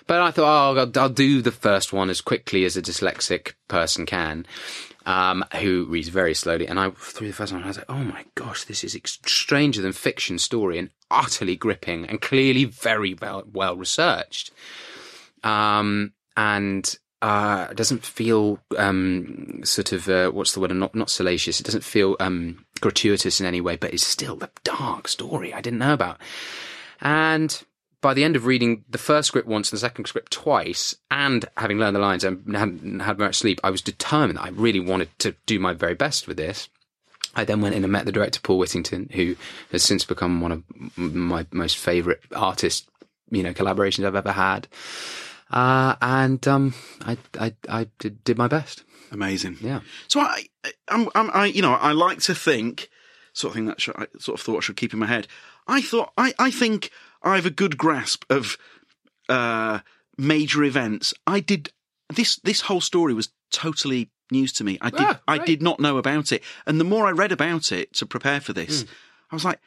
But 0.06 0.20
I 0.20 0.30
thought, 0.30 0.76
oh, 0.76 0.78
I'll, 0.78 1.02
I'll 1.02 1.08
do 1.08 1.40
the 1.40 1.50
first 1.50 1.92
one 1.92 2.10
as 2.10 2.20
quickly 2.20 2.64
as 2.64 2.76
a 2.76 2.82
dyslexic 2.82 3.54
person 3.68 4.04
can, 4.04 4.46
um, 5.06 5.44
who 5.60 5.86
reads 5.88 6.08
very 6.08 6.34
slowly. 6.34 6.66
And 6.66 6.78
I, 6.78 6.90
through 6.90 7.28
the 7.28 7.34
first 7.34 7.52
one, 7.52 7.62
I 7.62 7.68
was 7.68 7.78
like, 7.78 7.90
oh 7.90 8.04
my 8.04 8.24
gosh, 8.34 8.64
this 8.64 8.84
is 8.84 8.94
ex- 8.94 9.18
stranger 9.26 9.82
than 9.82 9.92
fiction 9.92 10.38
story 10.38 10.78
and 10.78 10.90
utterly 11.10 11.56
gripping 11.56 12.06
and 12.06 12.20
clearly 12.20 12.64
very 12.64 13.14
well, 13.14 13.44
well 13.52 13.76
researched. 13.76 14.50
Um, 15.42 16.12
and, 16.36 16.96
uh, 17.22 17.72
doesn't 17.74 18.04
feel, 18.04 18.60
um, 18.76 19.60
sort 19.64 19.92
of, 19.92 20.08
uh, 20.08 20.30
what's 20.30 20.52
the 20.52 20.60
word? 20.60 20.74
Not, 20.74 20.94
not 20.94 21.10
salacious. 21.10 21.60
It 21.60 21.64
doesn't 21.64 21.84
feel, 21.84 22.16
um, 22.20 22.64
gratuitous 22.80 23.40
in 23.40 23.46
any 23.46 23.60
way, 23.60 23.76
but 23.76 23.92
it's 23.94 24.06
still 24.06 24.38
a 24.42 24.50
dark 24.62 25.08
story 25.08 25.52
I 25.52 25.60
didn't 25.60 25.78
know 25.78 25.94
about. 25.94 26.18
And 27.00 27.62
by 28.04 28.12
the 28.12 28.22
end 28.22 28.36
of 28.36 28.44
reading 28.44 28.84
the 28.86 28.98
first 28.98 29.28
script 29.28 29.48
once 29.48 29.70
and 29.70 29.78
the 29.78 29.80
second 29.80 30.04
script 30.04 30.30
twice, 30.30 30.94
and 31.10 31.46
having 31.56 31.78
learned 31.78 31.96
the 31.96 32.00
lines 32.00 32.22
and 32.22 32.54
hadn't 32.54 33.00
had 33.00 33.18
much 33.18 33.34
sleep, 33.34 33.58
I 33.64 33.70
was 33.70 33.80
determined 33.80 34.36
that 34.36 34.44
I 34.44 34.50
really 34.50 34.78
wanted 34.78 35.08
to 35.20 35.34
do 35.46 35.58
my 35.58 35.72
very 35.72 35.94
best 35.94 36.28
with 36.28 36.36
this. 36.36 36.68
I 37.34 37.44
then 37.44 37.62
went 37.62 37.74
in 37.74 37.82
and 37.82 37.90
met 37.90 38.04
the 38.04 38.12
director, 38.12 38.40
Paul 38.42 38.58
Whittington, 38.58 39.08
who 39.14 39.36
has 39.72 39.82
since 39.82 40.04
become 40.04 40.42
one 40.42 40.52
of 40.52 40.62
my 40.98 41.46
most 41.50 41.78
favourite 41.78 42.18
artist, 42.36 42.86
you 43.30 43.42
know, 43.42 43.54
collaborations 43.54 44.04
I've 44.04 44.14
ever 44.14 44.32
had. 44.32 44.68
Uh, 45.50 45.96
and 46.02 46.46
um, 46.46 46.74
I, 47.06 47.16
I, 47.40 47.54
I 47.70 47.86
did, 47.98 48.22
did 48.22 48.36
my 48.36 48.48
best. 48.48 48.84
Amazing. 49.12 49.56
Yeah. 49.62 49.80
So 50.08 50.20
I, 50.20 50.44
I'm, 50.88 51.08
I'm, 51.14 51.30
I, 51.32 51.46
you 51.46 51.62
know, 51.62 51.72
I 51.72 51.92
like 51.92 52.18
to 52.24 52.34
think, 52.34 52.90
sort 53.32 53.52
of 53.52 53.54
thing 53.54 53.64
that 53.64 53.80
should, 53.80 53.96
I 53.96 54.08
sort 54.18 54.38
of 54.38 54.44
thought 54.44 54.58
I 54.58 54.60
should 54.60 54.76
keep 54.76 54.92
in 54.92 54.98
my 54.98 55.06
head. 55.06 55.26
I 55.66 55.80
thought, 55.80 56.12
I, 56.18 56.34
I 56.38 56.50
think 56.50 56.90
I 57.24 57.37
have 57.37 57.46
a 57.46 57.50
good 57.50 57.76
grasp 57.78 58.24
of 58.30 58.56
uh, 59.28 59.80
major 60.18 60.62
events. 60.62 61.14
I 61.26 61.40
did 61.40 61.70
this. 62.14 62.37
This 62.44 62.62
whole 62.62 62.80
story 62.80 63.14
was 63.14 63.30
totally 63.50 64.10
news 64.30 64.52
to 64.54 64.64
me. 64.64 64.78
I 64.80 64.90
did, 64.90 65.00
Ah, 65.00 65.20
I 65.26 65.38
did 65.38 65.62
not 65.62 65.80
know 65.80 65.96
about 65.98 66.32
it, 66.32 66.42
and 66.66 66.78
the 66.78 66.84
more 66.84 67.06
I 67.06 67.10
read 67.12 67.32
about 67.32 67.72
it 67.72 67.92
to 67.94 68.06
prepare 68.06 68.40
for 68.40 68.52
this, 68.52 68.82
Hmm. 68.82 68.88
I 69.30 69.34
was 69.37 69.44
like, 69.44 69.60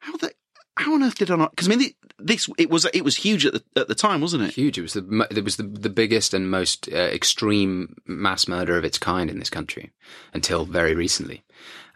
how 0.00 0.16
the. 0.16 0.32
How 0.78 0.92
on 0.92 1.02
earth 1.02 1.14
did 1.16 1.30
I 1.30 1.36
not? 1.36 1.52
Because 1.52 1.68
I 1.68 1.74
mean, 1.74 1.90
this 2.18 2.50
it 2.58 2.68
was 2.68 2.84
it 2.92 3.02
was 3.02 3.16
huge 3.16 3.46
at 3.46 3.54
the 3.54 3.64
at 3.80 3.88
the 3.88 3.94
time, 3.94 4.20
wasn't 4.20 4.42
it? 4.42 4.52
Huge. 4.54 4.76
It 4.76 4.82
was 4.82 4.92
the 4.92 5.26
it 5.30 5.42
was 5.42 5.56
the, 5.56 5.62
the 5.62 5.88
biggest 5.88 6.34
and 6.34 6.50
most 6.50 6.86
uh, 6.92 6.96
extreme 6.96 7.96
mass 8.04 8.46
murder 8.46 8.76
of 8.76 8.84
its 8.84 8.98
kind 8.98 9.30
in 9.30 9.38
this 9.38 9.48
country 9.48 9.92
until 10.34 10.66
very 10.66 10.94
recently, 10.94 11.44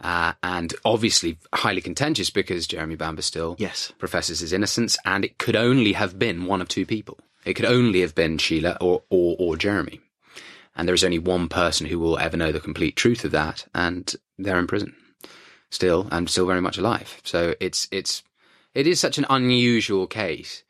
uh, 0.00 0.32
and 0.42 0.74
obviously 0.84 1.38
highly 1.54 1.80
contentious 1.80 2.30
because 2.30 2.66
Jeremy 2.66 2.96
Bamber 2.96 3.22
still 3.22 3.56
Yes. 3.58 3.92
professes 3.98 4.40
his 4.40 4.52
innocence, 4.52 4.96
and 5.04 5.24
it 5.24 5.38
could 5.38 5.56
only 5.56 5.92
have 5.92 6.18
been 6.18 6.46
one 6.46 6.60
of 6.60 6.68
two 6.68 6.86
people. 6.86 7.18
It 7.44 7.54
could 7.54 7.64
only 7.66 8.00
have 8.02 8.14
been 8.14 8.38
Sheila 8.38 8.76
or 8.80 9.02
or, 9.10 9.36
or 9.38 9.56
Jeremy, 9.56 10.00
and 10.76 10.86
there 10.86 10.94
is 10.94 11.04
only 11.04 11.18
one 11.18 11.48
person 11.48 11.86
who 11.86 11.98
will 11.98 12.18
ever 12.18 12.36
know 12.36 12.52
the 12.52 12.60
complete 12.60 12.96
truth 12.96 13.24
of 13.24 13.30
that, 13.32 13.66
and 13.74 14.14
they're 14.38 14.58
in 14.58 14.66
prison 14.66 14.94
still 15.70 16.08
and 16.10 16.28
still 16.28 16.46
very 16.46 16.60
much 16.60 16.78
alive. 16.78 17.20
So 17.24 17.54
it's 17.60 17.86
it's 17.90 18.22
it 18.74 18.86
is 18.86 19.00
such 19.00 19.18
an 19.18 19.26
unusual 19.30 20.06
case. 20.06 20.64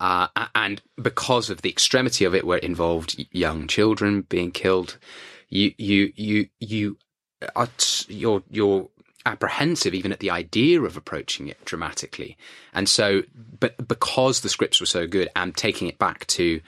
Uh, 0.00 0.26
and 0.54 0.82
because 1.00 1.50
of 1.50 1.62
the 1.62 1.70
extremity 1.70 2.24
of 2.24 2.34
it, 2.34 2.44
where 2.44 2.58
it 2.58 2.64
involved 2.64 3.24
young 3.30 3.66
children 3.68 4.22
being 4.22 4.50
killed, 4.50 4.98
you 5.48 5.72
you 5.78 6.12
you 6.16 6.48
you 6.58 6.96
are 7.54 7.68
t- 7.76 8.14
you're 8.14 8.42
you're 8.50 8.88
apprehensive 9.26 9.94
even 9.94 10.12
at 10.12 10.20
the 10.20 10.30
idea 10.30 10.82
of 10.82 10.96
approaching 10.96 11.48
it 11.48 11.64
dramatically. 11.64 12.36
And 12.72 12.88
so, 12.88 13.22
but 13.58 13.88
because 13.88 14.40
the 14.40 14.48
scripts 14.48 14.80
were 14.80 14.86
so 14.86 15.06
good, 15.06 15.28
and 15.34 15.56
taking 15.56 15.88
it 15.88 15.98
back 15.98 16.26
to 16.28 16.60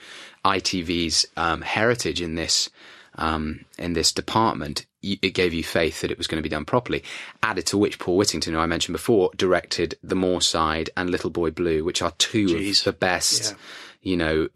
ITV's 0.43 1.25
um, 1.35 1.61
heritage 1.61 2.21
in 2.21 2.35
this 2.35 2.69
um, 3.15 3.65
in 3.77 3.93
this 3.93 4.11
department, 4.11 4.85
it 5.01 5.33
gave 5.33 5.53
you 5.53 5.63
faith 5.63 6.01
that 6.01 6.11
it 6.11 6.17
was 6.17 6.27
going 6.27 6.37
to 6.37 6.47
be 6.47 6.53
done 6.53 6.65
properly. 6.65 7.03
Added 7.41 7.65
to 7.67 7.77
which, 7.77 7.99
Paul 7.99 8.17
Whittington, 8.17 8.53
who 8.53 8.59
I 8.59 8.65
mentioned 8.65 8.93
before, 8.93 9.31
directed 9.35 9.95
The 10.03 10.15
Moorside 10.15 10.89
and 10.95 11.09
Little 11.09 11.29
Boy 11.29 11.51
Blue, 11.51 11.83
which 11.83 12.01
are 12.01 12.11
two 12.17 12.47
Jeez. 12.47 12.79
of 12.79 12.85
the 12.85 12.93
best, 12.93 13.55
you 14.01 14.17
know, 14.17 14.47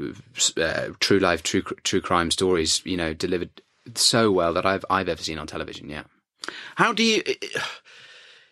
uh, 0.58 0.90
true 1.00 1.20
life, 1.20 1.44
true 1.44 1.62
true 1.62 2.02
crime 2.02 2.32
stories, 2.32 2.82
you 2.86 2.98
know, 2.98 3.14
delivered 3.14 3.62
so 3.96 4.32
well 4.32 4.54
that 4.54 4.66
I've 4.66 4.86
I've 4.90 5.10
ever 5.10 5.22
seen 5.22 5.38
on 5.38 5.48
television. 5.48 5.90
Yeah. 5.90 6.04
How 6.76 6.94
do 6.94 7.04
you? 7.04 7.24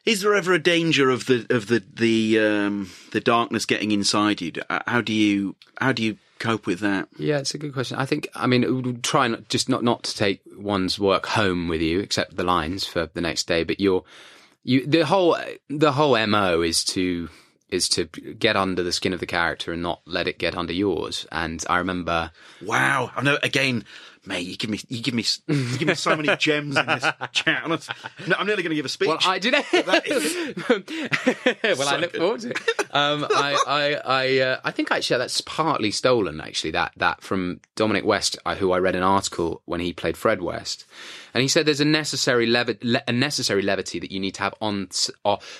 Is 0.05 0.21
there 0.21 0.33
ever 0.33 0.53
a 0.53 0.59
danger 0.59 1.09
of 1.09 1.25
the 1.25 1.45
of 1.49 1.67
the 1.67 1.83
the 1.93 2.39
um, 2.39 2.89
the 3.11 3.19
darkness 3.19 3.65
getting 3.65 3.91
inside 3.91 4.41
you? 4.41 4.53
Uh, 4.69 4.79
How 4.87 5.01
do 5.01 5.13
you 5.13 5.55
how 5.79 5.91
do 5.91 6.01
you 6.03 6.17
cope 6.39 6.65
with 6.65 6.79
that? 6.79 7.09
Yeah, 7.17 7.39
it's 7.39 7.53
a 7.53 7.57
good 7.57 7.73
question. 7.73 7.97
I 7.97 8.05
think, 8.05 8.27
I 8.33 8.47
mean, 8.47 9.01
try 9.01 9.27
not 9.27 9.49
just 9.49 9.69
not 9.69 9.83
not 9.83 10.03
to 10.03 10.15
take 10.15 10.41
one's 10.57 10.97
work 10.97 11.27
home 11.27 11.67
with 11.67 11.81
you, 11.81 11.99
except 11.99 12.35
the 12.37 12.43
lines 12.43 12.85
for 12.85 13.07
the 13.13 13.21
next 13.21 13.45
day. 13.47 13.63
But 13.63 13.79
you're 13.79 14.03
you 14.63 14.85
the 14.87 15.05
whole 15.05 15.37
the 15.69 15.91
whole 15.91 16.25
mo 16.27 16.61
is 16.61 16.83
to 16.85 17.29
is 17.69 17.87
to 17.89 18.05
get 18.05 18.55
under 18.55 18.81
the 18.81 18.91
skin 18.91 19.13
of 19.13 19.19
the 19.19 19.27
character 19.27 19.71
and 19.71 19.83
not 19.83 20.01
let 20.05 20.27
it 20.27 20.39
get 20.39 20.55
under 20.55 20.73
yours. 20.73 21.27
And 21.31 21.63
I 21.69 21.77
remember, 21.77 22.31
Wow! 22.65 23.11
I 23.15 23.21
know 23.21 23.37
again, 23.43 23.83
mate. 24.25 24.45
You 24.47 24.57
give 24.57 24.69
me 24.69 24.79
you 24.87 25.01
give 25.01 25.13
me 25.13 25.23
you 25.47 25.77
give 25.77 25.87
me 25.87 25.95
so 25.95 26.15
many 26.15 26.35
gems 26.37 26.77
in 26.77 26.85
this 26.85 27.05
chat. 27.31 27.61
I'm, 27.63 27.71
I'm 28.37 28.47
nearly 28.47 28.63
going 28.63 28.71
to 28.71 28.75
give 28.75 28.85
a 28.85 28.89
speech. 28.89 29.07
well, 29.07 29.19
I 29.25 29.39
did 29.39 29.53
well, 31.77 31.89
I 31.89 31.97
look 31.97 32.15
forward 32.15 32.41
to 32.41 32.49
it. 32.49 32.59
Um, 32.91 33.25
I, 33.29 33.57
I, 33.67 33.93
I, 33.93 34.39
uh, 34.39 34.59
I 34.63 34.71
think 34.71 34.91
actually 34.91 35.17
that's 35.19 35.41
partly 35.41 35.91
stolen. 35.91 36.41
Actually, 36.41 36.71
that 36.71 36.93
that 36.97 37.21
from 37.21 37.59
Dominic 37.75 38.05
West, 38.05 38.37
who 38.57 38.71
I 38.71 38.79
read 38.79 38.95
an 38.95 39.03
article 39.03 39.61
when 39.65 39.79
he 39.79 39.93
played 39.93 40.17
Fred 40.17 40.41
West, 40.41 40.85
and 41.33 41.41
he 41.41 41.47
said 41.47 41.65
there's 41.65 41.81
a 41.81 41.85
necessary 41.85 42.45
levi- 42.45 42.77
le- 42.81 43.03
a 43.07 43.11
necessary 43.11 43.61
levity 43.61 43.99
that 43.99 44.11
you 44.11 44.19
need 44.19 44.35
to 44.35 44.41
have 44.43 44.55
on 44.61 44.89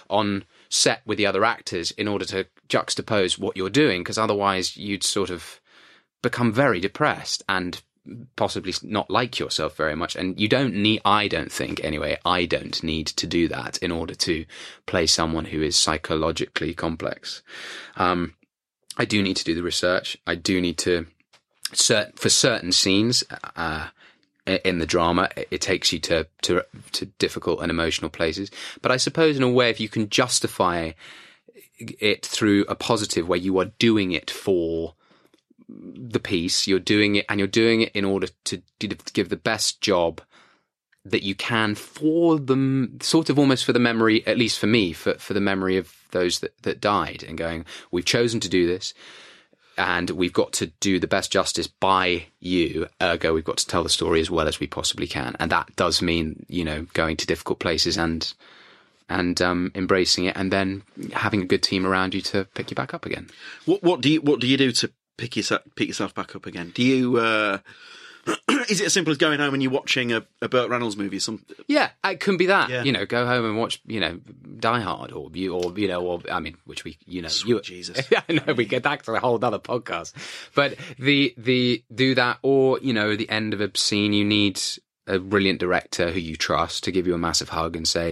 on 0.10 0.44
set 0.70 1.02
with 1.06 1.18
the 1.18 1.26
other 1.26 1.44
actors 1.44 1.92
in 1.92 2.08
order 2.08 2.26
to 2.26 2.46
juxtapose 2.68 3.38
what 3.38 3.58
you're 3.58 3.70
doing, 3.70 4.02
because 4.02 4.18
otherwise 4.18 4.78
you'd 4.78 5.04
sort 5.04 5.30
of 5.30 5.60
become 6.22 6.52
very 6.52 6.80
depressed 6.80 7.44
and 7.48 7.82
possibly 8.36 8.74
not 8.84 9.10
like 9.10 9.40
yourself 9.40 9.76
very 9.76 9.96
much. 9.96 10.16
And 10.16 10.40
you 10.40 10.48
don't 10.48 10.74
need 10.76 11.02
i 11.06 11.28
don't 11.28 11.52
think 11.52 11.84
anyway 11.84 12.18
i 12.26 12.46
don't 12.46 12.82
need 12.84 13.08
to 13.08 13.28
do 13.28 13.48
that 13.48 13.78
in 13.80 13.92
order 13.92 14.16
to 14.16 14.46
play 14.86 15.06
someone 15.08 15.46
who 15.46 15.62
is 15.62 15.76
psychologically 15.76 16.74
complex. 16.74 17.42
Um, 17.98 18.34
i 18.98 19.06
do 19.06 19.22
need 19.22 19.38
to 19.38 19.44
do 19.44 19.56
the 19.56 19.64
research. 19.64 20.18
I 20.28 20.36
do 20.36 20.60
need 20.62 20.78
to 20.80 21.08
for 22.16 22.30
certain 22.30 22.72
scenes 22.72 23.24
uh, 23.56 23.88
in 24.46 24.80
the 24.80 24.86
drama 24.86 25.30
it- 25.38 25.48
it 25.52 25.62
takes 25.62 25.94
you 25.94 26.00
to, 26.00 26.28
to 26.42 26.64
to 26.92 27.06
difficult 27.06 27.62
and 27.62 27.70
emotional 27.70 28.10
places. 28.10 28.50
But 28.82 28.92
i 28.92 28.98
suppose 28.98 29.38
in 29.38 29.44
a 29.44 29.50
way 29.52 29.70
if 29.70 29.80
you 29.80 29.90
can 29.90 30.10
justify 30.10 30.92
it 31.78 32.26
through 32.26 32.66
a 32.68 32.76
positive 32.76 33.28
where 33.28 33.40
you 33.40 33.58
are 33.60 33.72
doing 33.80 34.12
it 34.12 34.30
for 34.30 34.96
the 35.70 36.20
piece, 36.20 36.68
you're 36.68 36.80
doing 36.80 37.16
it, 37.16 37.26
and 37.30 37.40
you're 37.40 37.48
doing 37.48 37.82
it 37.82 37.92
in 37.94 38.06
order 38.06 38.28
to 38.46 38.62
to 38.80 38.88
give 39.14 39.30
the 39.30 39.38
best 39.38 39.82
job 39.82 40.22
that 41.06 41.24
you 41.24 41.36
can 41.36 41.76
for 41.76 42.38
them, 42.40 42.98
sort 43.02 43.30
of 43.30 43.40
almost 43.40 43.66
for 43.66 43.74
the 43.74 43.80
memory, 43.80 44.26
at 44.28 44.38
least 44.38 44.60
for 44.60 44.68
me, 44.68 44.94
for 44.94 45.14
for 45.16 45.34
the 45.34 45.42
memory 45.42 45.78
of 45.78 45.94
those 46.12 46.40
that 46.40 46.62
that 46.64 46.82
died, 46.82 47.24
and 47.28 47.38
going, 47.38 47.66
we've 47.92 48.06
chosen 48.06 48.40
to 48.40 48.50
do 48.50 48.68
this, 48.68 48.94
and 49.78 50.10
we've 50.12 50.34
got 50.34 50.54
to 50.54 50.68
do 50.80 51.00
the 51.00 51.08
best 51.08 51.32
justice 51.32 51.68
by 51.68 52.26
you. 52.40 52.88
Ergo, 53.02 53.34
we've 53.34 53.44
got 53.44 53.58
to 53.58 53.68
tell 53.68 53.84
the 53.84 53.90
story 53.90 54.20
as 54.20 54.32
well 54.32 54.48
as 54.48 54.60
we 54.60 54.68
possibly 54.68 55.08
can, 55.08 55.36
and 55.40 55.52
that 55.52 55.76
does 55.76 56.02
mean 56.02 56.46
you 56.48 56.64
know 56.64 56.86
going 56.94 57.18
to 57.18 57.28
difficult 57.28 57.60
places 57.60 57.98
and 57.98 58.34
and 59.08 59.42
um, 59.42 59.72
embracing 59.74 60.26
it, 60.26 60.38
and 60.38 60.52
then 60.52 60.84
having 61.14 61.42
a 61.42 61.46
good 61.46 61.64
team 61.64 61.86
around 61.86 62.14
you 62.14 62.22
to 62.22 62.46
pick 62.54 62.70
you 62.70 62.76
back 62.76 62.94
up 62.94 63.06
again. 63.06 63.30
What 63.66 63.84
what 63.84 64.02
do 64.02 64.10
you 64.10 64.22
what 64.22 64.40
do 64.40 64.48
you 64.48 64.58
do 64.58 64.72
to 64.74 64.92
pick 65.20 65.36
yourself 65.36 65.62
pick 65.76 65.88
yourself 65.88 66.16
back 66.16 66.36
up 66.36 66.46
again? 66.46 66.72
Do 66.74 66.84
you? 66.84 67.18
Uh, 67.18 67.60
is 68.70 68.82
it 68.82 68.86
as 68.86 68.94
simple 68.94 69.12
as 69.12 69.18
going 69.18 69.40
home 69.40 69.54
and 69.54 69.64
you're 69.64 69.72
watching 69.72 70.12
a, 70.12 70.26
a 70.42 70.50
Burt 70.50 70.70
Reynolds 70.70 70.98
movie? 70.98 71.20
Some 71.20 71.46
Yeah, 71.68 71.90
it 72.04 72.20
can 72.20 72.38
be 72.38 72.48
that. 72.48 72.70
Yeah. 72.70 72.84
You 72.84 72.92
know, 72.92 73.06
go 73.06 73.26
home 73.26 73.46
and 73.46 73.58
watch, 73.58 73.82
you 73.86 74.00
know, 74.00 74.20
Die 74.60 74.80
Hard, 74.80 75.12
or 75.12 75.30
you, 75.34 75.54
or 75.56 75.78
you 75.78 75.88
know, 75.88 76.06
or 76.06 76.22
I 76.32 76.40
mean, 76.40 76.58
which 76.66 76.84
we, 76.84 76.98
you 77.06 77.22
know, 77.22 77.28
Sweet 77.28 77.50
you, 77.50 77.62
Jesus. 77.62 78.08
I 78.30 78.34
know 78.34 78.54
we 78.54 78.66
get 78.66 78.84
back 78.84 79.04
to 79.04 79.14
a 79.14 79.20
whole 79.20 79.44
other 79.44 79.60
podcast, 79.60 80.14
but 80.56 80.76
the 80.98 81.34
the 81.38 81.84
do 81.94 82.16
that, 82.16 82.40
or 82.42 82.80
you 82.80 82.94
know, 82.94 83.16
the 83.16 83.30
end 83.30 83.54
of 83.54 83.62
a 83.62 83.72
scene, 83.78 84.14
you 84.14 84.26
need 84.26 84.60
a 85.08 85.20
brilliant 85.20 85.60
director 85.60 86.12
who 86.12 86.20
you 86.20 86.36
trust 86.36 86.84
to 86.84 86.92
give 86.92 87.08
you 87.08 87.16
a 87.16 87.18
massive 87.18 87.50
hug 87.50 87.76
and 87.76 87.88
say, 87.88 88.12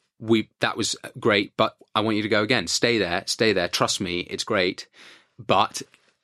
we 0.21 0.47
that 0.59 0.77
was 0.77 0.95
great, 1.19 1.57
but 1.57 1.75
I 1.93 1.99
want 2.01 2.15
you 2.15 2.23
to 2.23 2.29
go 2.29 2.43
again. 2.43 2.67
Stay 2.67 2.97
there, 2.97 3.23
stay 3.25 3.51
there. 3.51 3.67
Trust 3.67 3.99
me, 3.99 4.21
it's 4.21 4.43
great, 4.45 4.87
but 5.37 5.81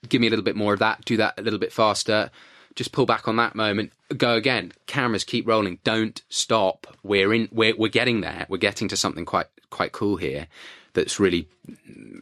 give 0.07 0.21
me 0.21 0.27
a 0.27 0.29
little 0.29 0.45
bit 0.45 0.55
more 0.55 0.73
of 0.73 0.79
that. 0.79 1.03
Do 1.03 1.17
that 1.17 1.37
a 1.37 1.41
little 1.41 1.59
bit 1.59 1.73
faster. 1.73 2.29
Just 2.75 2.91
pull 2.91 3.07
back 3.07 3.27
on 3.27 3.37
that 3.37 3.55
moment. 3.55 3.91
Go 4.15 4.35
again. 4.35 4.71
Cameras 4.85 5.23
keep 5.23 5.47
rolling. 5.47 5.79
Don't 5.83 6.21
stop. 6.29 6.85
We're 7.03 7.33
in. 7.33 7.49
We're 7.51 7.75
we're 7.75 7.89
getting 7.89 8.21
there. 8.21 8.45
We're 8.47 8.57
getting 8.57 8.87
to 8.89 8.97
something 8.97 9.25
quite 9.25 9.47
quite 9.71 9.91
cool 9.91 10.15
here. 10.15 10.47
That's 10.93 11.19
really. 11.19 11.49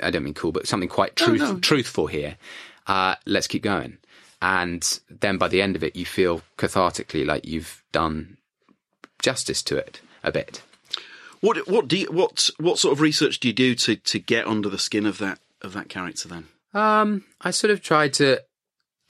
I 0.01 0.09
don't 0.11 0.23
mean 0.23 0.33
cool, 0.33 0.53
but 0.53 0.67
something 0.67 0.89
quite 0.89 1.15
truth, 1.15 1.61
truthful 1.61 2.07
here. 2.07 2.37
Uh, 2.87 3.15
let's 3.25 3.47
keep 3.47 3.63
going. 3.63 3.97
And 4.41 4.99
then 5.09 5.37
by 5.37 5.47
the 5.47 5.61
end 5.61 5.75
of 5.75 5.83
it, 5.83 5.95
you 5.95 6.05
feel 6.05 6.41
cathartically 6.57 7.25
like 7.25 7.45
you've 7.45 7.83
done 7.91 8.37
justice 9.19 9.63
to 9.63 9.77
it 9.77 10.01
a 10.23 10.31
bit. 10.31 10.61
What 11.45 11.67
what 11.67 11.87
do 11.87 11.97
you, 11.97 12.07
what 12.11 12.49
what 12.57 12.79
sort 12.79 12.93
of 12.93 13.01
research 13.01 13.39
do 13.39 13.47
you 13.47 13.53
do 13.53 13.75
to 13.75 13.95
to 13.95 14.19
get 14.19 14.47
under 14.47 14.69
the 14.69 14.79
skin 14.79 15.05
of 15.05 15.17
that 15.19 15.39
of 15.61 15.73
that 15.73 15.89
character? 15.89 16.27
Then 16.27 16.45
Um, 16.73 17.23
I 17.41 17.51
sort 17.51 17.71
of 17.71 17.81
tried 17.81 18.13
to, 18.15 18.41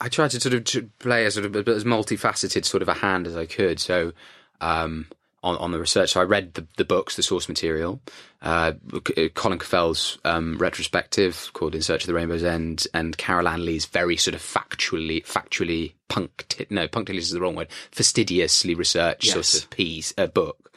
I 0.00 0.08
tried 0.08 0.30
to 0.32 0.40
sort 0.40 0.54
of 0.54 0.64
to 0.64 0.90
play 0.98 1.24
as 1.26 1.34
sort 1.34 1.46
of 1.46 1.56
as 1.68 1.84
multifaceted 1.84 2.64
sort 2.64 2.82
of 2.82 2.88
a 2.88 2.94
hand 2.94 3.26
as 3.26 3.36
I 3.36 3.46
could. 3.46 3.80
So, 3.80 4.12
um, 4.60 5.06
on 5.42 5.56
on 5.56 5.70
the 5.72 5.78
research, 5.78 6.12
so 6.12 6.20
I 6.20 6.24
read 6.24 6.54
the 6.54 6.66
the 6.76 6.84
books, 6.84 7.16
the 7.16 7.22
source 7.22 7.48
material, 7.48 8.00
uh, 8.42 8.72
Colin 9.34 9.58
Caffell's 9.58 10.18
um, 10.24 10.58
retrospective 10.58 11.50
called 11.54 11.74
"In 11.74 11.82
Search 11.82 12.02
of 12.02 12.06
the 12.08 12.14
Rainbow's 12.14 12.44
End," 12.44 12.86
and 12.92 13.16
Carol 13.16 13.48
Ann 13.48 13.64
Lee's 13.64 13.86
very 13.86 14.16
sort 14.16 14.34
of 14.34 14.42
factually 14.42 15.24
factually 15.24 15.92
punct 16.08 16.62
no 16.70 16.86
punctilious 16.88 17.26
is 17.26 17.32
the 17.32 17.40
wrong 17.40 17.54
word 17.54 17.68
fastidiously 17.92 18.74
researched 18.74 19.24
Yes. 19.24 19.48
sort 19.48 19.64
of 19.64 19.70
piece 19.70 20.12
uh, 20.18 20.26
book. 20.26 20.70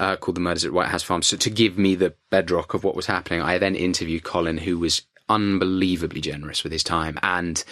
Uh, 0.00 0.16
called 0.16 0.36
The 0.36 0.40
Murders 0.40 0.64
at 0.64 0.72
White 0.72 0.88
House 0.88 1.02
Farm. 1.02 1.22
So 1.22 1.36
to 1.36 1.50
give 1.50 1.78
me 1.78 1.94
the 1.94 2.14
bedrock 2.30 2.74
of 2.74 2.82
what 2.82 2.96
was 2.96 3.06
happening, 3.06 3.42
I 3.42 3.58
then 3.58 3.76
interviewed 3.76 4.24
Colin, 4.24 4.58
who 4.58 4.78
was 4.78 5.02
unbelievably 5.28 6.20
generous 6.20 6.64
with 6.64 6.72
his 6.72 6.82
time 6.82 7.16
and 7.22 7.62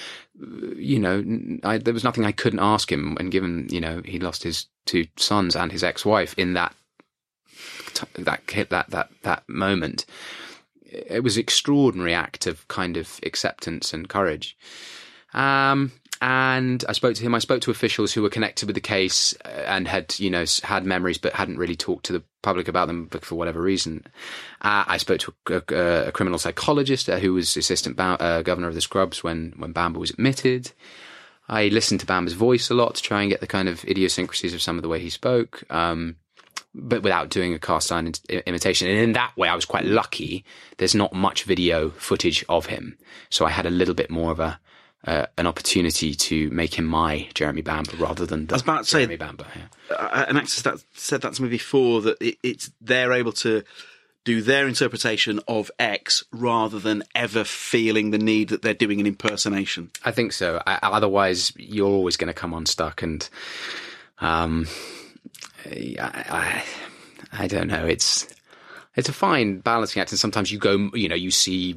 you 0.76 0.97
know 0.97 1.59
I, 1.64 1.79
there 1.79 1.93
was 1.93 2.05
nothing 2.05 2.24
i 2.24 2.31
couldn't 2.31 2.61
ask 2.61 2.91
him 2.91 3.16
and 3.18 3.33
given 3.33 3.66
you 3.68 3.81
know 3.81 4.01
he 4.05 4.20
lost 4.20 4.45
his 4.45 4.66
two 4.87 5.07
sons 5.16 5.57
and 5.57 5.72
his 5.72 5.83
ex-wife 5.83 6.37
in 6.39 6.53
that 6.53 6.72
that 8.14 8.47
that 8.70 8.91
that 8.91 9.11
that 9.22 9.43
moment 9.49 10.07
it 10.85 11.24
was 11.24 11.37
extraordinary 11.37 12.14
act 12.14 12.47
of 12.47 12.68
kind 12.68 12.97
of 12.97 13.18
acceptance 13.24 13.93
and 13.93 14.09
courage 14.09 14.57
um 15.35 15.91
and 16.21 16.85
I 16.89 16.93
spoke 16.93 17.14
to 17.14 17.23
him. 17.23 17.35
I 17.35 17.39
spoke 17.39 17.61
to 17.62 17.71
officials 17.71 18.12
who 18.12 18.23
were 18.23 18.31
connected 18.31 18.66
with 18.66 18.75
the 18.75 18.81
case 18.81 19.35
uh, 19.45 19.49
and 19.49 19.87
had, 19.87 20.19
you 20.19 20.31
know, 20.31 20.45
had 20.62 20.85
memories 20.85 21.19
but 21.19 21.33
hadn't 21.33 21.59
really 21.59 21.77
talked 21.77 22.07
to 22.07 22.12
the 22.12 22.23
public 22.43 22.69
about 22.69 22.89
them 22.89 23.09
for 23.09 23.37
whatever 23.37 23.61
reason. 23.61 24.05
Uh, 24.61 24.85
I 24.87 24.97
spoke 24.97 25.21
to 25.21 25.35
a, 25.51 25.75
a, 25.75 26.09
a 26.09 26.12
criminal 26.12 26.39
psychologist 26.39 27.09
uh, 27.09 27.19
who 27.19 27.35
was 27.35 27.57
assistant 27.57 27.97
ba- 27.97 28.21
uh, 28.21 28.43
governor 28.43 28.69
of 28.69 28.75
the 28.75 28.81
Scrubs 28.81 29.23
when 29.23 29.55
when 29.57 29.73
Bamber 29.73 30.01
was 30.01 30.11
admitted. 30.11 30.73
I 31.49 31.69
listened 31.69 32.01
to 32.01 32.07
Bamber's 32.07 32.35
voice 32.35 32.69
a 32.69 32.75
lot 32.75 32.97
to 32.97 33.03
try 33.03 33.23
and 33.23 33.31
get 33.31 33.41
the 33.41 33.47
kind 33.47 33.69
of 33.69 33.85
idiosyncrasies 33.85 34.53
of 34.55 34.61
some 34.61 34.77
of 34.77 34.83
the 34.83 34.89
way 34.89 35.01
he 35.01 35.09
spoke, 35.09 35.62
um, 35.71 36.16
but 36.75 37.03
without 37.03 37.31
doing 37.31 37.55
a 37.55 37.59
cast 37.59 37.91
iron 37.91 38.12
imitation. 38.47 38.89
And 38.89 38.99
in 38.99 39.12
that 39.12 39.35
way, 39.37 39.49
I 39.49 39.55
was 39.55 39.64
quite 39.64 39.87
lucky. 39.87 40.45
There's 40.77 40.95
not 40.95 41.14
much 41.14 41.45
video 41.45 41.91
footage 41.91 42.45
of 42.49 42.66
him, 42.66 42.99
so 43.31 43.47
I 43.47 43.51
had 43.51 43.66
a 43.66 43.71
little 43.71 43.95
bit 43.95 44.11
more 44.11 44.31
of 44.31 44.41
a 44.41 44.61
uh, 45.05 45.26
an 45.36 45.46
opportunity 45.46 46.14
to 46.14 46.51
make 46.51 46.74
him 46.74 46.84
my 46.84 47.28
Jeremy 47.34 47.62
Bamber 47.62 47.96
rather 47.96 48.26
than 48.26 48.46
the 48.46 48.55
I 48.55 48.57
was 48.57 48.62
about 48.62 48.84
to 48.84 48.90
Jeremy 48.90 49.14
say, 49.14 49.16
Bamber. 49.16 49.46
Yeah. 49.55 49.96
Uh, 49.96 50.24
an 50.28 50.36
actor 50.36 50.62
that 50.62 50.84
said 50.94 51.22
that 51.22 51.34
to 51.34 51.42
me 51.42 51.49
before 51.49 52.03
that 52.03 52.20
it, 52.20 52.38
it's 52.42 52.70
they're 52.80 53.12
able 53.12 53.32
to 53.32 53.62
do 54.24 54.42
their 54.42 54.68
interpretation 54.68 55.40
of 55.49 55.70
X 55.78 56.24
rather 56.32 56.78
than 56.78 57.03
ever 57.14 57.44
feeling 57.44 58.11
the 58.11 58.18
need 58.18 58.51
that 58.51 58.61
they're 58.61 58.74
doing 58.74 59.01
an 59.01 59.07
impersonation. 59.07 59.90
I 60.05 60.11
think 60.11 60.32
so. 60.32 60.62
I, 60.66 60.78
otherwise, 60.82 61.53
you're 61.57 61.88
always 61.88 62.18
going 62.18 62.28
to 62.28 62.34
come 62.34 62.53
unstuck, 62.53 63.01
and 63.01 63.26
um, 64.20 64.66
I, 65.64 65.96
I, 66.01 66.64
I 67.32 67.46
don't 67.46 67.68
know. 67.68 67.86
It's 67.86 68.28
it's 68.96 69.09
a 69.09 69.14
fine 69.14 69.61
balancing 69.61 70.03
act, 70.03 70.12
and 70.12 70.18
sometimes 70.18 70.53
you 70.53 70.59
go, 70.59 70.90
you 70.92 71.09
know, 71.09 71.14
you 71.14 71.30
see 71.30 71.76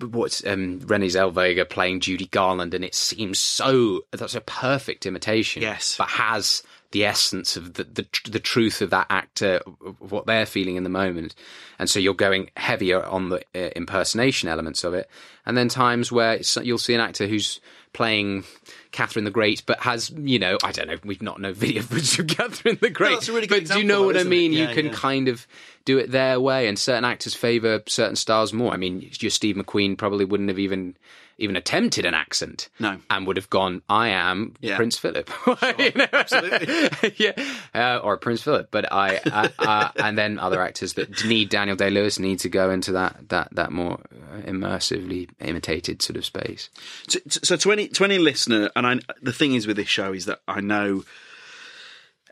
what's 0.00 0.44
um, 0.46 0.80
Renee 0.80 1.08
Zellweger 1.08 1.68
playing 1.68 2.00
Judy 2.00 2.26
Garland, 2.26 2.74
and 2.74 2.84
it 2.84 2.94
seems 2.94 3.38
so 3.38 4.02
that's 4.12 4.34
a 4.34 4.40
perfect 4.40 5.06
imitation. 5.06 5.62
Yes, 5.62 5.96
but 5.96 6.08
has 6.08 6.62
the 6.92 7.04
essence 7.04 7.56
of 7.56 7.74
the, 7.74 7.84
the 7.84 8.06
the 8.30 8.40
truth 8.40 8.82
of 8.82 8.90
that 8.90 9.06
actor, 9.10 9.60
what 9.98 10.26
they're 10.26 10.46
feeling 10.46 10.76
in 10.76 10.84
the 10.84 10.90
moment, 10.90 11.34
and 11.78 11.88
so 11.88 11.98
you're 11.98 12.14
going 12.14 12.50
heavier 12.56 13.04
on 13.04 13.28
the 13.28 13.42
uh, 13.54 13.70
impersonation 13.76 14.48
elements 14.48 14.84
of 14.84 14.94
it, 14.94 15.08
and 15.46 15.56
then 15.56 15.68
times 15.68 16.10
where 16.10 16.40
you'll 16.62 16.78
see 16.78 16.94
an 16.94 17.00
actor 17.00 17.26
who's 17.26 17.60
playing 17.92 18.44
Catherine 18.92 19.24
the 19.24 19.30
Great, 19.30 19.62
but 19.66 19.80
has 19.80 20.10
you 20.10 20.38
know 20.38 20.58
I 20.62 20.72
don't 20.72 20.88
know 20.88 20.96
we've 21.04 21.22
not 21.22 21.40
no 21.40 21.52
video 21.54 21.82
footage 21.82 22.18
of 22.18 22.26
Catherine 22.26 22.78
the 22.80 22.90
Great, 22.90 23.10
no, 23.10 23.14
that's 23.16 23.28
a 23.28 23.32
really 23.32 23.46
good 23.46 23.66
but 23.68 23.74
do 23.74 23.80
you 23.80 23.84
know 23.84 24.00
though, 24.00 24.06
what 24.06 24.16
I 24.16 24.24
mean? 24.24 24.52
Yeah, 24.52 24.68
you 24.68 24.74
can 24.74 24.86
yeah. 24.86 24.92
kind 24.92 25.28
of 25.28 25.46
do 25.84 25.98
it 25.98 26.10
their 26.10 26.38
way, 26.40 26.68
and 26.68 26.78
certain 26.78 27.04
actors 27.04 27.34
favour 27.34 27.82
certain 27.86 28.16
styles 28.16 28.52
more. 28.52 28.72
I 28.72 28.76
mean, 28.76 29.08
your 29.18 29.30
Steve 29.30 29.56
McQueen 29.56 29.96
probably 29.96 30.24
wouldn't 30.24 30.48
have 30.48 30.58
even 30.58 30.96
even 31.38 31.56
attempted 31.56 32.04
an 32.04 32.12
accent, 32.12 32.68
no, 32.78 32.98
and 33.08 33.26
would 33.26 33.36
have 33.38 33.48
gone, 33.48 33.80
"I 33.88 34.08
am 34.08 34.54
Yeah. 34.60 34.76
Prince 34.76 34.98
Philip," 34.98 35.30
You 35.78 35.92
know? 35.94 36.06
absolutely. 36.12 37.14
yeah, 37.16 37.32
uh, 37.74 37.98
or 38.02 38.18
Prince 38.18 38.42
Philip. 38.42 38.68
But 38.70 38.92
I, 38.92 39.16
uh, 39.16 39.48
uh, 39.58 39.88
and 39.96 40.18
then 40.18 40.38
other 40.38 40.60
actors 40.60 40.92
that 40.94 41.24
need 41.24 41.48
Daniel 41.48 41.76
Day 41.76 41.88
Lewis 41.88 42.18
need 42.18 42.40
to 42.40 42.50
go 42.50 42.70
into 42.70 42.92
that 42.92 43.30
that 43.30 43.48
that 43.52 43.72
more 43.72 44.00
immersively 44.46 45.28
imitated 45.40 46.02
sort 46.02 46.18
of 46.18 46.24
space. 46.24 46.68
So, 47.08 47.18
so 47.26 47.56
to 47.56 47.72
any 47.72 47.88
to 47.88 48.04
any 48.04 48.18
listener, 48.18 48.70
and 48.86 49.00
I, 49.08 49.14
the 49.22 49.32
thing 49.32 49.54
is 49.54 49.66
with 49.66 49.76
this 49.76 49.88
show 49.88 50.12
is 50.12 50.24
that 50.26 50.40
I 50.48 50.60
know 50.60 51.04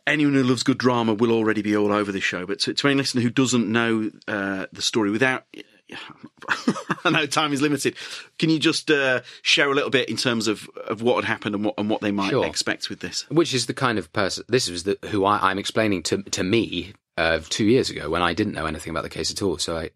anyone 0.07 0.35
who 0.35 0.43
loves 0.43 0.63
good 0.63 0.79
drama 0.79 1.15
will 1.15 1.31
already 1.33 1.63
be 1.63 1.77
all 1.77 1.93
over 1.93 2.11
this 2.11 2.25
show. 2.25 2.47
But 2.47 2.61
to, 2.61 2.75
to 2.75 2.89
any 2.89 2.97
listener 2.97 3.21
who 3.23 3.31
doesn't 3.31 3.71
know 3.71 4.11
uh, 4.27 4.67
the 4.73 4.83
story, 4.83 5.11
without 5.11 5.45
I 7.05 7.11
know 7.11 7.27
time 7.27 7.53
is 7.53 7.63
limited, 7.63 7.95
can 8.39 8.51
you 8.51 8.59
just 8.59 8.91
uh, 8.91 9.21
share 9.43 9.71
a 9.71 9.75
little 9.75 9.91
bit 9.91 10.09
in 10.09 10.17
terms 10.17 10.49
of, 10.49 10.69
of 10.87 11.03
what 11.03 11.17
had 11.17 11.25
happened 11.25 11.55
and 11.55 11.65
what 11.65 11.75
and 11.79 11.89
what 11.91 12.01
they 12.01 12.11
might 12.11 12.31
Sure. 12.31 12.45
expect 12.47 12.89
with 12.91 13.01
this? 13.01 13.29
Which 13.31 13.55
is 13.55 13.67
the 13.67 13.75
kind 13.75 13.99
of 13.99 14.13
person. 14.13 14.45
This 14.49 14.69
is 14.69 14.85
the 14.85 14.99
who 15.07 15.25
I, 15.25 15.51
I'm 15.51 15.59
explaining 15.59 16.03
to 16.05 16.23
to 16.23 16.43
me 16.43 16.93
uh, 17.17 17.41
two 17.49 17.65
years 17.65 17.91
ago 17.91 18.11
when 18.11 18.23
I 18.23 18.33
didn't 18.35 18.55
know 18.55 18.67
anything 18.67 18.91
about 18.91 19.03
the 19.03 19.09
case 19.09 19.31
at 19.31 19.43
all. 19.43 19.59
So 19.59 19.77
I, 19.79 19.91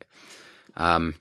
um, 0.77 1.15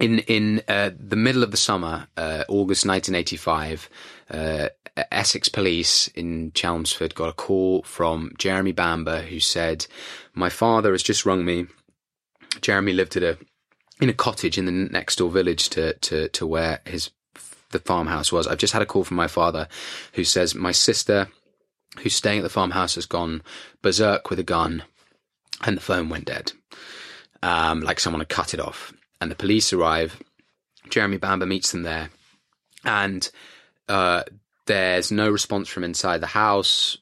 in 0.00 0.20
in 0.20 0.62
uh, 0.68 0.90
the 0.98 1.16
middle 1.16 1.42
of 1.42 1.50
the 1.50 1.56
summer, 1.56 2.08
uh, 2.16 2.44
August 2.48 2.86
1985, 2.86 3.90
uh, 4.30 4.68
Essex 5.10 5.48
Police 5.48 6.08
in 6.08 6.52
Chelmsford 6.52 7.14
got 7.14 7.28
a 7.28 7.32
call 7.32 7.82
from 7.82 8.32
Jeremy 8.38 8.72
Bamber 8.72 9.22
who 9.22 9.40
said, 9.40 9.86
"My 10.34 10.48
father 10.48 10.92
has 10.92 11.02
just 11.02 11.26
rung 11.26 11.44
me. 11.44 11.66
Jeremy 12.60 12.92
lived 12.92 13.16
at 13.16 13.22
a 13.22 13.38
in 14.00 14.08
a 14.08 14.14
cottage 14.14 14.58
in 14.58 14.66
the 14.66 14.72
next 14.72 15.16
door 15.16 15.30
village 15.30 15.68
to 15.70 15.94
to 15.94 16.28
to 16.28 16.46
where 16.46 16.80
his 16.84 17.10
the 17.70 17.78
farmhouse 17.78 18.32
was. 18.32 18.46
I've 18.46 18.58
just 18.58 18.72
had 18.72 18.82
a 18.82 18.86
call 18.86 19.04
from 19.04 19.16
my 19.16 19.28
father 19.28 19.68
who 20.14 20.24
says 20.24 20.54
my 20.54 20.72
sister 20.72 21.28
who's 21.98 22.14
staying 22.14 22.38
at 22.38 22.42
the 22.42 22.48
farmhouse 22.48 22.94
has 22.94 23.06
gone 23.06 23.42
berserk 23.82 24.30
with 24.30 24.38
a 24.38 24.44
gun 24.44 24.84
and 25.64 25.76
the 25.76 25.82
phone 25.82 26.08
went 26.08 26.26
dead. 26.26 26.52
Um, 27.42 27.80
like 27.80 28.00
someone 28.00 28.20
had 28.20 28.28
cut 28.28 28.54
it 28.54 28.60
off. 28.60 28.92
And 29.20 29.30
the 29.30 29.36
police 29.36 29.72
arrive. 29.72 30.22
Jeremy 30.90 31.16
Bamber 31.18 31.46
meets 31.46 31.72
them 31.72 31.82
there. 31.82 32.10
And 32.84 33.28
uh, 33.88 34.22
there's 34.66 35.10
no 35.10 35.28
response 35.28 35.68
from 35.68 35.84
inside 35.84 36.20
the 36.20 36.28
house. 36.28 36.98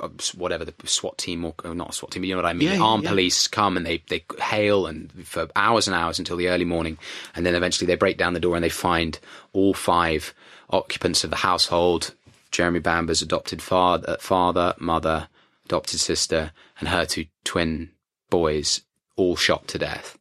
Uh, 0.00 0.08
Whatever 0.36 0.64
the 0.64 0.74
SWAT 0.84 1.18
team 1.18 1.44
or, 1.44 1.54
or 1.64 1.74
not 1.74 1.90
a 1.90 1.92
SWAT 1.92 2.12
team, 2.12 2.22
but 2.22 2.28
you 2.28 2.34
know 2.34 2.42
what 2.42 2.48
I 2.48 2.52
mean. 2.52 2.68
Yeah, 2.68 2.74
yeah, 2.74 2.82
Armed 2.82 3.04
yeah. 3.04 3.10
police 3.10 3.46
come 3.48 3.76
and 3.76 3.84
they 3.84 4.02
they 4.08 4.24
hail 4.38 4.86
and 4.86 5.10
for 5.26 5.48
hours 5.56 5.88
and 5.88 5.96
hours 5.96 6.18
until 6.18 6.36
the 6.36 6.48
early 6.48 6.64
morning, 6.64 6.96
and 7.34 7.44
then 7.44 7.56
eventually 7.56 7.86
they 7.86 7.96
break 7.96 8.16
down 8.16 8.34
the 8.34 8.40
door 8.40 8.54
and 8.54 8.64
they 8.64 8.68
find 8.68 9.18
all 9.52 9.74
five 9.74 10.32
occupants 10.70 11.24
of 11.24 11.30
the 11.30 11.36
household: 11.36 12.14
Jeremy 12.52 12.78
Bamber's 12.78 13.22
adopted 13.22 13.60
father, 13.60 14.16
father, 14.20 14.74
mother, 14.78 15.28
adopted 15.64 15.98
sister, 15.98 16.52
and 16.78 16.88
her 16.88 17.04
two 17.04 17.26
twin 17.42 17.90
boys, 18.30 18.82
all 19.16 19.34
shot 19.34 19.66
to 19.68 19.78
death 19.78 20.18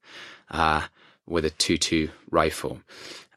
uh, 0.50 0.84
with 1.28 1.46
a 1.46 1.50
two-two 1.50 2.10
rifle, 2.32 2.82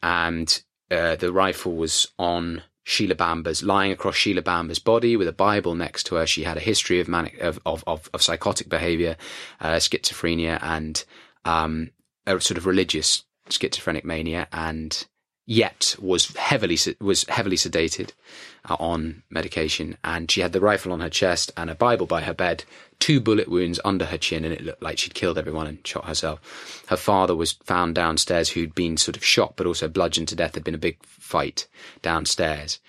and 0.03 0.63
uh, 0.91 1.17
the 1.17 1.33
rifle 1.33 1.77
was 1.77 2.09
on 2.19 2.63
Sheila 2.85 3.17
Bamber's, 3.17 3.65
lying 3.65 3.91
across 3.91 4.15
Sheila 4.15 4.43
Bamber's 4.43 4.79
body 4.79 5.17
with 5.17 5.27
a 5.27 5.33
Bible 5.33 5.75
next 5.75 6.05
to 6.05 6.15
her. 6.15 6.27
She 6.27 6.45
had 6.45 6.57
a 6.57 6.61
history 6.61 7.01
of 7.01 7.09
manic 7.09 7.39
of 7.41 7.59
of, 7.67 7.83
of, 7.87 8.09
of 8.15 8.23
psychotic 8.23 8.69
behaviour, 8.69 9.17
uh, 9.61 9.75
schizophrenia, 9.75 10.59
and 10.63 11.05
um, 11.45 11.91
a 12.27 12.41
sort 12.41 12.59
of 12.59 12.67
religious 12.67 13.25
schizophrenic 13.51 14.05
mania, 14.05 14.47
and 14.53 15.07
yet 15.47 15.97
was 15.99 16.35
heavily 16.37 16.79
was 17.01 17.25
heavily 17.29 17.57
sedated 17.57 18.13
on 18.75 19.23
medication, 19.31 19.97
and 20.03 20.31
she 20.31 20.41
had 20.41 20.53
the 20.53 20.61
rifle 20.61 20.93
on 20.93 21.01
her 21.01 21.09
chest 21.09 21.53
and 21.57 21.71
a 21.71 21.75
Bible 21.75 22.07
by 22.07 22.23
her 22.23 22.35
bed, 22.35 22.65
two 22.99 23.21
bullet 23.21 23.49
wounds 23.49 23.79
under 23.85 24.07
her 24.07 24.19
chin, 24.19 24.45
and 24.45 24.53
it 24.53 24.65
looked 24.65 24.83
like 24.83 24.99
she'd 24.99 25.15
killed 25.15 25.39
everyone 25.39 25.67
and 25.67 25.87
shot 25.87 26.07
herself. 26.07 26.85
Her 26.89 26.97
father 26.97 27.37
was 27.37 27.53
found 27.53 27.95
downstairs, 27.95 28.51
who'd 28.51 28.75
been 28.75 28.97
sort 28.97 29.17
of 29.17 29.25
shot 29.25 29.55
but 29.57 29.67
also 29.67 29.89
bludgeoned 29.89 30.29
to 30.29 30.37
death. 30.37 30.53
There'd 30.53 30.65
been 30.65 30.75
a 30.75 30.79
big 30.79 31.03
fight 31.05 31.67
downstairs. 32.03 32.81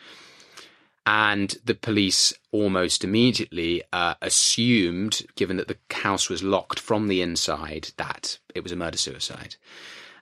And 1.06 1.56
the 1.64 1.74
police 1.74 2.34
almost 2.52 3.06
immediately 3.06 3.82
uh, 3.94 4.16
assumed, 4.22 5.22
given 5.36 5.56
that 5.56 5.70
the 5.70 5.78
house 5.90 6.30
was 6.30 6.44
locked 6.44 6.82
from 6.82 7.08
the 7.08 7.22
inside, 7.22 7.92
that 7.96 8.40
it 8.54 8.62
was 8.62 8.74
a 8.74 8.76
murder 8.76 8.98
suicide. 8.98 9.56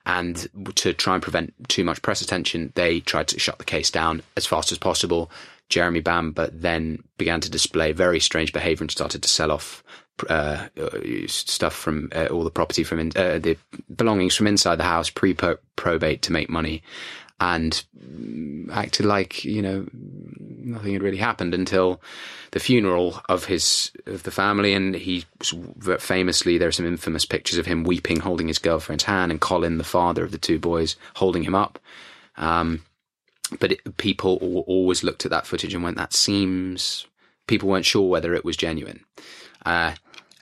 And 0.06 0.48
to 0.76 0.92
try 0.92 1.14
and 1.14 1.22
prevent 1.22 1.52
too 1.68 1.84
much 1.84 2.00
press 2.00 2.22
attention, 2.22 2.72
they 2.76 3.00
tried 3.00 3.28
to 3.28 3.40
shut 3.40 3.58
the 3.58 3.64
case 3.64 3.90
down 3.90 4.22
as 4.36 4.46
fast 4.46 4.70
as 4.70 4.78
possible. 4.78 5.30
Jeremy 5.68 6.00
Bamber 6.00 6.48
then 6.52 7.02
began 7.18 7.40
to 7.40 7.50
display 7.50 7.90
very 7.90 8.20
strange 8.20 8.52
behaviour 8.52 8.84
and 8.84 8.90
started 8.90 9.22
to 9.24 9.28
sell 9.28 9.50
off 9.50 9.82
uh, 10.30 10.68
uh, 10.80 10.98
stuff 11.26 11.74
from 11.74 12.08
uh, 12.14 12.26
all 12.26 12.44
the 12.44 12.50
property 12.50 12.84
from 12.84 13.00
in, 13.00 13.12
uh, 13.16 13.38
the 13.38 13.56
belongings 13.94 14.34
from 14.34 14.46
inside 14.46 14.76
the 14.76 14.84
house 14.84 15.10
pre 15.10 15.34
probate 15.34 16.22
to 16.22 16.32
make 16.32 16.48
money, 16.48 16.82
and 17.40 17.84
acted 18.72 19.04
like 19.04 19.44
you 19.44 19.60
know 19.60 19.86
nothing 19.92 20.94
had 20.94 21.02
really 21.02 21.18
happened 21.18 21.54
until 21.54 22.00
the 22.52 22.60
funeral 22.60 23.20
of 23.28 23.44
his 23.44 23.92
of 24.06 24.22
the 24.22 24.30
family, 24.30 24.72
and 24.72 24.94
he 24.94 25.24
famously 25.98 26.58
there 26.58 26.68
are 26.68 26.72
some 26.72 26.86
infamous 26.86 27.24
pictures 27.24 27.58
of 27.58 27.66
him 27.66 27.84
weeping, 27.84 28.20
holding 28.20 28.48
his 28.48 28.58
girlfriend's 28.58 29.04
hand, 29.04 29.30
and 29.30 29.40
Colin, 29.40 29.78
the 29.78 29.84
father 29.84 30.24
of 30.24 30.32
the 30.32 30.38
two 30.38 30.58
boys, 30.58 30.96
holding 31.16 31.44
him 31.44 31.54
up. 31.54 31.78
Um, 32.36 32.84
but 33.60 33.72
it, 33.72 33.96
people 33.96 34.64
always 34.66 35.04
looked 35.04 35.24
at 35.24 35.30
that 35.30 35.46
footage 35.46 35.74
and 35.74 35.84
went, 35.84 35.96
"That 35.96 36.12
seems." 36.12 37.06
People 37.46 37.68
weren't 37.68 37.86
sure 37.86 38.08
whether 38.08 38.34
it 38.34 38.44
was 38.44 38.56
genuine. 38.56 39.04
Uh, 39.64 39.94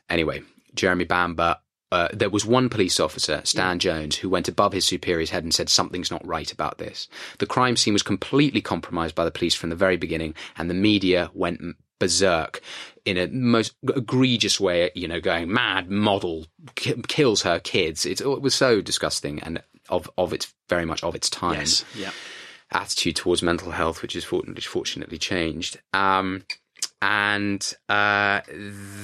anyway, 0.09 0.43
Jeremy 0.75 1.05
Bamber. 1.05 1.59
Uh, 1.95 2.09
there 2.13 2.29
was 2.31 2.45
one 2.45 2.69
police 2.69 2.99
officer, 2.99 3.41
Stan 3.45 3.79
Jones, 3.79 4.17
who 4.17 4.29
went 4.29 4.49
above 4.49 4.73
his 4.73 4.85
superior's 4.85 5.31
head 5.31 5.45
and 5.45 5.55
said 5.55 5.69
something's 5.69 6.11
not 6.11 6.27
right 6.27 6.51
about 6.53 6.79
this. 6.79 7.09
The 7.39 7.47
crime 7.47 7.77
scene 7.77 7.93
was 7.93 8.03
completely 8.03 8.61
compromised 8.61 9.15
by 9.15 9.25
the 9.25 9.31
police 9.31 9.55
from 9.55 9.71
the 9.71 9.77
very 9.77 9.97
beginning, 9.97 10.35
and 10.57 10.69
the 10.69 10.75
media 10.75 11.31
went 11.35 11.61
berserk 12.01 12.61
in 13.05 13.17
a 13.17 13.29
most 13.29 13.75
egregious 13.97 14.59
way. 14.59 14.91
You 14.97 15.07
know, 15.09 15.21
going 15.21 15.53
mad. 15.53 15.89
Model 15.89 16.47
ki- 16.75 17.01
kills 17.07 17.43
her 17.43 17.61
kids. 17.61 18.05
It's, 18.05 18.21
it 18.21 18.41
was 18.43 18.55
so 18.55 18.81
disgusting 18.81 19.39
and 19.45 19.63
of 19.89 20.11
of 20.19 20.33
its 20.33 20.53
very 20.69 20.85
much 20.85 21.05
of 21.05 21.15
its 21.15 21.31
time 21.31 21.61
Yes. 21.61 21.85
Yeah. 21.95 22.11
attitude 22.73 23.17
towards 23.17 23.43
mental 23.43 23.71
health, 23.71 24.03
which 24.03 24.17
is 24.17 24.25
fortunately, 24.25 24.63
fortunately 24.63 25.19
changed. 25.19 25.79
Um, 25.93 26.45
and 27.05 27.75
uh, 27.91 28.41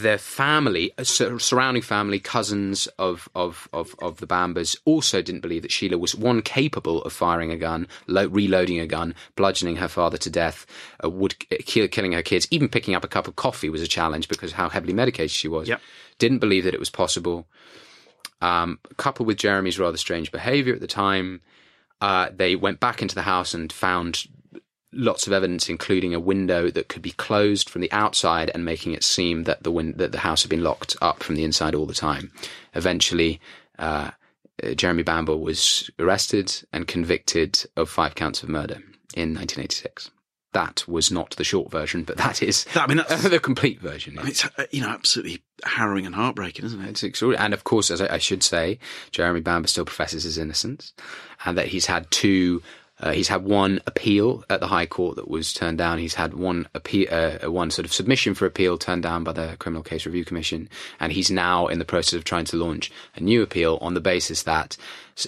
the 0.00 0.16
family, 0.18 0.90
uh, 0.96 1.04
sur- 1.04 1.38
surrounding 1.38 1.82
family, 1.82 2.18
cousins 2.18 2.86
of, 2.98 3.28
of, 3.34 3.68
of, 3.74 3.94
of 3.98 4.16
the 4.20 4.26
Bambers 4.26 4.74
also 4.86 5.20
didn't 5.20 5.42
believe 5.42 5.60
that 5.60 5.70
Sheila 5.70 5.98
was 5.98 6.14
one 6.14 6.40
capable 6.40 7.02
of 7.02 7.12
firing 7.12 7.50
a 7.50 7.58
gun, 7.58 7.86
lo- 8.06 8.26
reloading 8.26 8.80
a 8.80 8.86
gun, 8.86 9.14
bludgeoning 9.36 9.76
her 9.76 9.88
father 9.88 10.16
to 10.16 10.30
death, 10.30 10.64
uh, 11.04 11.10
would 11.10 11.38
kill, 11.66 11.88
killing 11.88 12.12
her 12.12 12.22
kids. 12.22 12.48
Even 12.50 12.70
picking 12.70 12.94
up 12.94 13.04
a 13.04 13.08
cup 13.08 13.28
of 13.28 13.36
coffee 13.36 13.68
was 13.68 13.82
a 13.82 13.86
challenge 13.86 14.28
because 14.28 14.52
how 14.52 14.70
heavily 14.70 14.94
medicated 14.94 15.30
she 15.30 15.46
was. 15.46 15.68
Yep. 15.68 15.82
Didn't 16.16 16.38
believe 16.38 16.64
that 16.64 16.72
it 16.72 16.80
was 16.80 16.88
possible. 16.88 17.46
Um, 18.40 18.78
coupled 18.96 19.28
with 19.28 19.36
Jeremy's 19.36 19.78
rather 19.78 19.98
strange 19.98 20.32
behaviour 20.32 20.72
at 20.72 20.80
the 20.80 20.86
time, 20.86 21.42
uh, 22.00 22.30
they 22.34 22.56
went 22.56 22.80
back 22.80 23.02
into 23.02 23.14
the 23.14 23.20
house 23.20 23.52
and 23.52 23.70
found 23.70 24.26
lots 24.92 25.26
of 25.26 25.32
evidence, 25.32 25.68
including 25.68 26.14
a 26.14 26.20
window 26.20 26.70
that 26.70 26.88
could 26.88 27.02
be 27.02 27.12
closed 27.12 27.70
from 27.70 27.80
the 27.80 27.92
outside 27.92 28.50
and 28.54 28.64
making 28.64 28.92
it 28.92 29.04
seem 29.04 29.44
that 29.44 29.62
the 29.62 29.70
win- 29.70 29.96
that 29.96 30.12
the 30.12 30.18
house 30.18 30.42
had 30.42 30.50
been 30.50 30.64
locked 30.64 30.96
up 31.00 31.22
from 31.22 31.36
the 31.36 31.44
inside 31.44 31.74
all 31.74 31.86
the 31.86 31.94
time. 31.94 32.32
Eventually, 32.74 33.40
uh, 33.78 34.10
Jeremy 34.74 35.02
Bamber 35.02 35.36
was 35.36 35.90
arrested 35.98 36.52
and 36.72 36.86
convicted 36.86 37.64
of 37.76 37.88
five 37.88 38.14
counts 38.14 38.42
of 38.42 38.48
murder 38.48 38.74
in 39.14 39.32
1986. 39.34 40.10
That 40.52 40.86
was 40.88 41.12
not 41.12 41.30
the 41.36 41.44
short 41.44 41.70
version, 41.70 42.02
but 42.02 42.16
that 42.16 42.42
is 42.42 42.66
I 42.74 42.86
mean, 42.88 42.96
that's- 42.96 43.22
the 43.30 43.38
complete 43.38 43.80
version. 43.80 44.18
I 44.18 44.22
mean, 44.22 44.30
it's 44.32 44.44
uh, 44.44 44.64
you 44.72 44.80
know 44.80 44.88
absolutely 44.88 45.42
harrowing 45.64 46.06
and 46.06 46.14
heartbreaking, 46.14 46.64
isn't 46.64 46.80
it? 46.84 46.88
It's 46.90 47.02
extraordinary. 47.04 47.44
And 47.44 47.54
of 47.54 47.62
course, 47.62 47.90
as 47.90 48.00
I, 48.00 48.14
I 48.14 48.18
should 48.18 48.42
say, 48.42 48.80
Jeremy 49.12 49.40
Bamber 49.40 49.68
still 49.68 49.84
professes 49.84 50.24
his 50.24 50.36
innocence, 50.38 50.92
and 51.44 51.56
that 51.56 51.68
he's 51.68 51.86
had 51.86 52.10
two. 52.10 52.62
Uh, 53.00 53.12
he's 53.12 53.28
had 53.28 53.44
one 53.44 53.80
appeal 53.86 54.44
at 54.50 54.60
the 54.60 54.66
High 54.66 54.86
Court 54.86 55.16
that 55.16 55.28
was 55.28 55.52
turned 55.52 55.78
down. 55.78 55.98
He's 55.98 56.14
had 56.14 56.34
one 56.34 56.68
appeal, 56.74 57.08
uh, 57.10 57.50
one 57.50 57.70
sort 57.70 57.86
of 57.86 57.92
submission 57.92 58.34
for 58.34 58.46
appeal 58.46 58.76
turned 58.76 59.02
down 59.02 59.24
by 59.24 59.32
the 59.32 59.56
Criminal 59.58 59.82
Case 59.82 60.04
Review 60.06 60.24
Commission, 60.24 60.68
and 60.98 61.12
he's 61.12 61.30
now 61.30 61.66
in 61.66 61.78
the 61.78 61.84
process 61.84 62.14
of 62.14 62.24
trying 62.24 62.44
to 62.46 62.56
launch 62.56 62.92
a 63.16 63.20
new 63.20 63.42
appeal 63.42 63.78
on 63.80 63.94
the 63.94 64.00
basis 64.00 64.42
that 64.42 64.76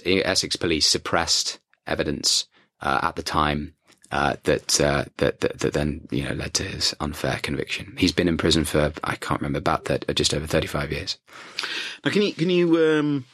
Essex 0.05 0.55
Police 0.55 0.87
suppressed 0.87 1.59
evidence 1.87 2.47
uh, 2.81 2.99
at 3.03 3.15
the 3.15 3.23
time 3.23 3.73
uh, 4.11 4.35
that, 4.43 4.79
uh, 4.79 5.05
that 5.17 5.39
that 5.39 5.59
that 5.59 5.73
then 5.73 6.07
you 6.11 6.23
know 6.23 6.35
led 6.35 6.53
to 6.53 6.63
his 6.63 6.93
unfair 6.99 7.39
conviction. 7.41 7.95
He's 7.97 8.11
been 8.11 8.27
in 8.27 8.37
prison 8.37 8.63
for 8.63 8.93
I 9.03 9.15
can't 9.15 9.41
remember 9.41 9.57
about 9.57 9.85
that 9.85 10.15
just 10.15 10.35
over 10.35 10.45
thirty 10.45 10.67
five 10.67 10.91
years. 10.91 11.17
Now, 12.05 12.11
can 12.11 12.21
you 12.21 12.33
can 12.33 12.51
you 12.51 12.77
um, 12.77 13.25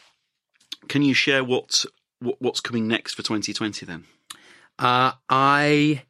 can 0.87 1.01
you 1.01 1.13
share 1.13 1.43
what, 1.43 1.83
what 2.19 2.41
what's 2.41 2.61
coming 2.61 2.87
next 2.87 3.15
for 3.15 3.23
2020 3.23 3.85
then? 3.85 4.05
Uh, 4.79 5.11
I 5.29 6.03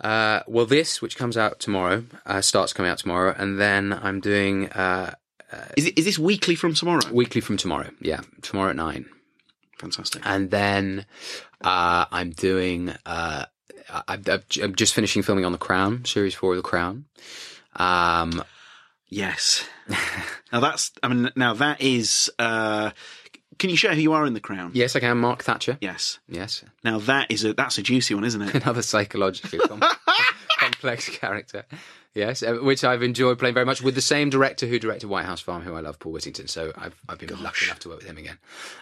uh, 0.00 0.40
well, 0.46 0.64
this 0.66 1.02
which 1.02 1.16
comes 1.16 1.36
out 1.36 1.60
tomorrow 1.60 2.04
uh, 2.24 2.40
starts 2.40 2.72
coming 2.72 2.90
out 2.90 2.98
tomorrow, 2.98 3.34
and 3.36 3.58
then 3.60 3.92
I'm 3.92 4.20
doing 4.20 4.68
uh, 4.70 5.14
Is 5.76 5.86
it 5.86 5.98
is 5.98 6.04
this 6.04 6.18
weekly 6.18 6.54
from 6.54 6.72
tomorrow? 6.74 7.00
weekly 7.12 7.40
from 7.40 7.56
tomorrow. 7.56 7.90
Yeah, 8.00 8.20
tomorrow 8.42 8.70
at 8.70 8.76
nine, 8.76 9.06
Fantastic. 9.78 10.22
and 10.24 10.50
then 10.50 11.04
uh, 11.62 12.06
I'm 12.10 12.30
doing. 12.30 12.94
Uh, 13.04 13.44
I've, 14.06 14.28
I'm 14.62 14.76
just 14.76 14.94
finishing 14.94 15.22
filming 15.22 15.44
on 15.44 15.50
The 15.52 15.58
Crown, 15.58 16.04
series 16.04 16.32
four 16.34 16.52
of 16.52 16.56
The 16.58 16.62
Crown. 16.62 17.06
Um, 17.76 18.42
Yes. 19.12 19.68
now 20.52 20.60
that's 20.60 20.92
I 21.02 21.08
mean 21.08 21.30
now 21.34 21.54
that 21.54 21.80
is. 21.80 22.30
Uh, 23.60 23.62
can 23.62 23.70
you 23.70 23.76
share 23.76 23.94
who 23.94 24.00
you 24.00 24.12
are 24.12 24.26
in 24.26 24.34
the 24.34 24.40
Crown? 24.40 24.70
yes, 24.74 24.96
I 24.96 25.00
can. 25.00 25.18
Mark 25.18 25.42
Thatcher. 25.44 25.76
Yes. 25.80 26.18
Yes, 26.28 26.64
Now 26.82 26.98
that 27.00 27.30
is 27.30 27.44
a 27.44 27.52
that's 27.52 27.78
a 27.78 27.82
juicy 27.82 28.14
one, 28.14 28.24
isn't 28.24 28.40
it? 28.42 28.54
another 28.62 28.82
psychologically 28.82 29.58
com- 29.58 29.82
complex 30.58 31.08
character. 31.08 31.64
Yes, 32.12 32.42
uh, 32.42 32.54
which 32.54 32.82
I've 32.82 33.02
enjoyed 33.04 33.38
playing 33.38 33.54
very 33.54 33.66
much 33.66 33.82
with 33.82 33.94
the 33.94 34.00
same 34.00 34.30
director 34.30 34.66
who 34.66 34.80
directed 34.80 35.06
White 35.08 35.26
House 35.26 35.40
Farm, 35.40 35.62
who 35.62 35.74
I 35.74 35.80
love, 35.80 35.98
Paul 36.00 36.12
Whittington. 36.12 36.48
So 36.48 36.72
I've 36.76 36.94
I've 37.08 37.18
been 37.18 37.40
lucky 37.40 37.66
enough 37.66 37.78
to 37.80 37.88
work 37.90 37.98
with 37.98 38.06
him 38.08 38.18
again. 38.18 38.38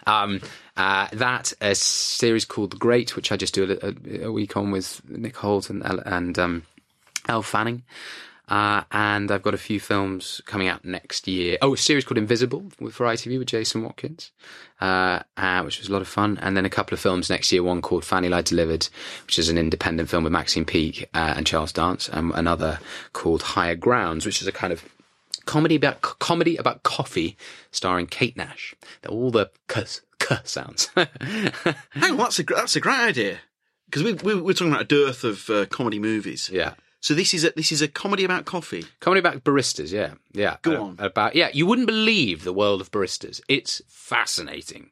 Um, 0.07 0.41
uh, 0.77 1.07
that 1.13 1.53
a 1.61 1.75
series 1.75 2.45
called 2.45 2.71
The 2.71 2.77
Great, 2.77 3.15
which 3.15 3.31
I 3.31 3.37
just 3.37 3.53
do 3.53 3.63
a, 3.65 3.87
a, 3.87 4.27
a 4.27 4.31
week 4.31 4.57
on 4.57 4.71
with 4.71 5.01
Nick 5.07 5.35
Hoult 5.35 5.69
and 5.69 5.83
and 5.83 6.39
um, 6.39 6.63
Elle 7.27 7.43
Fanning. 7.43 7.83
Uh, 8.49 8.83
and 8.91 9.29
I've 9.31 9.43
got 9.43 9.53
a 9.53 9.59
few 9.59 9.79
films 9.79 10.41
coming 10.45 10.67
out 10.67 10.83
next 10.83 11.27
year. 11.27 11.59
Oh, 11.61 11.75
a 11.75 11.77
series 11.77 12.03
called 12.03 12.17
Invisible 12.17 12.65
with 12.79 12.95
for 12.95 13.05
ITV 13.05 13.37
with 13.37 13.47
Jason 13.47 13.83
Watkins, 13.83 14.31
uh, 14.81 15.19
uh, 15.37 15.61
which 15.61 15.79
was 15.79 15.87
a 15.87 15.93
lot 15.93 16.01
of 16.01 16.07
fun. 16.07 16.39
And 16.41 16.57
then 16.57 16.65
a 16.65 16.69
couple 16.69 16.95
of 16.95 16.99
films 16.99 17.29
next 17.29 17.51
year. 17.51 17.61
One 17.61 17.81
called 17.81 18.03
Fanny 18.03 18.27
Lye 18.27 18.41
Deliver'd, 18.41 18.89
which 19.25 19.37
is 19.37 19.49
an 19.49 19.57
independent 19.59 20.09
film 20.09 20.23
with 20.23 20.33
Maxine 20.33 20.65
Peake 20.65 21.07
uh, 21.13 21.35
and 21.37 21.45
Charles 21.45 21.71
Dance, 21.71 22.09
and 22.09 22.31
another 22.33 22.79
called 23.13 23.43
Higher 23.43 23.75
Grounds, 23.75 24.25
which 24.25 24.41
is 24.41 24.47
a 24.47 24.51
kind 24.51 24.73
of 24.73 24.83
comedy 25.45 25.75
about 25.75 26.01
comedy 26.01 26.57
about 26.57 26.81
coffee, 26.81 27.37
starring 27.71 28.07
Kate 28.07 28.35
Nash. 28.35 28.73
All 29.07 29.29
the 29.29 29.51
cuss, 29.67 30.01
cuss 30.17 30.49
sounds. 30.51 30.89
Hang 30.95 32.11
on, 32.11 32.17
that's 32.17 32.39
a 32.39 32.43
that's 32.43 32.75
a 32.75 32.79
great 32.81 32.99
idea 32.99 33.39
because 33.85 34.03
we, 34.03 34.13
we 34.13 34.41
we're 34.41 34.53
talking 34.53 34.71
about 34.71 34.81
a 34.81 34.85
dearth 34.85 35.23
of 35.23 35.49
uh, 35.49 35.65
comedy 35.67 35.99
movies. 35.99 36.49
yeah. 36.51 36.73
So 37.01 37.13
this 37.13 37.33
is 37.33 37.43
a 37.45 37.51
this 37.55 37.71
is 37.71 37.81
a 37.81 37.87
comedy 37.87 38.23
about 38.25 38.45
coffee. 38.45 38.85
Comedy 38.99 39.19
about 39.19 39.43
baristas, 39.43 39.91
yeah, 39.91 40.15
yeah. 40.33 40.57
Go 40.61 40.75
Uh, 40.75 40.81
on. 40.83 40.95
About 40.99 41.35
yeah, 41.35 41.49
you 41.53 41.65
wouldn't 41.65 41.87
believe 41.87 42.43
the 42.43 42.53
world 42.53 42.81
of 42.81 42.91
baristas. 42.91 43.39
It's 43.47 43.81
fascinating. 43.87 44.89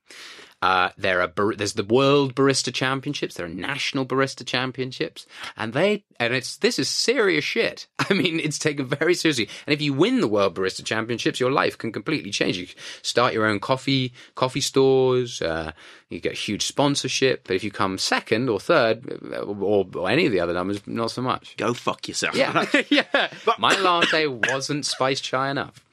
Uh, 0.60 0.89
there 0.97 1.22
are 1.22 1.28
bar- 1.28 1.55
there's 1.55 1.74
the 1.74 1.84
World 1.84 2.34
Barista 2.34 2.74
Championships, 2.74 3.36
there 3.36 3.45
are 3.45 3.49
National 3.49 4.08
Barista 4.08 4.43
Championships, 4.43 5.28
and 5.55 5.72
they 5.74 6.03
and 6.20 6.34
it's 6.34 6.58
this 6.58 6.80
is 6.80 6.89
serious 6.89 7.43
shit. 7.43 7.86
I 7.99 8.14
mean, 8.16 8.39
it's 8.39 8.58
taken 8.58 8.88
very 8.88 9.14
seriously. 9.14 9.49
And 9.68 9.74
if 9.76 9.82
you 9.84 9.93
win 9.93 10.20
the 10.20 10.28
World 10.28 10.55
Barista 10.55 10.84
Championships, 10.84 11.39
your 11.39 11.51
life 11.51 11.78
can 11.78 11.91
completely 11.91 12.32
change. 12.32 12.58
You 12.58 12.66
start 13.03 13.34
your 13.34 13.45
own 13.45 13.60
coffee 13.60 14.14
coffee 14.34 14.62
stores. 14.62 15.43
Uh, 15.43 15.74
you 16.10 16.20
get 16.20 16.34
huge 16.34 16.66
sponsorship. 16.66 17.43
But 17.47 17.55
if 17.55 17.64
you 17.64 17.70
come 17.70 17.99
second 17.99 18.49
or 18.49 18.60
third, 18.60 19.05
or, 19.36 19.86
or 19.95 20.10
any 20.10 20.26
of 20.26 20.32
the 20.32 20.39
other 20.39 20.53
numbers, 20.53 20.82
not 20.88 21.12
so 21.12 21.22
much. 21.22 21.55
Go 21.58 21.76
fuck 21.76 22.08
yourself. 22.08 22.36
Yeah, 22.36 22.66
yeah. 22.89 23.30
But- 23.45 23.60
My 23.60 23.78
latte 23.80 24.26
wasn't 24.26 24.88
spiced 24.88 25.24
chai 25.24 25.51
enough. 25.51 25.84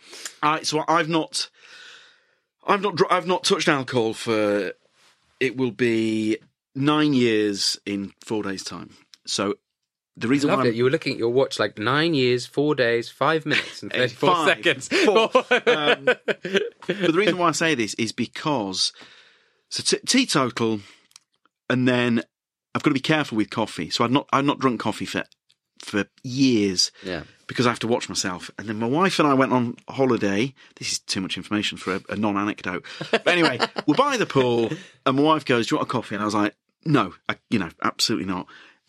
All 0.42 0.52
right, 0.52 0.66
so 0.66 0.84
I've 0.86 1.08
not, 1.08 1.48
I've 2.66 2.80
not, 2.82 3.00
I've 3.10 3.26
not 3.26 3.44
touched 3.44 3.68
alcohol 3.68 4.14
for. 4.14 4.72
It 5.40 5.56
will 5.56 5.72
be 5.72 6.38
nine 6.74 7.12
years 7.14 7.78
in 7.84 8.12
four 8.24 8.42
days' 8.42 8.64
time. 8.64 8.90
So 9.26 9.54
the 10.16 10.28
reason 10.28 10.48
why 10.48 10.54
Loved 10.56 10.66
I'm, 10.68 10.72
it. 10.72 10.76
You 10.76 10.84
were 10.84 10.90
looking 10.90 11.12
at 11.14 11.18
your 11.18 11.30
watch 11.30 11.58
like 11.58 11.76
nine 11.78 12.14
years, 12.14 12.46
four 12.46 12.74
days, 12.74 13.10
five 13.10 13.44
minutes, 13.46 13.82
and 13.82 13.92
Eh, 13.92 13.98
thirty-four 13.98 14.30
five, 14.34 14.46
seconds. 14.48 14.88
four. 14.88 15.30
Um, 15.66 16.04
but 16.04 17.12
the 17.12 17.12
reason 17.14 17.38
why 17.38 17.48
I 17.48 17.52
say 17.52 17.74
this 17.74 17.94
is 17.94 18.12
because 18.12 18.92
so 19.70 19.82
t- 19.82 20.02
teetotal, 20.06 20.80
and 21.68 21.88
then 21.88 22.22
I've 22.74 22.82
got 22.82 22.90
to 22.90 22.94
be 22.94 23.00
careful 23.00 23.36
with 23.36 23.50
coffee. 23.50 23.90
So 23.90 24.04
I've 24.04 24.10
not 24.12 24.28
I've 24.32 24.44
not 24.44 24.58
drunk 24.60 24.80
coffee 24.80 25.06
for 25.06 25.24
for 25.80 26.04
years. 26.22 26.90
Yeah. 27.02 27.24
Because 27.46 27.66
I 27.66 27.70
have 27.70 27.78
to 27.80 27.88
watch 27.88 28.08
myself. 28.08 28.50
And 28.58 28.68
then 28.68 28.78
my 28.78 28.86
wife 28.86 29.18
and 29.18 29.28
I 29.28 29.34
went 29.34 29.52
on 29.52 29.76
holiday. 29.88 30.54
This 30.76 30.92
is 30.92 30.98
too 30.98 31.20
much 31.20 31.36
information 31.36 31.76
for 31.76 31.96
a, 31.96 32.00
a 32.10 32.16
non 32.16 32.36
anecdote. 32.36 32.84
But 33.10 33.28
anyway, 33.28 33.58
we're 33.86 33.94
by 33.94 34.16
the 34.16 34.26
pool, 34.26 34.70
and 35.04 35.16
my 35.16 35.22
wife 35.22 35.44
goes, 35.44 35.66
Do 35.66 35.74
you 35.74 35.78
want 35.78 35.88
a 35.88 35.92
coffee? 35.92 36.14
And 36.14 36.22
I 36.22 36.24
was 36.24 36.34
like, 36.34 36.54
No, 36.86 37.14
I, 37.28 37.36
you 37.50 37.58
know, 37.58 37.68
absolutely 37.82 38.26
not. 38.26 38.46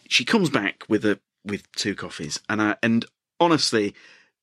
She 0.07 0.23
comes 0.23 0.49
back 0.49 0.85
with 0.87 1.03
a 1.05 1.19
with 1.45 1.69
two 1.73 1.95
coffees. 1.95 2.39
And 2.49 2.61
I, 2.61 2.75
and 2.81 3.05
honestly, 3.39 3.93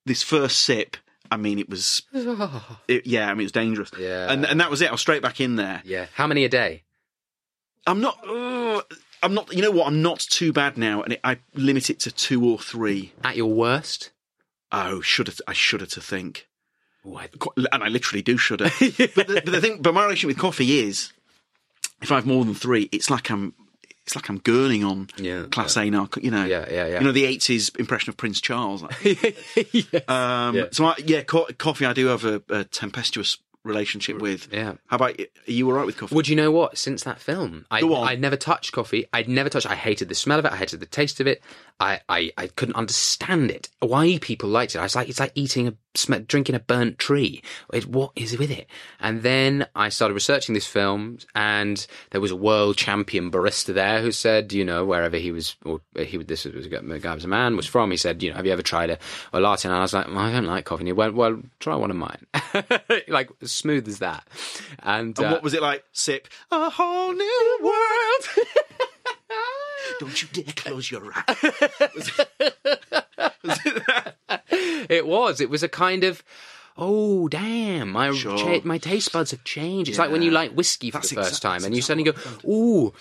this 0.07 0.23
first 0.23 0.59
sip, 0.59 0.97
I 1.31 1.37
mean, 1.37 1.59
it 1.59 1.69
was, 1.69 2.03
it, 2.89 3.07
yeah, 3.07 3.29
I 3.29 3.35
mean, 3.35 3.41
it 3.41 3.45
was 3.45 3.53
dangerous. 3.53 3.91
Yeah. 3.99 4.31
And, 4.31 4.45
and 4.45 4.61
that 4.61 4.71
was 4.71 4.83
it. 4.83 4.89
I 4.89 4.93
was 4.93 5.01
straight 5.01 5.23
back 5.23 5.41
in 5.41 5.57
there. 5.57 5.83
yeah. 5.85 6.07
How 6.15 6.27
many 6.27 6.45
a 6.45 6.49
day? 6.49 6.83
I'm 7.87 8.01
not, 8.01 8.19
uh, 8.29 8.83
I'm 9.23 9.35
not, 9.35 9.53
you 9.53 9.63
know 9.63 9.71
what? 9.71 9.87
I'm 9.87 10.03
not 10.03 10.21
too 10.21 10.53
bad 10.53 10.77
now. 10.77 11.03
And 11.03 11.15
it, 11.15 11.21
I 11.25 11.39
limit 11.55 11.91
it 11.91 12.01
to 12.01 12.11
two 12.11 12.45
or 12.45 12.59
three. 12.59 13.13
At 13.23 13.37
your 13.37 13.53
worst? 13.53 14.11
Oh, 14.73 15.01
shudder! 15.01 15.33
I 15.47 15.53
shudder 15.53 15.87
to 15.87 16.01
think, 16.01 16.47
Ooh, 17.07 17.17
I- 17.19 17.29
and 17.73 17.85
I 17.85 17.89
literally 17.89 18.23
do 18.23 18.37
shudder. 18.37 18.65
but, 18.81 18.97
the, 19.27 19.43
but 19.45 19.53
the 19.53 19.61
thing, 19.61 19.83
but 19.83 19.93
my 19.95 20.03
relation 20.05 20.29
with 20.29 20.39
coffee 20.39 20.81
is, 20.81 21.13
if 22.01 22.11
I 22.11 22.17
have 22.17 22.27
more 22.27 22.45
than 22.45 22.55
three, 22.55 22.89
it's 22.91 23.11
like 23.11 23.31
I'm, 23.31 23.55
it's 24.07 24.17
like 24.17 24.29
I'm 24.29 24.41
gurning 24.41 24.83
on 24.85 25.09
Yeah, 25.19 25.45
Class 25.51 25.77
A 25.77 25.89
narco. 25.91 26.21
You 26.21 26.31
know, 26.31 26.45
Yeah, 26.45 26.67
yeah, 26.71 26.87
yeah. 26.87 26.99
You 26.99 27.05
know 27.05 27.13
the 27.13 27.25
'80s 27.25 27.79
impression 27.79 28.11
of 28.11 28.17
Prince 28.17 28.41
Charles. 28.41 28.83
Um, 30.09 30.57
Yeah. 30.57 30.65
So 30.73 30.87
I, 30.87 30.95
yeah, 31.05 31.23
co- 31.23 31.47
coffee. 31.59 31.87
I 31.87 31.93
do 31.93 32.07
have 32.07 32.25
a, 32.25 32.43
a 32.49 32.65
tempestuous 32.65 33.39
relationship 33.65 34.19
with. 34.19 34.49
Yeah. 34.53 34.75
How 34.87 34.97
about 34.97 35.19
you? 35.19 35.27
Are 35.49 35.53
you 35.53 35.67
all 35.69 35.75
right 35.75 35.87
with 35.87 35.97
coffee? 35.97 36.15
Would 36.15 36.29
you 36.29 36.37
know 36.37 36.51
what? 36.51 36.79
Since 36.79 37.05
that 37.05 37.19
film, 37.19 37.67
I, 37.71 37.81
Go 37.81 37.95
on. 37.95 38.09
I'd 38.09 38.21
never 38.21 38.37
touched 38.37 38.73
coffee. 38.73 39.07
I'd 39.13 39.29
never 39.29 39.49
touched. 39.49 39.71
I 39.71 39.75
hated 39.75 40.09
the 40.09 40.15
smell 40.15 40.39
of 40.39 40.45
it. 40.45 40.53
I 40.53 40.57
hated 40.57 40.81
the 40.81 40.87
taste 40.87 41.21
of 41.21 41.27
it. 41.27 41.43
I, 41.81 42.01
I, 42.09 42.33
I 42.39 42.47
couldn't 42.47 42.77
understand 42.77 43.51
it. 43.51 43.69
Why 43.81 44.19
people 44.21 44.49
liked 44.49 44.75
it? 44.75 44.79
I 44.79 44.83
was 44.83 44.95
like, 44.95 45.09
it's 45.09 45.19
like 45.19 45.33
eating 45.35 45.67
a, 45.69 45.75
sm- 45.95 46.23
drinking 46.29 46.55
a 46.55 46.61
burnt 46.61 46.99
tree. 46.99 47.43
It, 47.73 47.87
what 47.87 48.13
is 48.15 48.39
with 48.39 48.51
it? 48.51 48.69
And 49.01 49.23
then 49.23 49.67
I 49.75 49.89
started 49.89 50.15
researching 50.15 50.55
this 50.55 50.67
film, 50.67 51.19
and 51.35 51.85
there 52.11 52.21
was 52.21 52.31
a 52.31 52.37
world 52.37 52.77
champion 52.77 53.31
barista 53.31 53.75
there 53.75 54.01
who 54.01 54.13
said, 54.13 54.53
you 54.53 54.65
know, 54.65 54.85
wherever 54.85 55.17
he 55.17 55.33
was, 55.33 55.57
or 55.65 55.81
uh, 55.99 56.03
he 56.03 56.19
this 56.19 56.45
was 56.45 56.67
a 56.67 56.69
guy, 56.69 56.81
the 56.81 56.99
guy 57.01 57.15
was 57.15 57.25
a 57.25 57.29
man, 57.29 57.57
was 57.57 57.67
from. 57.67 57.91
He 57.91 57.97
said, 57.97 58.23
you 58.23 58.31
know, 58.31 58.37
have 58.37 58.47
you 58.47 58.53
ever 58.53 58.63
tried 58.63 58.91
a, 58.91 58.99
a 59.33 59.41
latte? 59.41 59.69
And 59.69 59.77
I 59.77 59.81
was 59.81 59.93
like, 59.93 60.07
well, 60.07 60.19
I 60.19 60.31
don't 60.31 60.47
like 60.47 60.65
coffee. 60.65 60.83
And 60.83 60.89
he 60.89 60.93
went, 60.93 61.15
well, 61.15 61.41
try 61.59 61.75
one 61.75 61.91
of 61.91 61.97
mine. 61.97 62.27
like 63.09 63.31
smooth 63.45 63.89
as 63.89 63.99
that. 64.01 64.27
And, 64.83 65.19
and 65.19 65.27
uh, 65.27 65.31
what 65.31 65.43
was 65.43 65.55
it 65.55 65.63
like? 65.63 65.85
Sip 65.93 66.29
a 66.51 66.71
whole 66.71 67.13
new 67.13 67.59
world. 67.63 68.47
Don't 70.01 70.23
you 70.23 70.29
dare 70.33 70.53
close 70.55 70.91
your 70.91 71.13
eyes. 71.15 72.21
It 74.89 75.07
was. 75.07 75.41
It 75.41 75.49
was 75.51 75.63
a 75.63 75.69
kind 75.69 76.05
of. 76.05 76.23
Oh 76.77 77.29
damn! 77.29 77.91
My 77.93 78.13
Sure. 78.13 78.37
cha- 78.39 78.61
my 78.65 78.79
taste 78.79 79.13
buds 79.13 79.31
have 79.31 79.45
changed. 79.45 79.91
It's 79.91 79.99
like 79.99 80.11
when 80.11 80.23
you 80.23 80.31
like 80.31 80.53
whiskey 80.53 80.91
for 80.91 80.99
That's 80.99 81.11
the 81.11 81.17
first 81.17 81.43
time, 81.43 81.65
and 81.65 81.75
you 81.75 81.83
suddenly 81.83 82.11
go, 82.11 82.19
"Ooh, 82.49 82.93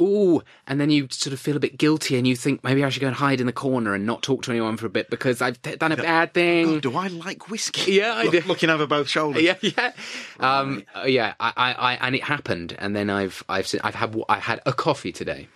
ooh," 0.00 0.42
and 0.66 0.80
then 0.80 0.90
you 0.90 1.08
sort 1.10 1.32
of 1.32 1.40
feel 1.40 1.56
a 1.56 1.60
bit 1.60 1.78
guilty, 1.78 2.16
and 2.16 2.26
you 2.26 2.36
think 2.36 2.62
maybe 2.64 2.84
I 2.84 2.88
should 2.88 3.00
go 3.00 3.06
and 3.08 3.16
hide 3.16 3.40
in 3.40 3.46
the 3.46 3.52
corner 3.52 3.94
and 3.94 4.04
not 4.06 4.22
talk 4.22 4.42
to 4.42 4.50
anyone 4.50 4.76
for 4.76 4.86
a 4.86 4.90
bit 4.90 5.10
because 5.10 5.40
I've 5.42 5.60
t- 5.62 5.76
done 5.76 5.92
a 5.92 5.96
bad 5.96 6.34
thing. 6.34 6.66
Oh, 6.68 6.80
do 6.80 6.96
I 6.96 7.08
like 7.08 7.48
whiskey? 7.50 7.92
Yeah, 7.98 8.14
I 8.14 8.24
Look- 8.24 8.32
do. 8.32 8.40
Looking 8.48 8.70
over 8.70 8.86
both 8.86 9.08
shoulders. 9.08 9.42
yeah, 9.44 9.56
yeah, 9.60 9.92
um, 10.40 10.84
uh, 10.94 11.04
yeah. 11.06 11.34
I, 11.40 11.52
I, 11.56 11.72
I, 11.72 12.06
and 12.06 12.14
it 12.14 12.22
happened, 12.24 12.76
and 12.78 12.94
then 12.94 13.10
I've, 13.10 13.42
I've, 13.48 13.72
I've 13.82 13.94
had, 13.94 14.16
I 14.28 14.38
had 14.38 14.60
a 14.66 14.72
coffee 14.72 15.12
today, 15.12 15.48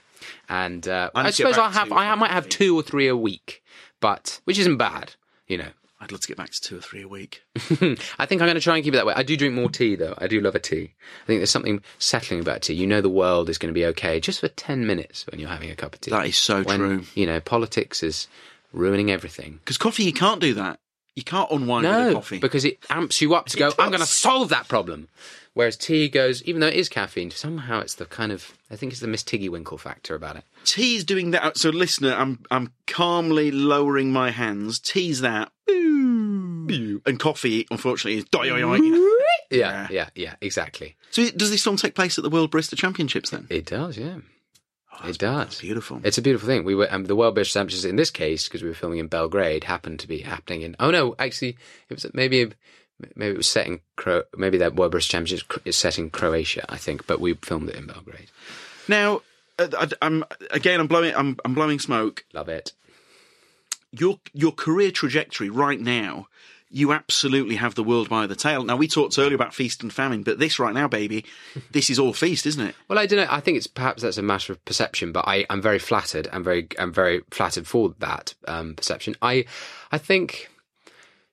and 0.48 0.86
uh, 0.88 1.10
I 1.14 1.22
need 1.22 1.28
I 1.28 1.30
to 1.30 1.36
get 1.42 1.48
suppose 1.48 1.58
I'll 1.58 1.70
have, 1.70 1.92
I 1.92 2.14
might 2.14 2.30
have 2.30 2.48
two 2.48 2.76
or 2.76 2.82
three 2.82 3.08
a 3.08 3.16
week, 3.16 3.62
but 4.00 4.40
which 4.44 4.58
isn't 4.58 4.76
bad, 4.76 5.14
you 5.46 5.58
know. 5.58 5.68
I'd 6.02 6.10
love 6.10 6.20
to 6.22 6.28
get 6.28 6.36
back 6.36 6.50
to 6.50 6.60
two 6.60 6.78
or 6.78 6.80
three 6.80 7.02
a 7.02 7.08
week. 7.08 7.44
I 7.56 8.26
think 8.26 8.42
I'm 8.42 8.48
going 8.48 8.54
to 8.54 8.60
try 8.60 8.74
and 8.74 8.82
keep 8.82 8.92
it 8.92 8.96
that 8.96 9.06
way. 9.06 9.14
I 9.14 9.22
do 9.22 9.36
drink 9.36 9.54
more 9.54 9.70
tea, 9.70 9.94
though. 9.94 10.14
I 10.18 10.26
do 10.26 10.40
love 10.40 10.56
a 10.56 10.58
tea. 10.58 10.94
I 11.22 11.26
think 11.26 11.38
there's 11.38 11.50
something 11.50 11.80
settling 12.00 12.40
about 12.40 12.62
tea. 12.62 12.74
You 12.74 12.88
know, 12.88 13.00
the 13.00 13.08
world 13.08 13.48
is 13.48 13.56
going 13.56 13.72
to 13.72 13.78
be 13.78 13.86
okay 13.86 14.18
just 14.18 14.40
for 14.40 14.48
ten 14.48 14.84
minutes 14.84 15.24
when 15.28 15.38
you're 15.38 15.48
having 15.48 15.70
a 15.70 15.76
cup 15.76 15.94
of 15.94 16.00
tea. 16.00 16.10
That 16.10 16.26
is 16.26 16.36
so 16.36 16.64
when, 16.64 16.78
true. 16.78 17.04
You 17.14 17.26
know, 17.26 17.38
politics 17.38 18.02
is 18.02 18.26
ruining 18.72 19.12
everything. 19.12 19.60
Because 19.64 19.78
coffee, 19.78 20.02
you 20.02 20.12
can't 20.12 20.40
do 20.40 20.54
that. 20.54 20.80
You 21.14 21.22
can't 21.22 21.50
unwind 21.50 21.86
with 21.86 22.10
a 22.10 22.14
coffee. 22.14 22.38
because 22.38 22.64
it 22.64 22.78
amps 22.90 23.20
you 23.20 23.34
up 23.34 23.46
to 23.46 23.56
go. 23.56 23.70
I'm 23.78 23.90
going 23.90 24.00
to 24.00 24.06
solve 24.06 24.48
that 24.48 24.66
problem. 24.66 25.08
Whereas 25.54 25.76
tea 25.76 26.08
goes, 26.08 26.42
even 26.44 26.60
though 26.60 26.68
it 26.68 26.74
is 26.74 26.88
caffeine, 26.88 27.30
somehow 27.30 27.80
it's 27.80 27.94
the 27.94 28.06
kind 28.06 28.32
of 28.32 28.56
I 28.70 28.76
think 28.76 28.92
it's 28.92 29.02
the 29.02 29.06
Miss 29.06 29.22
Tiggy 29.22 29.48
Winkle 29.50 29.78
factor 29.78 30.14
about 30.14 30.36
it. 30.36 30.44
Tea's 30.64 31.04
doing 31.04 31.32
that. 31.32 31.56
So, 31.56 31.70
listener, 31.70 32.14
I'm 32.14 32.40
I'm 32.50 32.72
calmly 32.86 33.50
lowering 33.50 34.12
my 34.12 34.30
hands. 34.30 34.78
Tea's 34.78 35.20
that. 35.20 35.50
And 35.68 37.18
coffee, 37.18 37.66
unfortunately, 37.70 38.18
is. 38.18 38.24
Yeah, 39.50 39.88
yeah, 39.90 40.08
yeah, 40.14 40.34
exactly. 40.40 40.96
So, 41.10 41.28
does 41.30 41.50
this 41.50 41.62
film 41.62 41.76
take 41.76 41.94
place 41.94 42.18
at 42.18 42.24
the 42.24 42.30
World 42.30 42.50
Barista 42.50 42.76
Championships 42.76 43.30
then? 43.30 43.46
It 43.50 43.66
does, 43.66 43.98
yeah. 43.98 44.18
it 45.04 45.18
does. 45.18 45.60
Beautiful. 45.60 46.00
It's 46.04 46.18
a 46.18 46.22
beautiful 46.22 46.46
thing. 46.46 46.64
We 46.64 46.74
were 46.74 46.88
um, 46.90 47.04
the 47.04 47.16
World 47.16 47.36
Barista 47.36 47.54
Championships 47.54 47.84
in 47.84 47.96
this 47.96 48.10
case 48.10 48.48
because 48.48 48.62
we 48.62 48.68
were 48.68 48.74
filming 48.74 48.98
in 48.98 49.08
Belgrade 49.08 49.64
happened 49.64 50.00
to 50.00 50.08
be 50.08 50.18
happening 50.18 50.62
in. 50.62 50.76
Oh 50.80 50.90
no, 50.90 51.14
actually, 51.18 51.56
it 51.88 51.94
was 51.94 52.06
maybe 52.14 52.52
maybe 53.16 53.34
it 53.34 53.36
was 53.36 53.48
set 53.48 53.66
in 53.66 53.80
Cro- 53.96 54.24
maybe 54.36 54.58
that 54.58 54.74
World 54.74 54.94
Barista 54.94 55.10
Championships 55.10 55.58
is 55.64 55.76
set 55.76 55.98
in 55.98 56.10
Croatia, 56.10 56.64
I 56.68 56.76
think, 56.76 57.06
but 57.06 57.20
we 57.20 57.34
filmed 57.34 57.68
it 57.68 57.76
in 57.76 57.86
Belgrade. 57.86 58.30
Now, 58.88 59.22
I, 59.58 59.88
am 60.02 60.24
again. 60.50 60.80
I'm 60.80 60.86
blowing. 60.86 61.14
I'm, 61.14 61.38
I'm 61.44 61.54
blowing 61.54 61.78
smoke. 61.78 62.24
Love 62.32 62.48
it. 62.48 62.72
Your 63.90 64.18
your 64.32 64.52
career 64.52 64.90
trajectory 64.90 65.50
right 65.50 65.80
now. 65.80 66.28
You 66.74 66.92
absolutely 66.92 67.56
have 67.56 67.74
the 67.74 67.84
world 67.84 68.08
by 68.08 68.26
the 68.26 68.34
tail. 68.34 68.64
Now 68.64 68.76
we 68.76 68.88
talked 68.88 69.18
earlier 69.18 69.34
about 69.34 69.52
feast 69.52 69.82
and 69.82 69.92
famine, 69.92 70.22
but 70.22 70.38
this 70.38 70.58
right 70.58 70.72
now, 70.72 70.88
baby, 70.88 71.26
this 71.70 71.90
is 71.90 71.98
all 71.98 72.14
feast, 72.14 72.46
isn't 72.46 72.66
it? 72.66 72.74
Well, 72.88 72.98
I 72.98 73.04
don't 73.04 73.18
know. 73.18 73.26
I 73.28 73.40
think 73.40 73.58
it's 73.58 73.66
perhaps 73.66 74.02
that's 74.02 74.16
a 74.16 74.22
matter 74.22 74.54
of 74.54 74.64
perception, 74.64 75.12
but 75.12 75.28
I, 75.28 75.44
I'm 75.50 75.60
very 75.60 75.78
flattered. 75.78 76.28
I'm 76.32 76.42
very, 76.42 76.68
I'm 76.78 76.90
very 76.90 77.20
flattered 77.30 77.66
for 77.66 77.94
that 77.98 78.32
um, 78.48 78.74
perception. 78.74 79.16
I, 79.20 79.44
I 79.90 79.98
think, 79.98 80.48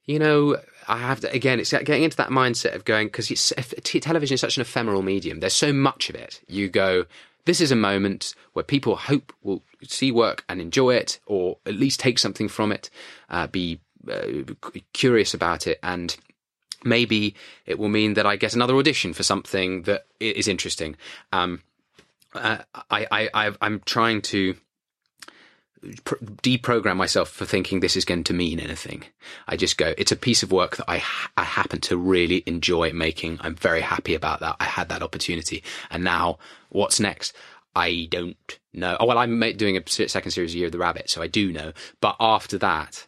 you 0.06 0.20
know, 0.20 0.58
I 0.90 0.98
have 0.98 1.22
to, 1.22 1.32
again. 1.32 1.60
It's 1.60 1.72
getting 1.72 2.04
into 2.04 2.18
that 2.18 2.30
mindset 2.30 2.74
of 2.74 2.84
going 2.84 3.08
because 3.08 3.54
television 4.02 4.34
is 4.34 4.42
such 4.42 4.58
an 4.58 4.62
ephemeral 4.62 5.04
medium. 5.04 5.40
There's 5.40 5.54
so 5.54 5.72
much 5.72 6.10
of 6.10 6.16
it. 6.16 6.42
You 6.48 6.68
go. 6.68 7.06
This 7.50 7.62
is 7.62 7.72
a 7.72 7.76
moment 7.76 8.36
where 8.54 8.62
people 8.62 8.96
hope 8.96 9.34
will 9.42 9.64
see 9.82 10.12
work 10.12 10.46
and 10.48 10.62
enjoy 10.62 10.94
it, 10.94 11.20
or 11.26 11.58
at 11.66 11.74
least 11.74 12.00
take 12.00 12.20
something 12.20 12.48
from 12.48 12.72
it, 12.72 12.92
uh, 13.28 13.48
be 13.48 13.80
uh, 14.08 14.44
curious 14.94 15.34
about 15.34 15.66
it, 15.66 15.80
and 15.82 16.16
maybe 16.84 17.34
it 17.66 17.80
will 17.80 17.90
mean 17.90 18.14
that 18.14 18.28
I 18.28 18.36
get 18.36 18.54
another 18.54 18.76
audition 18.76 19.14
for 19.14 19.24
something 19.24 19.82
that 19.90 20.06
is 20.20 20.48
interesting. 20.48 20.96
Um, 21.34 21.64
uh, 22.36 22.60
I, 22.92 23.08
I, 23.12 23.30
I, 23.34 23.52
I'm 23.62 23.80
trying 23.84 24.22
to 24.34 24.56
deprogram 25.82 26.98
myself 26.98 27.30
for 27.30 27.46
thinking 27.46 27.80
this 27.80 27.96
is 27.96 28.06
going 28.06 28.24
to 28.26 28.34
mean 28.34 28.60
anything. 28.60 29.04
I 29.48 29.56
just 29.56 29.78
go, 29.78 29.94
it's 29.98 30.12
a 30.12 30.18
piece 30.18 30.44
of 30.44 30.52
work 30.52 30.78
that 30.78 30.90
I, 30.90 30.98
ha- 30.98 31.32
I 31.38 31.44
happen 31.44 31.80
to 31.82 31.98
really 31.98 32.44
enjoy 32.46 32.92
making. 32.92 33.40
I'm 33.42 33.56
very 33.56 33.82
happy 33.82 34.14
about 34.14 34.42
that. 34.42 34.58
I 34.60 34.66
had 34.66 34.90
that 34.90 35.04
opportunity. 35.04 35.64
And 35.90 36.04
now 36.04 36.38
what's 36.70 37.00
next? 37.00 37.34
I 37.76 38.08
don't 38.10 38.60
know. 38.74 38.98
Oh, 39.00 39.06
well, 39.06 39.18
I'm 39.18 39.40
doing 39.56 39.78
a 39.78 39.88
second 39.88 40.32
series 40.32 40.52
of 40.52 40.58
Year 40.58 40.66
of 40.66 40.72
the 40.72 40.80
Rabbit, 40.80 41.10
so 41.10 41.22
I 41.22 41.28
do 41.28 41.52
know. 41.52 41.72
But 42.02 42.16
after 42.20 42.58
that, 42.58 43.08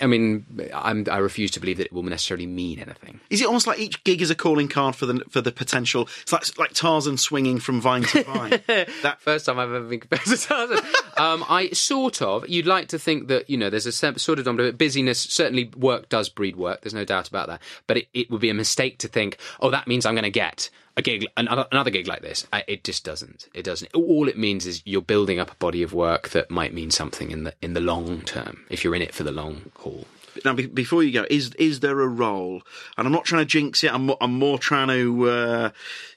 I- 0.00 0.06
mean, 0.06 0.44
I'm, 0.74 1.06
I 1.10 1.18
refuse 1.18 1.50
to 1.52 1.60
believe 1.60 1.78
that 1.78 1.86
it 1.86 1.92
will 1.92 2.02
necessarily 2.02 2.46
mean 2.46 2.78
anything. 2.78 3.20
Is 3.30 3.40
it 3.40 3.46
almost 3.46 3.66
like 3.66 3.78
each 3.78 4.02
gig 4.04 4.20
is 4.20 4.30
a 4.30 4.34
calling 4.34 4.68
card 4.68 4.96
for 4.96 5.06
the 5.06 5.24
for 5.30 5.40
the 5.40 5.52
potential? 5.52 6.08
It's 6.22 6.32
like 6.32 6.58
like 6.58 6.72
Tarzan 6.72 7.16
swinging 7.16 7.60
from 7.60 7.80
vine 7.80 8.02
to 8.04 8.24
vine. 8.24 8.50
that 8.66 9.20
First 9.20 9.46
time 9.46 9.58
I've 9.58 9.72
ever 9.72 9.86
been 9.86 10.00
compared 10.00 10.22
to 10.26 10.36
Tarzan. 10.36 10.78
um, 11.16 11.44
I 11.48 11.70
sort 11.70 12.22
of. 12.22 12.48
You'd 12.48 12.66
like 12.66 12.88
to 12.88 12.98
think 12.98 13.28
that 13.28 13.48
you 13.48 13.56
know 13.56 13.70
there's 13.70 13.86
a 13.86 13.92
sort 13.92 14.38
of 14.38 14.44
dominant 14.44 14.78
busyness. 14.78 15.20
Certainly, 15.20 15.72
work 15.76 16.08
does 16.08 16.28
breed 16.28 16.56
work. 16.56 16.82
There's 16.82 16.94
no 16.94 17.04
doubt 17.04 17.28
about 17.28 17.48
that. 17.48 17.62
But 17.86 17.98
it, 17.98 18.08
it 18.14 18.30
would 18.30 18.40
be 18.40 18.50
a 18.50 18.54
mistake 18.54 18.98
to 18.98 19.08
think, 19.08 19.38
oh, 19.60 19.70
that 19.70 19.86
means 19.86 20.06
I'm 20.06 20.14
going 20.14 20.24
to 20.24 20.30
get 20.30 20.70
a 20.96 21.02
gig, 21.02 21.26
another, 21.36 21.66
another 21.70 21.90
gig 21.90 22.06
like 22.06 22.22
this. 22.22 22.46
I, 22.52 22.64
it 22.66 22.84
just 22.84 23.04
doesn't. 23.04 23.48
It 23.54 23.64
doesn't. 23.64 23.92
All 23.94 24.28
it 24.28 24.38
means 24.38 24.66
is 24.66 24.82
you're 24.84 25.02
building 25.02 25.38
up 25.38 25.50
a 25.50 25.56
body 25.56 25.82
of 25.82 25.92
work 25.92 26.30
that 26.30 26.50
might 26.50 26.74
mean 26.74 26.90
something 26.90 27.30
in 27.30 27.44
the 27.44 27.54
in 27.62 27.74
the 27.74 27.80
long 27.80 28.22
term. 28.22 28.64
If 28.70 28.84
you're 28.84 28.94
in 28.94 29.02
it 29.02 29.14
for 29.14 29.22
the 29.22 29.32
long 29.32 29.70
haul. 29.76 30.06
now, 30.44 30.54
be, 30.54 30.66
before 30.66 31.02
you 31.02 31.12
go, 31.12 31.26
is 31.30 31.54
is 31.54 31.80
there 31.80 32.00
a 32.00 32.08
role? 32.08 32.62
And 32.96 33.06
I'm 33.06 33.12
not 33.12 33.24
trying 33.24 33.42
to 33.42 33.46
jinx 33.46 33.84
it. 33.84 33.92
I'm 33.92 34.06
more, 34.06 34.18
I'm 34.20 34.38
more 34.38 34.58
trying 34.58 34.88
to, 34.88 35.28
uh, 35.28 35.70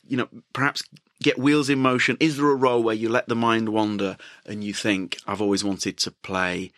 you 0.07 0.17
know, 0.17 0.27
perhaps 0.53 0.83
get 1.21 1.39
wheels 1.39 1.69
in 1.69 1.79
motion. 1.79 2.17
Is 2.19 2.37
there 2.37 2.49
a 2.49 2.55
role 2.55 2.83
where 2.83 2.95
you 2.95 3.09
let 3.09 3.27
the 3.27 3.35
mind 3.35 3.69
wander 3.69 4.17
and 4.45 4.63
you 4.63 4.73
think, 4.73 5.17
I've 5.25 5.41
always 5.41 5.63
wanted 5.63 5.97
to 5.99 6.11
play 6.11 6.71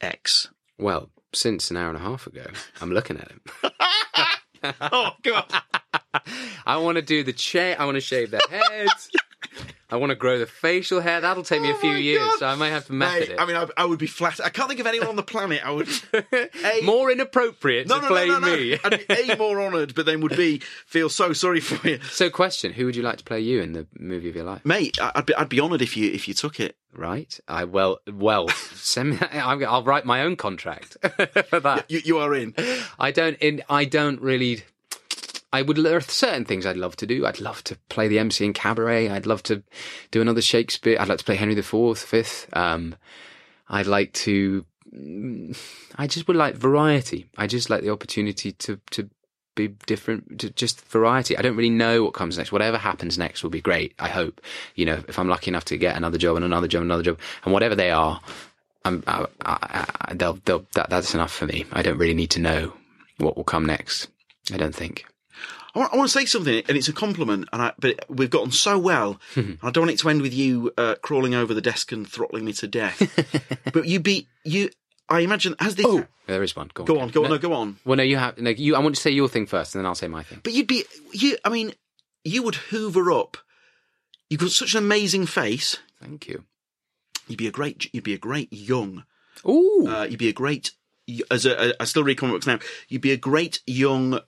X? 0.00 0.48
Well, 0.78 1.10
since 1.32 1.70
an 1.70 1.76
hour 1.76 1.88
and 1.88 1.96
a 1.96 2.00
half 2.00 2.26
ago, 2.26 2.46
I'm 2.80 2.92
looking 2.92 3.16
at 3.16 3.30
him. 3.30 3.40
oh 4.80 5.12
God! 5.22 5.52
I 6.66 6.76
want 6.78 6.96
to 6.96 7.02
do 7.02 7.22
the 7.22 7.32
chair. 7.32 7.76
I 7.78 7.84
want 7.84 7.96
to 7.96 8.00
shave 8.00 8.30
their 8.30 8.40
heads. 8.50 9.10
I 9.90 9.96
want 9.96 10.10
to 10.10 10.16
grow 10.16 10.38
the 10.38 10.46
facial 10.46 11.00
hair. 11.00 11.22
That'll 11.22 11.42
take 11.42 11.62
me 11.62 11.70
a 11.70 11.74
Oh 11.74 11.78
few 11.78 11.92
years, 11.92 12.18
God. 12.18 12.38
so 12.40 12.46
I 12.46 12.54
might 12.56 12.68
have 12.68 12.86
to 12.88 12.92
method 12.92 13.20
Mate, 13.20 13.30
it. 13.30 13.40
I 13.40 13.46
mean, 13.46 13.56
I, 13.56 13.66
I 13.78 13.84
would 13.86 13.98
be 13.98 14.06
flat. 14.06 14.38
I 14.44 14.50
can't 14.50 14.68
think 14.68 14.80
of 14.80 14.86
anyone 14.86 15.08
on 15.08 15.16
the 15.16 15.22
planet. 15.22 15.64
I 15.64 15.70
would 15.70 15.88
A, 16.12 16.82
more 16.84 17.10
inappropriate 17.10 17.88
no, 17.88 17.96
to 17.96 18.02
no, 18.02 18.08
play 18.08 18.28
no, 18.28 18.38
no, 18.38 18.48
no. 18.48 18.56
me. 18.56 18.78
I'd 18.84 19.06
be 19.08 19.30
a 19.32 19.36
more 19.38 19.62
honoured, 19.62 19.94
but 19.94 20.04
then 20.04 20.20
would 20.20 20.36
be 20.36 20.58
feel 20.86 21.08
so 21.08 21.32
sorry 21.32 21.60
for 21.60 21.88
you, 21.88 22.00
so, 22.10 22.28
question: 22.28 22.74
Who 22.74 22.84
would 22.84 22.96
you 22.96 23.02
like 23.02 23.16
to 23.18 23.24
play 23.24 23.40
you 23.40 23.62
in 23.62 23.72
the 23.72 23.86
movie 23.98 24.28
of 24.28 24.36
your 24.36 24.44
life? 24.44 24.62
mate. 24.64 24.98
I'd 25.00 25.24
be 25.24 25.34
I'd 25.34 25.48
be 25.48 25.60
honoured 25.60 25.80
if 25.80 25.96
you 25.96 26.10
if 26.12 26.28
you 26.28 26.34
took 26.34 26.60
it. 26.60 26.76
Right? 26.92 27.38
I 27.48 27.64
well, 27.64 28.00
well, 28.12 28.48
send 28.74 29.10
me. 29.10 29.18
I'll 29.32 29.84
write 29.84 30.04
my 30.04 30.22
own 30.22 30.36
contract 30.36 30.98
for 31.48 31.60
that. 31.60 31.90
You, 31.90 32.00
you 32.04 32.18
are 32.18 32.34
in. 32.34 32.54
I 32.98 33.10
don't. 33.10 33.38
In, 33.38 33.62
I 33.70 33.86
don't 33.86 34.20
really. 34.20 34.64
I 35.52 35.62
would. 35.62 35.78
There 35.78 35.96
are 35.96 36.00
certain 36.00 36.44
things 36.44 36.66
I'd 36.66 36.76
love 36.76 36.96
to 36.96 37.06
do. 37.06 37.24
I'd 37.26 37.40
love 37.40 37.64
to 37.64 37.76
play 37.88 38.08
the 38.08 38.18
MC 38.18 38.44
in 38.44 38.52
Cabaret. 38.52 39.08
I'd 39.08 39.26
love 39.26 39.42
to 39.44 39.62
do 40.10 40.20
another 40.20 40.42
Shakespeare. 40.42 40.96
I'd 41.00 41.08
like 41.08 41.18
to 41.18 41.24
play 41.24 41.36
Henry 41.36 41.54
the 41.54 41.62
Fourth, 41.62 42.02
Fifth. 42.02 42.48
Um, 42.54 42.94
I'd 43.68 43.86
like 43.86 44.12
to. 44.14 44.66
mm, 44.94 45.58
I 45.96 46.06
just 46.06 46.28
would 46.28 46.36
like 46.36 46.56
variety. 46.56 47.30
I 47.36 47.46
just 47.46 47.70
like 47.70 47.82
the 47.82 47.90
opportunity 47.90 48.52
to 48.52 48.78
to 48.90 49.08
be 49.54 49.68
different, 49.86 50.38
to 50.38 50.50
just 50.50 50.80
variety. 50.86 51.36
I 51.36 51.42
don't 51.42 51.56
really 51.56 51.70
know 51.70 52.04
what 52.04 52.14
comes 52.14 52.38
next. 52.38 52.52
Whatever 52.52 52.78
happens 52.78 53.18
next 53.18 53.42
will 53.42 53.50
be 53.50 53.60
great. 53.60 53.94
I 53.98 54.08
hope. 54.08 54.40
You 54.74 54.84
know, 54.84 55.02
if 55.08 55.18
I'm 55.18 55.28
lucky 55.28 55.50
enough 55.50 55.64
to 55.66 55.76
get 55.76 55.96
another 55.96 56.18
job 56.18 56.36
and 56.36 56.44
another 56.44 56.68
job, 56.68 56.82
and 56.82 56.90
another 56.90 57.02
job, 57.02 57.18
and 57.44 57.52
whatever 57.52 57.74
they 57.74 57.90
are, 57.90 58.20
I'm, 58.84 59.02
I, 59.06 59.26
I, 59.44 59.86
I, 60.02 60.14
they'll, 60.14 60.38
they'll, 60.44 60.64
that, 60.74 60.90
that's 60.90 61.12
enough 61.12 61.32
for 61.32 61.46
me. 61.46 61.66
I 61.72 61.82
don't 61.82 61.98
really 61.98 62.14
need 62.14 62.30
to 62.30 62.40
know 62.40 62.72
what 63.18 63.36
will 63.36 63.44
come 63.44 63.66
next. 63.66 64.08
I 64.52 64.56
don't 64.56 64.74
think. 64.74 65.04
I 65.78 65.80
want, 65.82 65.94
I 65.94 65.96
want 65.96 66.10
to 66.10 66.18
say 66.18 66.24
something, 66.24 66.64
and 66.68 66.76
it's 66.76 66.88
a 66.88 66.92
compliment, 66.92 67.48
and 67.52 67.62
I, 67.62 67.72
but 67.78 68.04
we've 68.08 68.30
gotten 68.30 68.50
so 68.50 68.76
well. 68.76 69.20
I 69.36 69.70
don't 69.70 69.82
want 69.82 69.90
it 69.92 70.00
to 70.00 70.08
end 70.08 70.22
with 70.22 70.34
you 70.34 70.72
uh, 70.76 70.96
crawling 71.02 71.34
over 71.34 71.54
the 71.54 71.60
desk 71.60 71.92
and 71.92 72.06
throttling 72.06 72.44
me 72.44 72.52
to 72.54 72.66
death. 72.66 73.00
but 73.72 73.86
you 73.86 74.00
be 74.00 74.26
you. 74.42 74.70
I 75.08 75.20
imagine 75.20 75.54
has 75.60 75.76
this. 75.76 75.86
Oh, 75.86 76.04
there 76.26 76.42
is 76.42 76.56
one. 76.56 76.70
Go 76.74 76.82
on. 76.82 76.86
go 76.86 77.00
on, 77.00 77.08
go 77.10 77.24
on, 77.24 77.30
no, 77.30 77.38
go 77.38 77.52
on. 77.52 77.78
Well, 77.84 77.96
no, 77.96 78.02
you 78.02 78.16
have. 78.16 78.38
No, 78.38 78.50
you. 78.50 78.74
I 78.74 78.80
want 78.80 78.96
to 78.96 79.00
say 79.00 79.10
your 79.10 79.28
thing 79.28 79.46
first, 79.46 79.74
and 79.74 79.80
then 79.80 79.86
I'll 79.86 79.94
say 79.94 80.08
my 80.08 80.24
thing. 80.24 80.40
But 80.42 80.52
you'd 80.52 80.66
be 80.66 80.84
you. 81.12 81.38
I 81.44 81.48
mean, 81.48 81.74
you 82.24 82.42
would 82.42 82.56
hoover 82.56 83.12
up. 83.12 83.36
You've 84.28 84.40
got 84.40 84.50
such 84.50 84.74
an 84.74 84.78
amazing 84.78 85.26
face. 85.26 85.78
Thank 86.02 86.26
you. 86.26 86.42
You'd 87.28 87.38
be 87.38 87.46
a 87.46 87.52
great. 87.52 87.88
You'd 87.94 88.02
be 88.02 88.14
a 88.14 88.18
great 88.18 88.52
young. 88.52 89.04
Ooh. 89.46 89.86
Uh, 89.88 90.08
you'd 90.10 90.18
be 90.18 90.28
a 90.28 90.32
great. 90.32 90.72
As 91.30 91.46
a, 91.46 91.80
I 91.80 91.84
still 91.84 92.02
read 92.02 92.18
comic 92.18 92.34
books 92.34 92.48
now. 92.48 92.58
You'd 92.88 93.00
be 93.00 93.12
a 93.12 93.16
great 93.16 93.60
young 93.64 94.18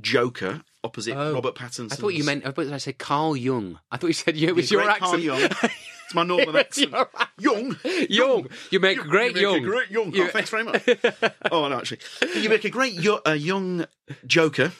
Joker 0.00 0.62
opposite 0.84 1.14
Oh. 1.16 1.34
Robert 1.34 1.54
Pattinson. 1.54 1.92
I 1.92 1.96
thought 1.96 2.14
you 2.14 2.24
meant. 2.24 2.46
I 2.46 2.50
thought 2.50 2.66
I 2.72 2.78
said 2.78 2.98
Carl 2.98 3.36
Jung. 3.36 3.78
I 3.90 3.96
thought 3.96 4.08
you 4.08 4.12
said 4.12 4.36
yeah, 4.36 4.48
it 4.48 4.54
was 4.56 4.70
your 4.70 4.80
a 4.82 4.84
great 4.84 4.98
Carl 4.98 5.14
accent. 5.14 5.22
Jung. 5.24 5.70
It's 6.04 6.14
my 6.14 6.24
northern 6.24 6.56
accent. 6.64 6.94
Young. 7.38 7.76
Young. 8.08 8.48
You 8.70 8.80
make 8.80 8.98
a 9.00 9.04
great 9.04 9.28
you 9.28 9.34
make 9.34 9.42
young. 9.42 9.56
A 9.56 9.60
great 9.60 9.90
young. 9.90 10.12
You- 10.12 10.24
Oh, 10.24 10.28
thanks 10.28 10.50
very 10.50 10.64
much. 10.64 10.82
oh 11.50 11.68
no, 11.68 11.78
actually, 11.78 12.00
you 12.40 12.48
make 12.48 12.64
a 12.64 12.70
great 12.70 12.94
yo- 12.94 13.20
a 13.24 13.34
young 13.36 13.86
Joker. 14.26 14.72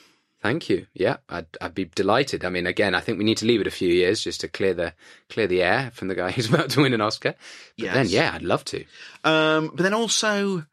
Thank 0.42 0.68
you. 0.68 0.88
Yeah, 0.92 1.18
I'd, 1.28 1.46
I'd 1.60 1.72
be 1.72 1.84
delighted. 1.84 2.44
I 2.44 2.48
mean, 2.48 2.66
again, 2.66 2.96
I 2.96 3.00
think 3.00 3.16
we 3.16 3.22
need 3.24 3.36
to 3.38 3.46
leave 3.46 3.60
it 3.60 3.68
a 3.68 3.70
few 3.70 3.88
years 3.88 4.24
just 4.24 4.40
to 4.40 4.48
clear 4.48 4.74
the 4.74 4.92
clear 5.28 5.46
the 5.46 5.62
air 5.62 5.92
from 5.94 6.08
the 6.08 6.16
guy 6.16 6.32
who's 6.32 6.48
about 6.52 6.70
to 6.70 6.82
win 6.82 6.92
an 6.94 7.00
Oscar. 7.00 7.34
But 7.78 7.84
Yes. 7.84 7.94
then, 7.94 8.08
yeah, 8.08 8.32
I'd 8.34 8.42
love 8.42 8.64
to. 8.64 8.84
Um, 9.22 9.68
but 9.72 9.84
then 9.84 9.94
also, 9.94 10.66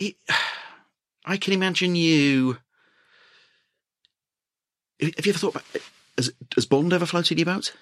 it, 0.00 0.16
I 1.24 1.36
can 1.36 1.52
imagine 1.52 1.94
you. 1.94 2.58
Have 5.00 5.26
you 5.26 5.30
ever 5.30 5.38
thought 5.38 5.54
about 5.54 5.64
has, 6.16 6.32
has 6.54 6.66
Bond 6.66 6.92
ever 6.92 7.06
floated 7.06 7.38
your 7.38 7.46
boat? 7.46 7.72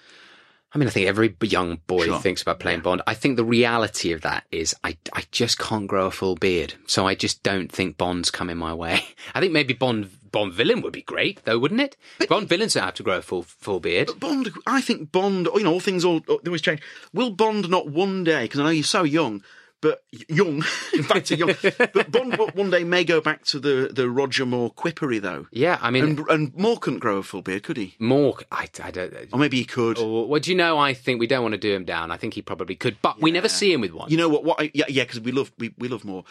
I 0.73 0.77
mean, 0.77 0.87
I 0.87 0.91
think 0.91 1.07
every 1.07 1.33
young 1.43 1.77
boy 1.87 2.05
Sure. 2.05 2.19
thinks 2.19 2.41
about 2.41 2.59
playing 2.59 2.81
Bond. 2.81 3.01
I 3.07 3.13
think 3.13 3.37
the 3.37 3.45
reality 3.45 4.11
of 4.11 4.21
that 4.21 4.43
is 4.51 4.75
I, 4.83 4.97
I 5.13 5.23
just 5.31 5.57
can't 5.57 5.87
grow 5.87 6.07
a 6.07 6.11
full 6.11 6.35
beard. 6.35 6.73
So 6.87 7.07
I 7.07 7.15
just 7.15 7.41
don't 7.41 7.71
think 7.71 7.97
Bond's 7.97 8.29
coming 8.29 8.57
my 8.57 8.73
way. 8.73 9.05
I 9.33 9.39
think 9.39 9.53
maybe 9.53 9.73
Bond 9.73 10.09
Bond 10.29 10.53
villain 10.53 10.81
would 10.81 10.91
be 10.91 11.01
great, 11.03 11.43
though, 11.45 11.57
wouldn't 11.57 11.79
it? 11.81 11.95
Bond 12.27 12.49
villains 12.49 12.73
don't 12.73 12.83
have 12.83 12.93
to 12.95 13.03
grow 13.03 13.17
a 13.17 13.21
full 13.21 13.43
full 13.43 13.79
beard. 13.79 14.07
But 14.07 14.19
Bond, 14.19 14.51
I 14.67 14.81
think 14.81 15.11
Bond. 15.11 15.47
You 15.55 15.63
know, 15.63 15.71
all 15.71 15.79
things 15.79 16.03
all 16.03 16.19
they 16.19 16.35
always 16.45 16.61
change. 16.61 16.81
Will 17.13 17.31
Bond 17.31 17.69
not 17.69 17.87
one 17.89 18.25
day? 18.25 18.43
Because 18.43 18.59
I 18.59 18.63
know 18.63 18.69
you're 18.69 18.83
so 18.83 19.03
young, 19.03 19.41
but 19.81 20.03
young, 20.29 20.63
back 21.09 21.25
to 21.25 21.35
young. 21.35 21.53
but 21.93 22.11
Bond 22.11 22.37
one 22.53 22.69
day 22.69 22.83
may 22.83 23.03
go 23.03 23.21
back 23.21 23.43
to 23.45 23.59
the 23.59 23.89
the 23.93 24.09
Roger 24.09 24.45
Moore 24.45 24.69
quippery 24.71 25.19
though. 25.19 25.47
Yeah, 25.51 25.77
I 25.81 25.91
mean, 25.91 26.03
And 26.03 26.19
and 26.29 26.55
Moore 26.55 26.77
couldn't 26.77 26.99
grow 26.99 27.17
a 27.17 27.23
full 27.23 27.41
beard, 27.41 27.63
could 27.63 27.77
he? 27.77 27.95
more. 27.99 28.37
I, 28.51 28.67
I 28.83 28.91
don't. 28.91 29.13
Or 29.31 29.39
maybe 29.39 29.57
he 29.57 29.65
could. 29.65 29.97
Or, 29.99 30.27
well, 30.27 30.39
do 30.39 30.51
you 30.51 30.57
know? 30.57 30.77
I 30.77 30.93
think 30.93 31.19
we 31.19 31.27
don't 31.27 31.43
want 31.43 31.53
to 31.53 31.57
do 31.57 31.73
him 31.73 31.85
down. 31.85 32.11
I 32.11 32.17
think 32.17 32.33
he 32.33 32.41
probably 32.41 32.75
could, 32.75 32.97
but 33.01 33.21
we 33.21 33.31
never 33.31 33.49
see 33.49 33.71
him 33.71 33.81
with 33.81 33.91
one. 33.93 34.09
You 34.09 34.17
know 34.17 34.29
what? 34.29 34.43
What? 34.43 34.61
I, 34.61 34.71
yeah, 34.73 34.85
yeah. 34.89 35.03
Because 35.03 35.19
we 35.19 35.31
love 35.31 35.51
we, 35.57 35.73
we 35.77 35.87
love 35.87 36.03
Moore. 36.05 36.23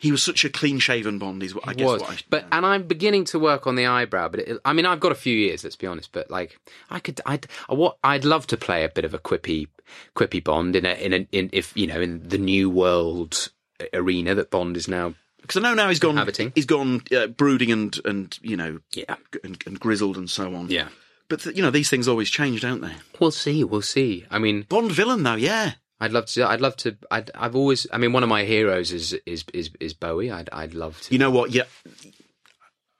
He 0.00 0.12
was 0.12 0.22
such 0.22 0.44
a 0.44 0.48
clean 0.48 0.78
shaven 0.78 1.18
Bond. 1.18 1.42
Is 1.42 1.54
what 1.54 1.66
I 1.68 1.74
guess. 1.74 1.86
was. 1.86 2.00
What 2.02 2.10
I, 2.10 2.16
but 2.30 2.44
and 2.52 2.64
I'm 2.64 2.84
beginning 2.86 3.24
to 3.26 3.38
work 3.38 3.66
on 3.66 3.74
the 3.74 3.86
eyebrow. 3.86 4.28
But 4.28 4.40
it, 4.40 4.58
I 4.64 4.72
mean, 4.72 4.86
I've 4.86 5.00
got 5.00 5.12
a 5.12 5.16
few 5.16 5.34
years. 5.36 5.64
Let's 5.64 5.76
be 5.76 5.86
honest. 5.86 6.12
But 6.12 6.30
like, 6.30 6.58
I 6.90 7.00
could, 7.00 7.20
I'd, 7.26 7.46
I, 7.68 7.74
what, 7.74 7.98
I'd 8.04 8.24
love 8.24 8.46
to 8.48 8.56
play 8.56 8.84
a 8.84 8.88
bit 8.88 9.04
of 9.04 9.12
a 9.14 9.18
quippy, 9.18 9.66
quippy 10.14 10.42
Bond 10.42 10.76
in 10.76 10.86
a, 10.86 10.92
in 10.94 11.12
a, 11.12 11.26
in 11.32 11.50
if 11.52 11.76
you 11.76 11.86
know, 11.88 12.00
in 12.00 12.28
the 12.28 12.38
new 12.38 12.70
world 12.70 13.50
arena 13.92 14.34
that 14.36 14.50
Bond 14.50 14.76
is 14.76 14.86
now. 14.88 15.14
because 15.40 15.56
I 15.56 15.60
know 15.60 15.74
now 15.74 15.88
he's 15.88 15.98
gone. 16.00 16.12
Inhabiting. 16.12 16.52
He's 16.54 16.66
gone 16.66 17.02
uh, 17.16 17.26
brooding 17.26 17.72
and 17.72 17.98
and 18.04 18.38
you 18.42 18.56
know 18.56 18.78
Yeah. 18.94 19.16
and, 19.44 19.60
and 19.66 19.80
grizzled 19.80 20.16
and 20.16 20.30
so 20.30 20.54
on. 20.54 20.68
Yeah. 20.70 20.88
But 21.28 21.40
th- 21.40 21.56
you 21.56 21.62
know 21.62 21.70
these 21.70 21.90
things 21.90 22.08
always 22.08 22.30
change, 22.30 22.62
don't 22.62 22.80
they? 22.80 22.94
We'll 23.20 23.30
see. 23.32 23.62
We'll 23.64 23.82
see. 23.82 24.26
I 24.30 24.38
mean, 24.38 24.62
Bond 24.68 24.92
villain 24.92 25.24
though, 25.24 25.34
yeah. 25.34 25.72
I'd 26.00 26.12
love 26.12 26.26
to. 26.26 26.48
I'd 26.48 26.60
love 26.60 26.76
to. 26.78 26.96
I'd, 27.10 27.30
I've 27.34 27.56
always. 27.56 27.86
I 27.92 27.98
mean, 27.98 28.12
one 28.12 28.22
of 28.22 28.28
my 28.28 28.44
heroes 28.44 28.92
is 28.92 29.14
is 29.26 29.44
is, 29.52 29.70
is 29.80 29.94
Bowie. 29.94 30.30
I'd 30.30 30.48
I'd 30.52 30.74
love 30.74 31.00
to. 31.02 31.12
You 31.12 31.18
know 31.18 31.30
what? 31.30 31.50
Yeah, 31.50 31.64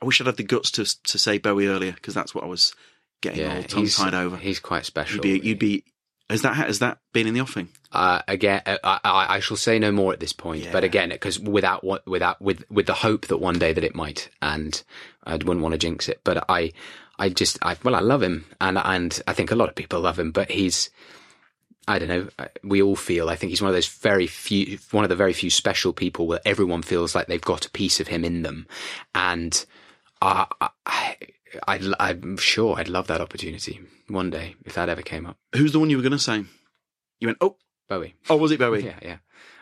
I 0.02 0.04
wish 0.04 0.20
I'd 0.20 0.26
had 0.26 0.36
the 0.36 0.42
guts 0.42 0.70
to 0.72 0.84
to 1.04 1.18
say 1.18 1.38
Bowie 1.38 1.68
earlier 1.68 1.92
because 1.92 2.14
that's 2.14 2.34
what 2.34 2.44
I 2.44 2.48
was 2.48 2.74
getting 3.20 3.48
all 3.48 3.62
tongue 3.62 3.86
tied 3.86 4.14
over. 4.14 4.36
He's 4.36 4.60
quite 4.60 4.84
special. 4.84 5.16
You'd 5.24 5.42
be, 5.42 5.48
you'd 5.48 5.58
be. 5.58 5.84
Has 6.30 6.42
that 6.42 6.56
has 6.56 6.80
that 6.80 6.98
been 7.12 7.26
in 7.26 7.34
the 7.34 7.40
offing? 7.40 7.68
Uh, 7.90 8.20
again, 8.28 8.60
uh, 8.66 8.76
I, 8.84 9.00
I, 9.02 9.36
I 9.36 9.40
shall 9.40 9.56
say 9.56 9.78
no 9.78 9.90
more 9.90 10.12
at 10.12 10.20
this 10.20 10.34
point. 10.34 10.68
But 10.70 10.84
again, 10.84 11.08
because 11.08 11.38
without 11.38 11.82
what, 11.82 12.06
without 12.06 12.40
with 12.42 12.64
with 12.70 12.86
the 12.86 12.94
hope 12.94 13.28
that 13.28 13.38
one 13.38 13.58
day 13.58 13.72
that 13.72 13.82
it 13.84 13.94
might, 13.94 14.28
and 14.42 14.82
I 15.24 15.34
wouldn't 15.34 15.60
want 15.60 15.72
to 15.72 15.78
jinx 15.78 16.08
it. 16.08 16.20
But 16.24 16.44
I, 16.48 16.72
I 17.18 17.30
just, 17.30 17.58
I 17.62 17.76
well, 17.82 17.94
I 17.94 18.00
love 18.00 18.22
him, 18.22 18.44
and 18.60 18.76
and 18.76 19.22
I 19.26 19.32
think 19.32 19.50
a 19.50 19.54
lot 19.54 19.70
of 19.70 19.74
people 19.74 20.00
love 20.00 20.18
him. 20.18 20.30
But 20.30 20.50
he's, 20.50 20.90
I 21.88 21.98
don't 21.98 22.08
know. 22.08 22.28
We 22.62 22.82
all 22.82 22.96
feel. 22.96 23.30
I 23.30 23.36
think 23.36 23.50
he's 23.50 23.62
one 23.62 23.70
of 23.70 23.74
those 23.74 23.88
very 23.88 24.26
few, 24.26 24.78
one 24.90 25.04
of 25.04 25.08
the 25.08 25.16
very 25.16 25.32
few 25.32 25.48
special 25.48 25.92
people 25.92 26.26
where 26.26 26.40
everyone 26.44 26.82
feels 26.82 27.14
like 27.14 27.26
they've 27.26 27.40
got 27.40 27.66
a 27.66 27.70
piece 27.70 27.98
of 27.98 28.08
him 28.08 28.24
in 28.24 28.42
them, 28.42 28.66
and 29.14 29.64
I, 30.20 30.46
I, 30.60 31.16
I 31.66 31.80
I'm 31.98 32.36
sure 32.36 32.78
I'd 32.78 32.88
love 32.88 33.06
that 33.06 33.20
opportunity 33.22 33.80
one 34.08 34.30
day 34.30 34.56
if 34.64 34.74
that 34.74 34.88
ever 34.88 35.02
came 35.02 35.26
up. 35.26 35.38
Who's 35.54 35.72
the 35.72 35.80
one 35.80 35.90
you 35.90 35.96
were 35.96 36.02
going 36.02 36.12
to 36.12 36.18
say? 36.18 36.44
You 37.20 37.28
went, 37.28 37.38
oh, 37.40 37.56
Bowie. 37.88 38.14
oh, 38.28 38.36
was 38.36 38.52
it 38.52 38.58
Bowie? 38.58 38.84
Yeah, 38.84 38.98
yeah. 39.02 39.16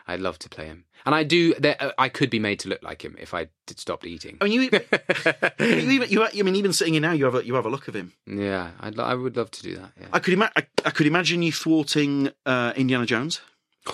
I'd 0.07 0.19
love 0.21 0.39
to 0.39 0.49
play 0.49 0.65
him, 0.65 0.85
and 1.05 1.13
I 1.13 1.23
do. 1.23 1.53
There, 1.55 1.75
uh, 1.79 1.91
I 1.97 2.09
could 2.09 2.29
be 2.29 2.39
made 2.39 2.59
to 2.59 2.69
look 2.69 2.81
like 2.83 3.03
him 3.03 3.15
if 3.19 3.33
I 3.33 3.47
did 3.65 3.79
stopped 3.79 4.05
eating. 4.05 4.37
I 4.39 4.45
mean, 4.45 4.53
you, 4.53 4.61
you 4.61 4.69
even, 5.91 6.09
you, 6.09 6.23
I 6.23 6.41
mean, 6.43 6.55
even 6.55 6.73
sitting 6.73 6.93
here 6.93 7.01
now, 7.01 7.11
you 7.11 7.25
have 7.25 7.35
a, 7.35 7.45
you 7.45 7.55
have 7.55 7.65
a 7.65 7.69
look 7.69 7.87
of 7.87 7.95
him. 7.95 8.13
Yeah, 8.25 8.71
I'd, 8.79 8.97
I 8.99 9.13
would 9.15 9.35
love 9.35 9.51
to 9.51 9.63
do 9.63 9.75
that. 9.75 9.91
Yeah. 9.99 10.07
I 10.13 10.19
could 10.19 10.33
ima- 10.33 10.51
I, 10.55 10.65
I 10.85 10.89
could 10.91 11.07
imagine 11.07 11.41
you 11.41 11.51
thwarting 11.51 12.31
uh, 12.45 12.73
Indiana 12.75 13.05
Jones. 13.05 13.41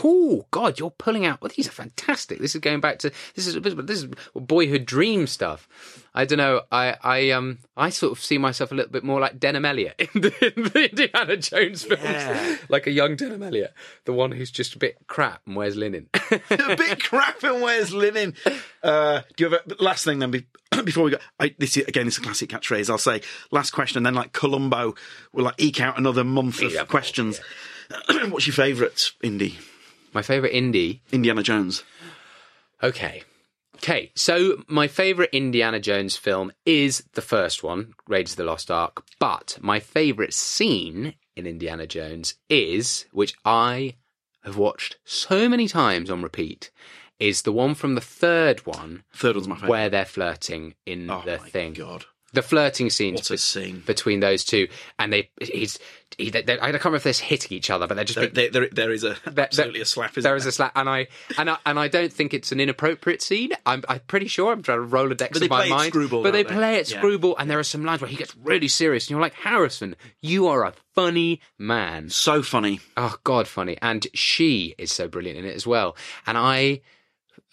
Oh 0.04 0.46
God, 0.52 0.80
you're 0.80 0.90
pulling 0.92 1.26
out. 1.26 1.42
Well, 1.42 1.52
these 1.56 1.68
are 1.68 1.72
fantastic. 1.72 2.40
This 2.40 2.56
is 2.56 2.62
going 2.62 2.80
back 2.80 3.00
to 3.00 3.12
this 3.36 3.48
is 3.48 3.56
this 3.62 4.04
is 4.04 4.08
boyhood 4.34 4.86
dream 4.86 5.28
stuff. 5.28 5.68
I 6.16 6.26
don't 6.26 6.38
know. 6.38 6.62
I 6.72 6.96
I 7.04 7.30
um 7.32 7.60
I 7.76 7.90
sort 7.90 8.12
of 8.12 8.24
see 8.24 8.38
myself 8.38 8.72
a 8.72 8.76
little 8.76 8.92
bit 8.92 9.04
more 9.04 9.20
like 9.20 9.40
Denholm 9.40 9.68
Elliott 9.68 9.96
in 10.00 10.22
the, 10.22 10.54
in 10.56 10.64
the 10.64 10.90
Indiana 10.90 11.38
Jones 11.38 11.84
films, 11.84 12.02
Yeah. 12.04 12.58
like 12.70 12.88
a 12.88 12.92
young 12.92 13.18
Denholm 13.18 13.46
Elliott, 13.46 13.74
the 14.06 14.14
one 14.14 14.32
who's 14.32 14.52
just 14.52 14.76
a 14.76 14.78
bit 14.80 14.98
crap 15.08 15.42
and 15.46 15.56
wears 15.56 15.76
linen. 15.76 16.10
a 16.32 16.76
bit 16.76 17.04
crap 17.04 17.44
and 17.44 17.62
wears 17.62 17.94
linen. 17.94 18.36
Uh, 18.82 19.22
do 19.36 19.44
you 19.44 19.50
have 19.52 19.62
a 19.80 19.84
last 19.84 20.06
thing 20.06 20.20
then? 20.20 20.32
Be, 20.32 20.46
before 20.84 21.04
we 21.04 21.12
go, 21.12 21.18
I, 21.40 21.54
this 21.58 21.78
is, 21.78 21.86
again, 21.88 22.08
it's 22.08 22.18
a 22.18 22.22
classic 22.22 22.50
catchphrase. 22.50 22.90
I'll 22.90 22.98
say 22.98 23.22
last 23.52 23.72
question, 23.72 23.98
and 23.98 24.06
then 24.06 24.16
like 24.16 24.34
Columbo 24.34 24.96
will 25.34 25.46
like 25.46 25.56
eke 25.62 25.82
out 25.82 25.98
another 25.98 26.24
month 26.24 26.62
of 26.62 26.74
Yeah, 26.74 26.86
questions. 26.86 27.40
What's 28.30 28.48
your 28.48 28.54
favourite 28.56 29.12
indie? 29.24 29.56
My 30.14 30.22
favorite 30.22 30.54
indie 30.54 31.00
Indiana 31.12 31.44
Jones. 31.44 31.84
Okay. 32.82 33.24
Okay, 33.78 34.12
so 34.16 34.64
my 34.68 34.88
favourite 34.88 35.30
Indiana 35.34 35.80
Jones 35.80 36.16
film 36.16 36.54
is 36.66 37.04
the 37.14 37.22
first 37.22 37.64
one, 37.64 37.94
Raiders 38.08 38.34
of 38.34 38.38
the 38.38 38.44
Lost 38.46 38.72
Ark, 38.72 39.04
but 39.20 39.58
my 39.62 39.80
favourite 39.82 40.34
scene 40.34 41.16
in 41.36 41.46
Indiana 41.46 41.86
Jones 41.86 42.36
is, 42.50 43.06
which 43.12 43.34
I 43.44 43.96
have 44.46 44.58
watched 44.58 44.98
so 45.04 45.50
many 45.50 45.68
times 45.68 46.10
on 46.10 46.22
repeat, 46.22 46.72
is 47.20 47.42
the 47.42 47.52
one 47.52 47.76
from 47.76 47.96
the 47.96 48.02
third 48.02 48.66
one 48.66 49.04
Third 49.14 49.36
one's 49.36 49.48
my 49.50 49.56
favourite. 49.56 49.70
where 49.70 49.90
they're 49.90 50.06
flirting 50.06 50.76
in 50.86 51.10
oh 51.10 51.22
the 51.26 51.38
my 51.40 51.50
thing. 51.50 51.74
god! 51.74 52.06
The 52.34 52.42
flirting 52.42 52.90
scenes 52.90 53.30
a 53.32 53.38
scene. 53.38 53.84
between 53.86 54.20
those 54.20 54.44
two, 54.44 54.68
and 55.00 55.14
they 55.14 55.30
he's 55.40 55.80
he, 56.18 56.30
they, 56.30 56.44
they- 56.44 56.54
I 56.60 56.72
can't 56.72 56.86
remember 56.86 56.98
if 56.98 57.04
they're 57.04 57.14
hitting 57.28 57.58
each 57.58 57.72
other, 57.72 57.88
but 57.88 57.96
they're 57.96 58.04
just 58.06 58.20
There, 58.20 58.30
being- 58.30 58.52
there, 58.52 58.62
there, 58.62 58.70
there 58.72 58.92
is 58.92 59.04
a 59.04 59.16
there- 59.26 59.46
absolutely 59.46 59.82
a 59.82 59.86
slap. 59.86 60.12
Isn't 60.18 60.24
there 60.24 60.36
is 60.36 60.46
a 60.46 60.52
slap, 60.52 60.72
and 60.76 60.88
I 60.90 61.08
and 61.38 61.50
I 61.50 61.58
and 61.66 61.80
I 61.80 61.88
don't 61.88 62.12
think 62.14 62.34
it's 62.34 62.52
an 62.52 62.60
inappropriate 62.60 63.22
scene. 63.22 63.52
I'm 63.66 63.84
I'm 63.88 64.00
pretty 64.08 64.28
sure 64.28 64.52
I'm 64.52 64.62
trying 64.62 64.78
to 64.80 64.82
roll 64.84 65.12
a 65.12 65.16
deck 65.16 65.32
But 65.34 65.42
they 65.42 65.48
my 65.48 65.58
play 65.68 65.68
it 65.68 65.94
mind, 65.96 66.10
but 66.24 66.32
they 66.34 66.44
play 66.44 66.76
it 66.78 66.88
screwball, 66.88 67.36
and 67.38 67.50
there 67.50 67.60
are 67.60 67.64
some 67.64 67.84
lines 67.86 68.02
where 68.02 68.10
he 68.10 68.16
gets 68.16 68.36
really 68.38 68.68
serious, 68.68 69.06
and 69.06 69.12
you're 69.12 69.22
like 69.22 69.34
Harrison, 69.36 69.96
you 70.22 70.48
are 70.48 70.64
a 70.66 70.74
funny 70.94 71.42
man. 71.58 72.10
So 72.10 72.44
funny. 72.44 72.80
Oh 72.98 73.16
God, 73.24 73.48
funny, 73.48 73.78
and 73.82 74.06
she 74.14 74.76
is 74.78 74.92
so 74.92 75.08
brilliant 75.08 75.40
in 75.40 75.46
it 75.46 75.56
as 75.56 75.66
well. 75.66 75.96
And 76.28 76.38
I, 76.38 76.82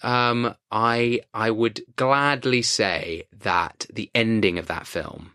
um, 0.02 0.54
I 0.70 1.20
I 1.34 1.50
would 1.50 1.82
gladly 1.96 2.62
say 2.62 3.24
that 3.40 3.86
the 3.92 4.10
ending 4.14 4.58
of 4.58 4.66
that 4.66 4.86
film, 4.86 5.32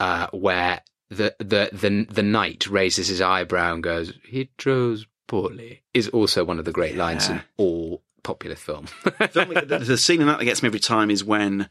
uh, 0.00 0.28
where 0.32 0.82
the 1.10 1.34
the 1.38 1.70
the 1.72 2.06
the 2.10 2.22
knight 2.22 2.66
raises 2.66 3.08
his 3.08 3.20
eyebrow 3.20 3.74
and 3.74 3.82
goes, 3.82 4.12
"He 4.24 4.50
draws 4.56 5.06
poorly," 5.26 5.82
is 5.94 6.08
also 6.08 6.44
one 6.44 6.58
of 6.58 6.64
the 6.64 6.72
great 6.72 6.96
lines 6.96 7.28
in 7.28 7.42
all 7.56 8.02
popular 8.22 8.56
film. 8.56 8.86
The, 9.04 9.84
the 9.86 9.98
scene 9.98 10.20
in 10.20 10.26
that 10.26 10.38
that 10.38 10.44
gets 10.44 10.62
me 10.62 10.66
every 10.66 10.80
time 10.80 11.10
is 11.10 11.24
when 11.24 11.68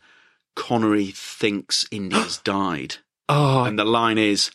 Connery 0.56 1.12
thinks 1.12 1.86
Indy's 1.92 2.38
died, 2.44 2.96
Oh, 3.30 3.64
and 3.64 3.78
the 3.78 3.86
line 3.86 4.18
is, 4.18 4.52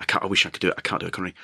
"I 0.00 0.04
can't. 0.04 0.24
I 0.24 0.28
wish 0.28 0.46
I 0.46 0.50
could 0.50 0.60
do 0.60 0.68
it. 0.68 0.74
I 0.78 0.80
can't 0.80 1.00
do 1.00 1.06
it, 1.06 1.12
Connery." 1.12 1.34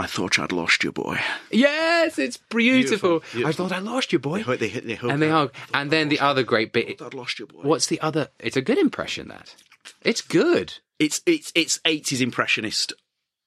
I 0.00 0.06
thought 0.06 0.38
I'd 0.38 0.52
lost 0.52 0.84
you, 0.84 0.92
boy. 0.92 1.18
yes, 1.50 2.18
it's 2.20 2.36
beautiful. 2.36 3.18
Beautiful, 3.18 3.20
beautiful. 3.32 3.48
I 3.48 3.52
thought 3.52 3.72
I 3.76 3.80
lost 3.80 4.12
you, 4.12 4.20
boy. 4.20 4.44
They, 4.44 4.56
they, 4.56 4.68
hit- 4.68 4.86
they 4.86 4.94
hug 4.94 5.10
and 5.10 5.20
they 5.20 5.28
hug. 5.28 5.52
And 5.74 5.90
then 5.90 6.08
the 6.08 6.20
other 6.20 6.44
great 6.44 6.72
bit. 6.72 7.02
I'd 7.02 7.14
lost 7.14 7.38
you, 7.40 7.46
boy. 7.46 7.62
What's 7.62 7.86
the 7.88 8.00
other? 8.00 8.28
It's 8.38 8.56
a 8.56 8.62
good 8.62 8.78
impression. 8.78 9.26
That 9.28 9.54
it's 10.02 10.22
good. 10.22 10.74
It's 11.00 11.20
it's 11.26 11.50
it's 11.54 11.80
eighties 11.84 12.20
impressionist. 12.20 12.92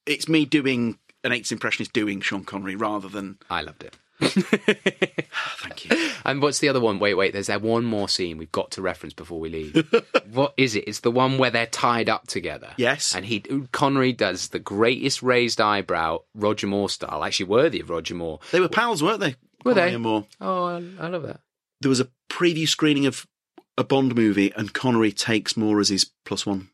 It's 0.05 0.27
me 0.27 0.43
doing 0.45 0.99
an 1.23 1.31
eighties 1.31 1.51
impressionist 1.53 1.93
doing 1.93 2.19
Sean 2.21 2.43
Connery 2.43 2.75
rather 2.75 3.07
than 3.07 3.37
I 3.49 3.61
loved 3.61 3.83
it. 3.83 3.95
Ah, 5.33 5.55
thank 5.59 5.85
you. 5.89 6.09
And 6.25 6.41
what's 6.41 6.59
the 6.59 6.67
other 6.69 6.79
one? 6.81 6.99
Wait, 6.99 7.13
wait. 7.15 7.31
There's 7.33 7.47
that 7.47 7.61
one 7.61 7.85
more 7.85 8.09
scene 8.09 8.37
we've 8.37 8.51
got 8.51 8.71
to 8.71 8.81
reference 8.81 9.13
before 9.13 9.39
we 9.39 9.49
leave. 9.49 10.03
what 10.31 10.53
is 10.57 10.75
it? 10.75 10.83
It's 10.87 10.99
the 10.99 11.09
one 11.11 11.37
where 11.37 11.49
they're 11.49 11.65
tied 11.67 12.09
up 12.09 12.27
together. 12.27 12.73
Yes. 12.77 13.15
And 13.15 13.25
he 13.25 13.39
Connery 13.71 14.11
does 14.13 14.49
the 14.49 14.59
greatest 14.59 15.23
raised 15.23 15.61
eyebrow, 15.61 16.19
Roger 16.35 16.67
Moore 16.67 16.89
style, 16.89 17.23
actually 17.23 17.47
worthy 17.47 17.79
of 17.79 17.89
Roger 17.89 18.13
Moore. 18.13 18.39
They 18.51 18.59
were 18.59 18.67
pals, 18.69 19.01
weren't 19.01 19.21
they? 19.21 19.35
Were 19.63 19.73
Connery 19.73 19.89
they? 19.89 19.95
and 19.95 20.03
Moore. 20.03 20.25
Oh, 20.41 20.65
I, 20.65 20.83
I 20.99 21.07
love 21.07 21.23
that. 21.23 21.39
There 21.79 21.89
was 21.89 22.01
a 22.01 22.09
preview 22.29 22.67
screening 22.67 23.05
of 23.05 23.25
a 23.77 23.83
Bond 23.83 24.13
movie, 24.15 24.51
and 24.55 24.73
Connery 24.73 25.11
takes 25.13 25.55
Moore 25.57 25.79
as 25.79 25.89
his 25.89 26.11
plus 26.25 26.45
one 26.45 26.69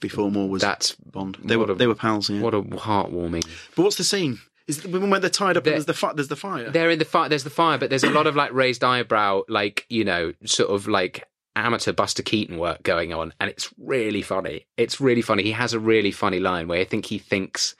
before 0.00 0.30
Moore 0.30 0.48
was 0.50 0.62
That's 0.62 0.92
Bond. 0.92 1.38
They 1.42 1.56
were 1.56 1.70
a- 1.70 1.74
they 1.74 1.86
were 1.86 1.94
pals. 1.94 2.28
Yeah. 2.30 2.40
What 2.42 2.54
a 2.54 2.60
heartwarming. 2.62 3.46
but 3.74 3.82
what's 3.82 3.96
the 3.96 4.04
scene? 4.04 4.38
Is 4.66 4.82
the 4.82 4.88
when 4.88 5.20
they're 5.20 5.30
tied 5.30 5.56
up? 5.56 5.64
They're- 5.64 5.74
there's 5.74 5.84
the 5.86 5.94
fi- 5.94 6.12
there's 6.14 6.28
the 6.28 6.36
fire. 6.36 6.70
They're 6.70 6.90
in 6.90 6.98
the 6.98 7.04
fire. 7.04 7.28
There's 7.28 7.44
the 7.44 7.50
fire, 7.50 7.76
but 7.78 7.90
there's 7.90 8.04
a 8.04 8.10
lot 8.10 8.26
of 8.26 8.34
like 8.34 8.52
raised 8.52 8.82
eyebrow, 8.82 9.42
like 9.48 9.84
you 9.88 10.04
know, 10.04 10.32
sort 10.44 10.70
of 10.70 10.88
like 10.88 11.28
amateur 11.56 11.92
Buster 11.92 12.22
Keaton 12.22 12.58
work 12.58 12.82
going 12.82 13.12
on, 13.12 13.34
and 13.40 13.50
it's 13.50 13.72
really 13.78 14.22
funny. 14.22 14.66
It's 14.76 15.00
really 15.00 15.22
funny. 15.22 15.42
He 15.42 15.52
has 15.52 15.72
a 15.74 15.78
really 15.78 16.12
funny 16.12 16.40
line 16.40 16.66
where 16.66 16.80
I 16.80 16.84
think 16.84 17.06
he 17.06 17.18
thinks. 17.18 17.74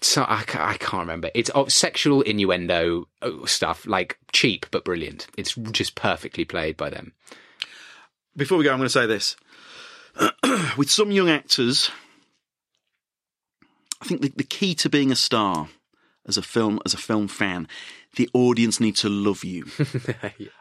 So 0.00 0.22
I, 0.22 0.44
I 0.54 0.76
can't 0.78 1.00
remember. 1.00 1.30
It's 1.34 1.50
sexual 1.74 2.22
innuendo 2.22 3.08
oh, 3.20 3.44
stuff, 3.46 3.84
like 3.86 4.16
cheap 4.32 4.66
but 4.70 4.84
brilliant. 4.84 5.26
It's 5.36 5.54
just 5.72 5.96
perfectly 5.96 6.44
played 6.44 6.76
by 6.76 6.90
them. 6.90 7.14
Before 8.36 8.58
we 8.58 8.64
go, 8.64 8.70
I'm 8.70 8.78
going 8.78 8.86
to 8.86 8.90
say 8.90 9.06
this: 9.06 9.36
with 10.76 10.90
some 10.90 11.10
young 11.10 11.28
actors, 11.28 11.90
I 14.00 14.04
think 14.06 14.20
the, 14.22 14.32
the 14.36 14.44
key 14.44 14.74
to 14.76 14.88
being 14.88 15.10
a 15.10 15.16
star 15.16 15.68
as 16.26 16.36
a 16.36 16.42
film 16.42 16.78
as 16.84 16.94
a 16.94 16.98
film 16.98 17.26
fan, 17.28 17.66
the 18.16 18.28
audience 18.32 18.80
need 18.80 18.96
to 18.96 19.08
love 19.08 19.44
you. 19.44 19.66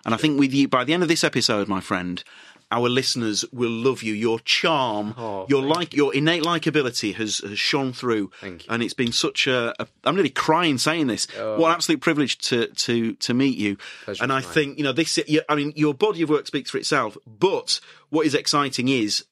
And 0.06 0.14
I 0.14 0.18
think 0.18 0.40
with 0.40 0.54
you, 0.54 0.68
by 0.68 0.84
the 0.84 0.94
end 0.94 1.04
of 1.04 1.10
this 1.10 1.24
episode, 1.24 1.68
my 1.68 1.82
friend, 1.82 2.24
our 2.72 2.88
listeners 2.90 3.46
will 3.52 3.70
love 3.72 4.02
you. 4.04 4.14
Your 4.14 4.40
charm, 4.40 5.14
Oh, 5.18 5.46
your 5.50 5.62
like, 5.62 5.94
your 5.94 6.14
innate 6.16 6.44
likability 6.44 7.14
has, 7.16 7.40
has 7.40 7.60
shone 7.60 7.94
through. 7.94 8.32
Thank 8.42 8.66
you. 8.66 8.74
And 8.74 8.82
it's 8.84 8.94
been 8.94 9.12
such 9.12 9.48
a, 9.48 9.74
a. 9.82 9.88
I'm 10.06 10.16
really 10.16 10.30
crying 10.30 10.78
saying 10.78 11.08
this. 11.08 11.28
Oh. 11.38 11.60
What 11.60 11.68
an 11.70 11.76
absolute 11.76 12.02
privilege 12.02 12.38
to 12.50 12.68
to 12.68 13.14
to 13.16 13.34
meet 13.34 13.58
you. 13.58 13.78
Pleasure 14.06 14.24
and 14.24 14.32
I 14.32 14.42
mine. 14.42 14.50
think 14.54 14.78
you 14.78 14.84
know 14.84 14.94
this. 14.94 15.20
I 15.50 15.56
mean, 15.56 15.74
your 15.76 15.94
body 15.94 16.22
of 16.22 16.30
work 16.30 16.48
speaks 16.48 16.70
for 16.72 16.78
itself. 16.78 17.18
But 17.26 17.80
what 18.10 18.26
is 18.26 18.34
exciting 18.36 18.88
is. 18.88 19.26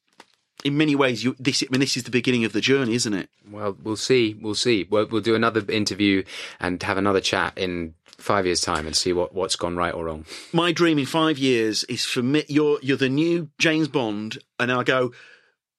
In 0.66 0.78
many 0.78 0.96
ways, 0.96 1.24
you, 1.24 1.36
this 1.38 1.64
I 1.64 1.68
mean, 1.70 1.80
this 1.80 1.96
is 1.96 2.04
the 2.04 2.12
beginning 2.12 2.44
of 2.44 2.52
the 2.52 2.60
journey, 2.60 2.96
isn't 2.96 3.14
it? 3.14 3.30
Well, 3.50 3.78
we'll 3.84 3.96
see. 3.96 4.34
We'll 4.34 4.56
see. 4.56 4.88
We'll, 4.90 5.06
we'll 5.06 5.22
do 5.22 5.36
another 5.36 5.64
interview 5.70 6.24
and 6.60 6.82
have 6.82 6.98
another 6.98 7.22
chat 7.22 7.54
in 7.56 7.94
five 8.18 8.48
years' 8.48 8.62
time 8.62 8.88
and 8.88 8.96
see 8.96 9.14
what, 9.14 9.36
what's 9.36 9.56
gone 9.56 9.76
right 9.78 9.94
or 9.94 10.06
wrong. 10.06 10.26
my 10.52 10.72
dream 10.72 10.98
in 10.98 11.06
five 11.06 11.38
years 11.38 11.84
is 11.84 12.04
for 12.04 12.24
me. 12.24 12.44
You're 12.48 12.80
you're 12.82 12.98
the 12.98 13.10
new 13.10 13.50
James 13.60 13.88
Bond, 13.88 14.40
and 14.60 14.72
I'll 14.72 14.84
go, 14.84 15.14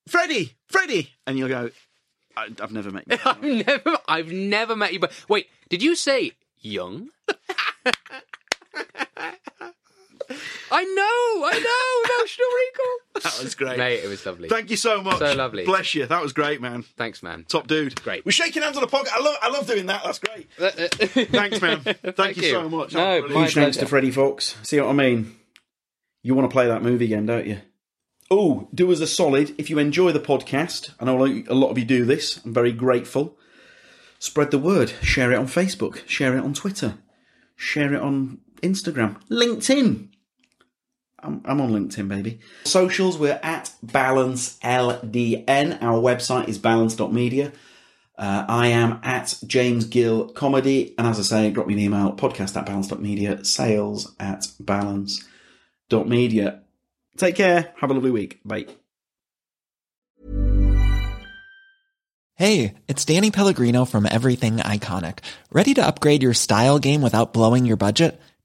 Freddie, 0.07 0.55
Freddie, 0.69 1.11
and 1.27 1.37
you'll 1.37 1.49
go. 1.49 1.71
I, 2.37 2.49
I've 2.63 2.73
never 2.73 2.93
met 2.93 3.05
you. 3.11 3.19
I've 3.25 3.43
never, 3.43 3.99
I've 4.07 4.31
never 4.31 4.77
met 4.77 4.93
you. 4.93 5.01
But 5.01 5.13
wait, 5.29 5.49
did 5.69 5.83
you 5.83 5.97
say 5.97 6.33
young? 6.61 7.09
I 10.71 10.85
know, 10.85 11.47
I 11.47 11.59
know, 11.59 12.15
emotional 12.15 12.49
recall. 12.67 13.23
that 13.23 13.45
was 13.45 13.55
great, 13.55 13.79
Mate, 13.79 14.05
it 14.05 14.09
was 14.09 14.25
lovely. 14.27 14.49
Thank 14.49 14.71
you 14.71 14.77
so 14.77 15.03
much. 15.03 15.19
So 15.19 15.35
lovely. 15.35 15.65
Bless 15.65 15.95
you. 15.95 16.07
That 16.07 16.23
was 16.23 16.33
great, 16.33 16.61
man. 16.61 16.83
Thanks, 16.97 17.23
man. 17.23 17.45
Top 17.49 17.67
dude. 17.67 18.01
Great. 18.03 18.25
We're 18.27 18.33
shaking 18.33 18.63
hands 18.63 18.77
on 18.77 18.83
the 18.83 18.89
podcast. 18.89 19.13
I 19.15 19.21
love 19.21 19.37
I 19.43 19.51
love 19.51 19.67
doing 19.67 19.87
that. 19.87 20.03
That's 20.05 20.19
great. 20.19 20.49
Uh, 20.61 20.65
uh, 20.65 20.71
thanks, 21.31 21.61
man. 21.61 21.81
Thank, 21.81 22.37
you, 22.37 22.45
you. 22.45 22.51
so 22.51 22.69
much. 22.69 22.95
No, 22.95 23.01
That 23.01 23.23
was 23.23 23.33
my 23.33 23.43
Huge 23.43 23.55
thanks 23.55 23.77
to 23.77 23.81
pleasure. 23.81 23.91
Freddie 23.91 24.11
Fox. 24.11 24.57
See 24.63 24.81
what 24.81 24.91
I 24.91 24.93
mean? 24.93 25.37
You 26.23 26.35
want 26.35 26.51
to 26.51 26.53
play 26.53 26.67
that 26.67 26.83
movie 26.83 27.05
again, 27.05 27.27
don't 27.27 27.47
you? 27.47 27.61
Oh, 28.31 28.69
do 28.75 28.91
us 28.91 29.01
a 29.01 29.07
solid. 29.07 29.55
If 29.59 29.71
you 29.71 29.79
enjoy 29.79 30.11
the 30.11 30.21
podcast, 30.21 30.91
I 30.99 31.05
know 31.05 31.25
a 31.25 31.55
lot 31.55 31.71
of 31.71 31.79
you 31.79 31.85
do 31.85 32.05
this, 32.05 32.45
I'm 32.45 32.53
very 32.53 32.73
grateful. 32.73 33.39
Spread 34.19 34.51
the 34.51 34.59
word. 34.59 34.91
Share 35.03 35.31
it 35.31 35.37
on 35.37 35.47
Facebook. 35.47 36.07
Share 36.09 36.37
it 36.37 36.43
on 36.43 36.53
Twitter. 36.53 36.99
Share 37.55 37.95
it 37.95 38.01
on 38.01 38.39
Instagram. 38.63 39.21
LinkedIn. 39.31 40.09
I'm, 41.27 41.43
I'm 41.45 41.61
on 41.61 41.73
LinkedIn, 41.73 42.09
baby. 42.09 42.39
Socials, 42.65 43.19
we're 43.19 43.39
at 43.43 43.73
Balance 43.83 44.59
LDN. 44.61 45.83
Our 45.83 46.01
website 46.01 46.49
is 46.49 46.57
balance.media. 46.59 47.53
Uh, 48.17 48.47
I 48.49 48.69
am 48.69 49.01
at 49.03 49.35
James 49.47 49.85
Gill 49.85 50.29
Comedy. 50.29 50.95
And 50.97 51.07
as 51.07 51.19
I 51.19 51.23
say, 51.23 51.51
drop 51.51 51.67
me 51.67 51.75
an 51.75 51.81
email, 51.81 52.15
podcast 52.15 52.57
at 52.57 52.65
balance.media, 52.65 53.45
sales 53.45 54.15
at 54.19 54.47
balance.media. 54.61 56.63
Take 57.17 57.35
care. 57.35 57.75
Have 57.81 57.91
a 57.91 57.95
lovely 57.95 58.11
week. 58.11 58.41
Bye. 58.45 58.67
Hey, 62.35 62.75
it's 62.87 63.07
Danny 63.07 63.31
Pellegrino 63.31 63.87
from 63.87 64.05
Everything 64.05 64.59
Iconic. 64.59 65.21
Ready 65.51 65.73
to 65.75 65.87
upgrade 65.87 66.23
your 66.23 66.35
style 66.35 66.79
game 66.79 67.01
without 67.01 67.33
blowing 67.33 67.65
your 67.65 67.79
budget? 67.79 68.21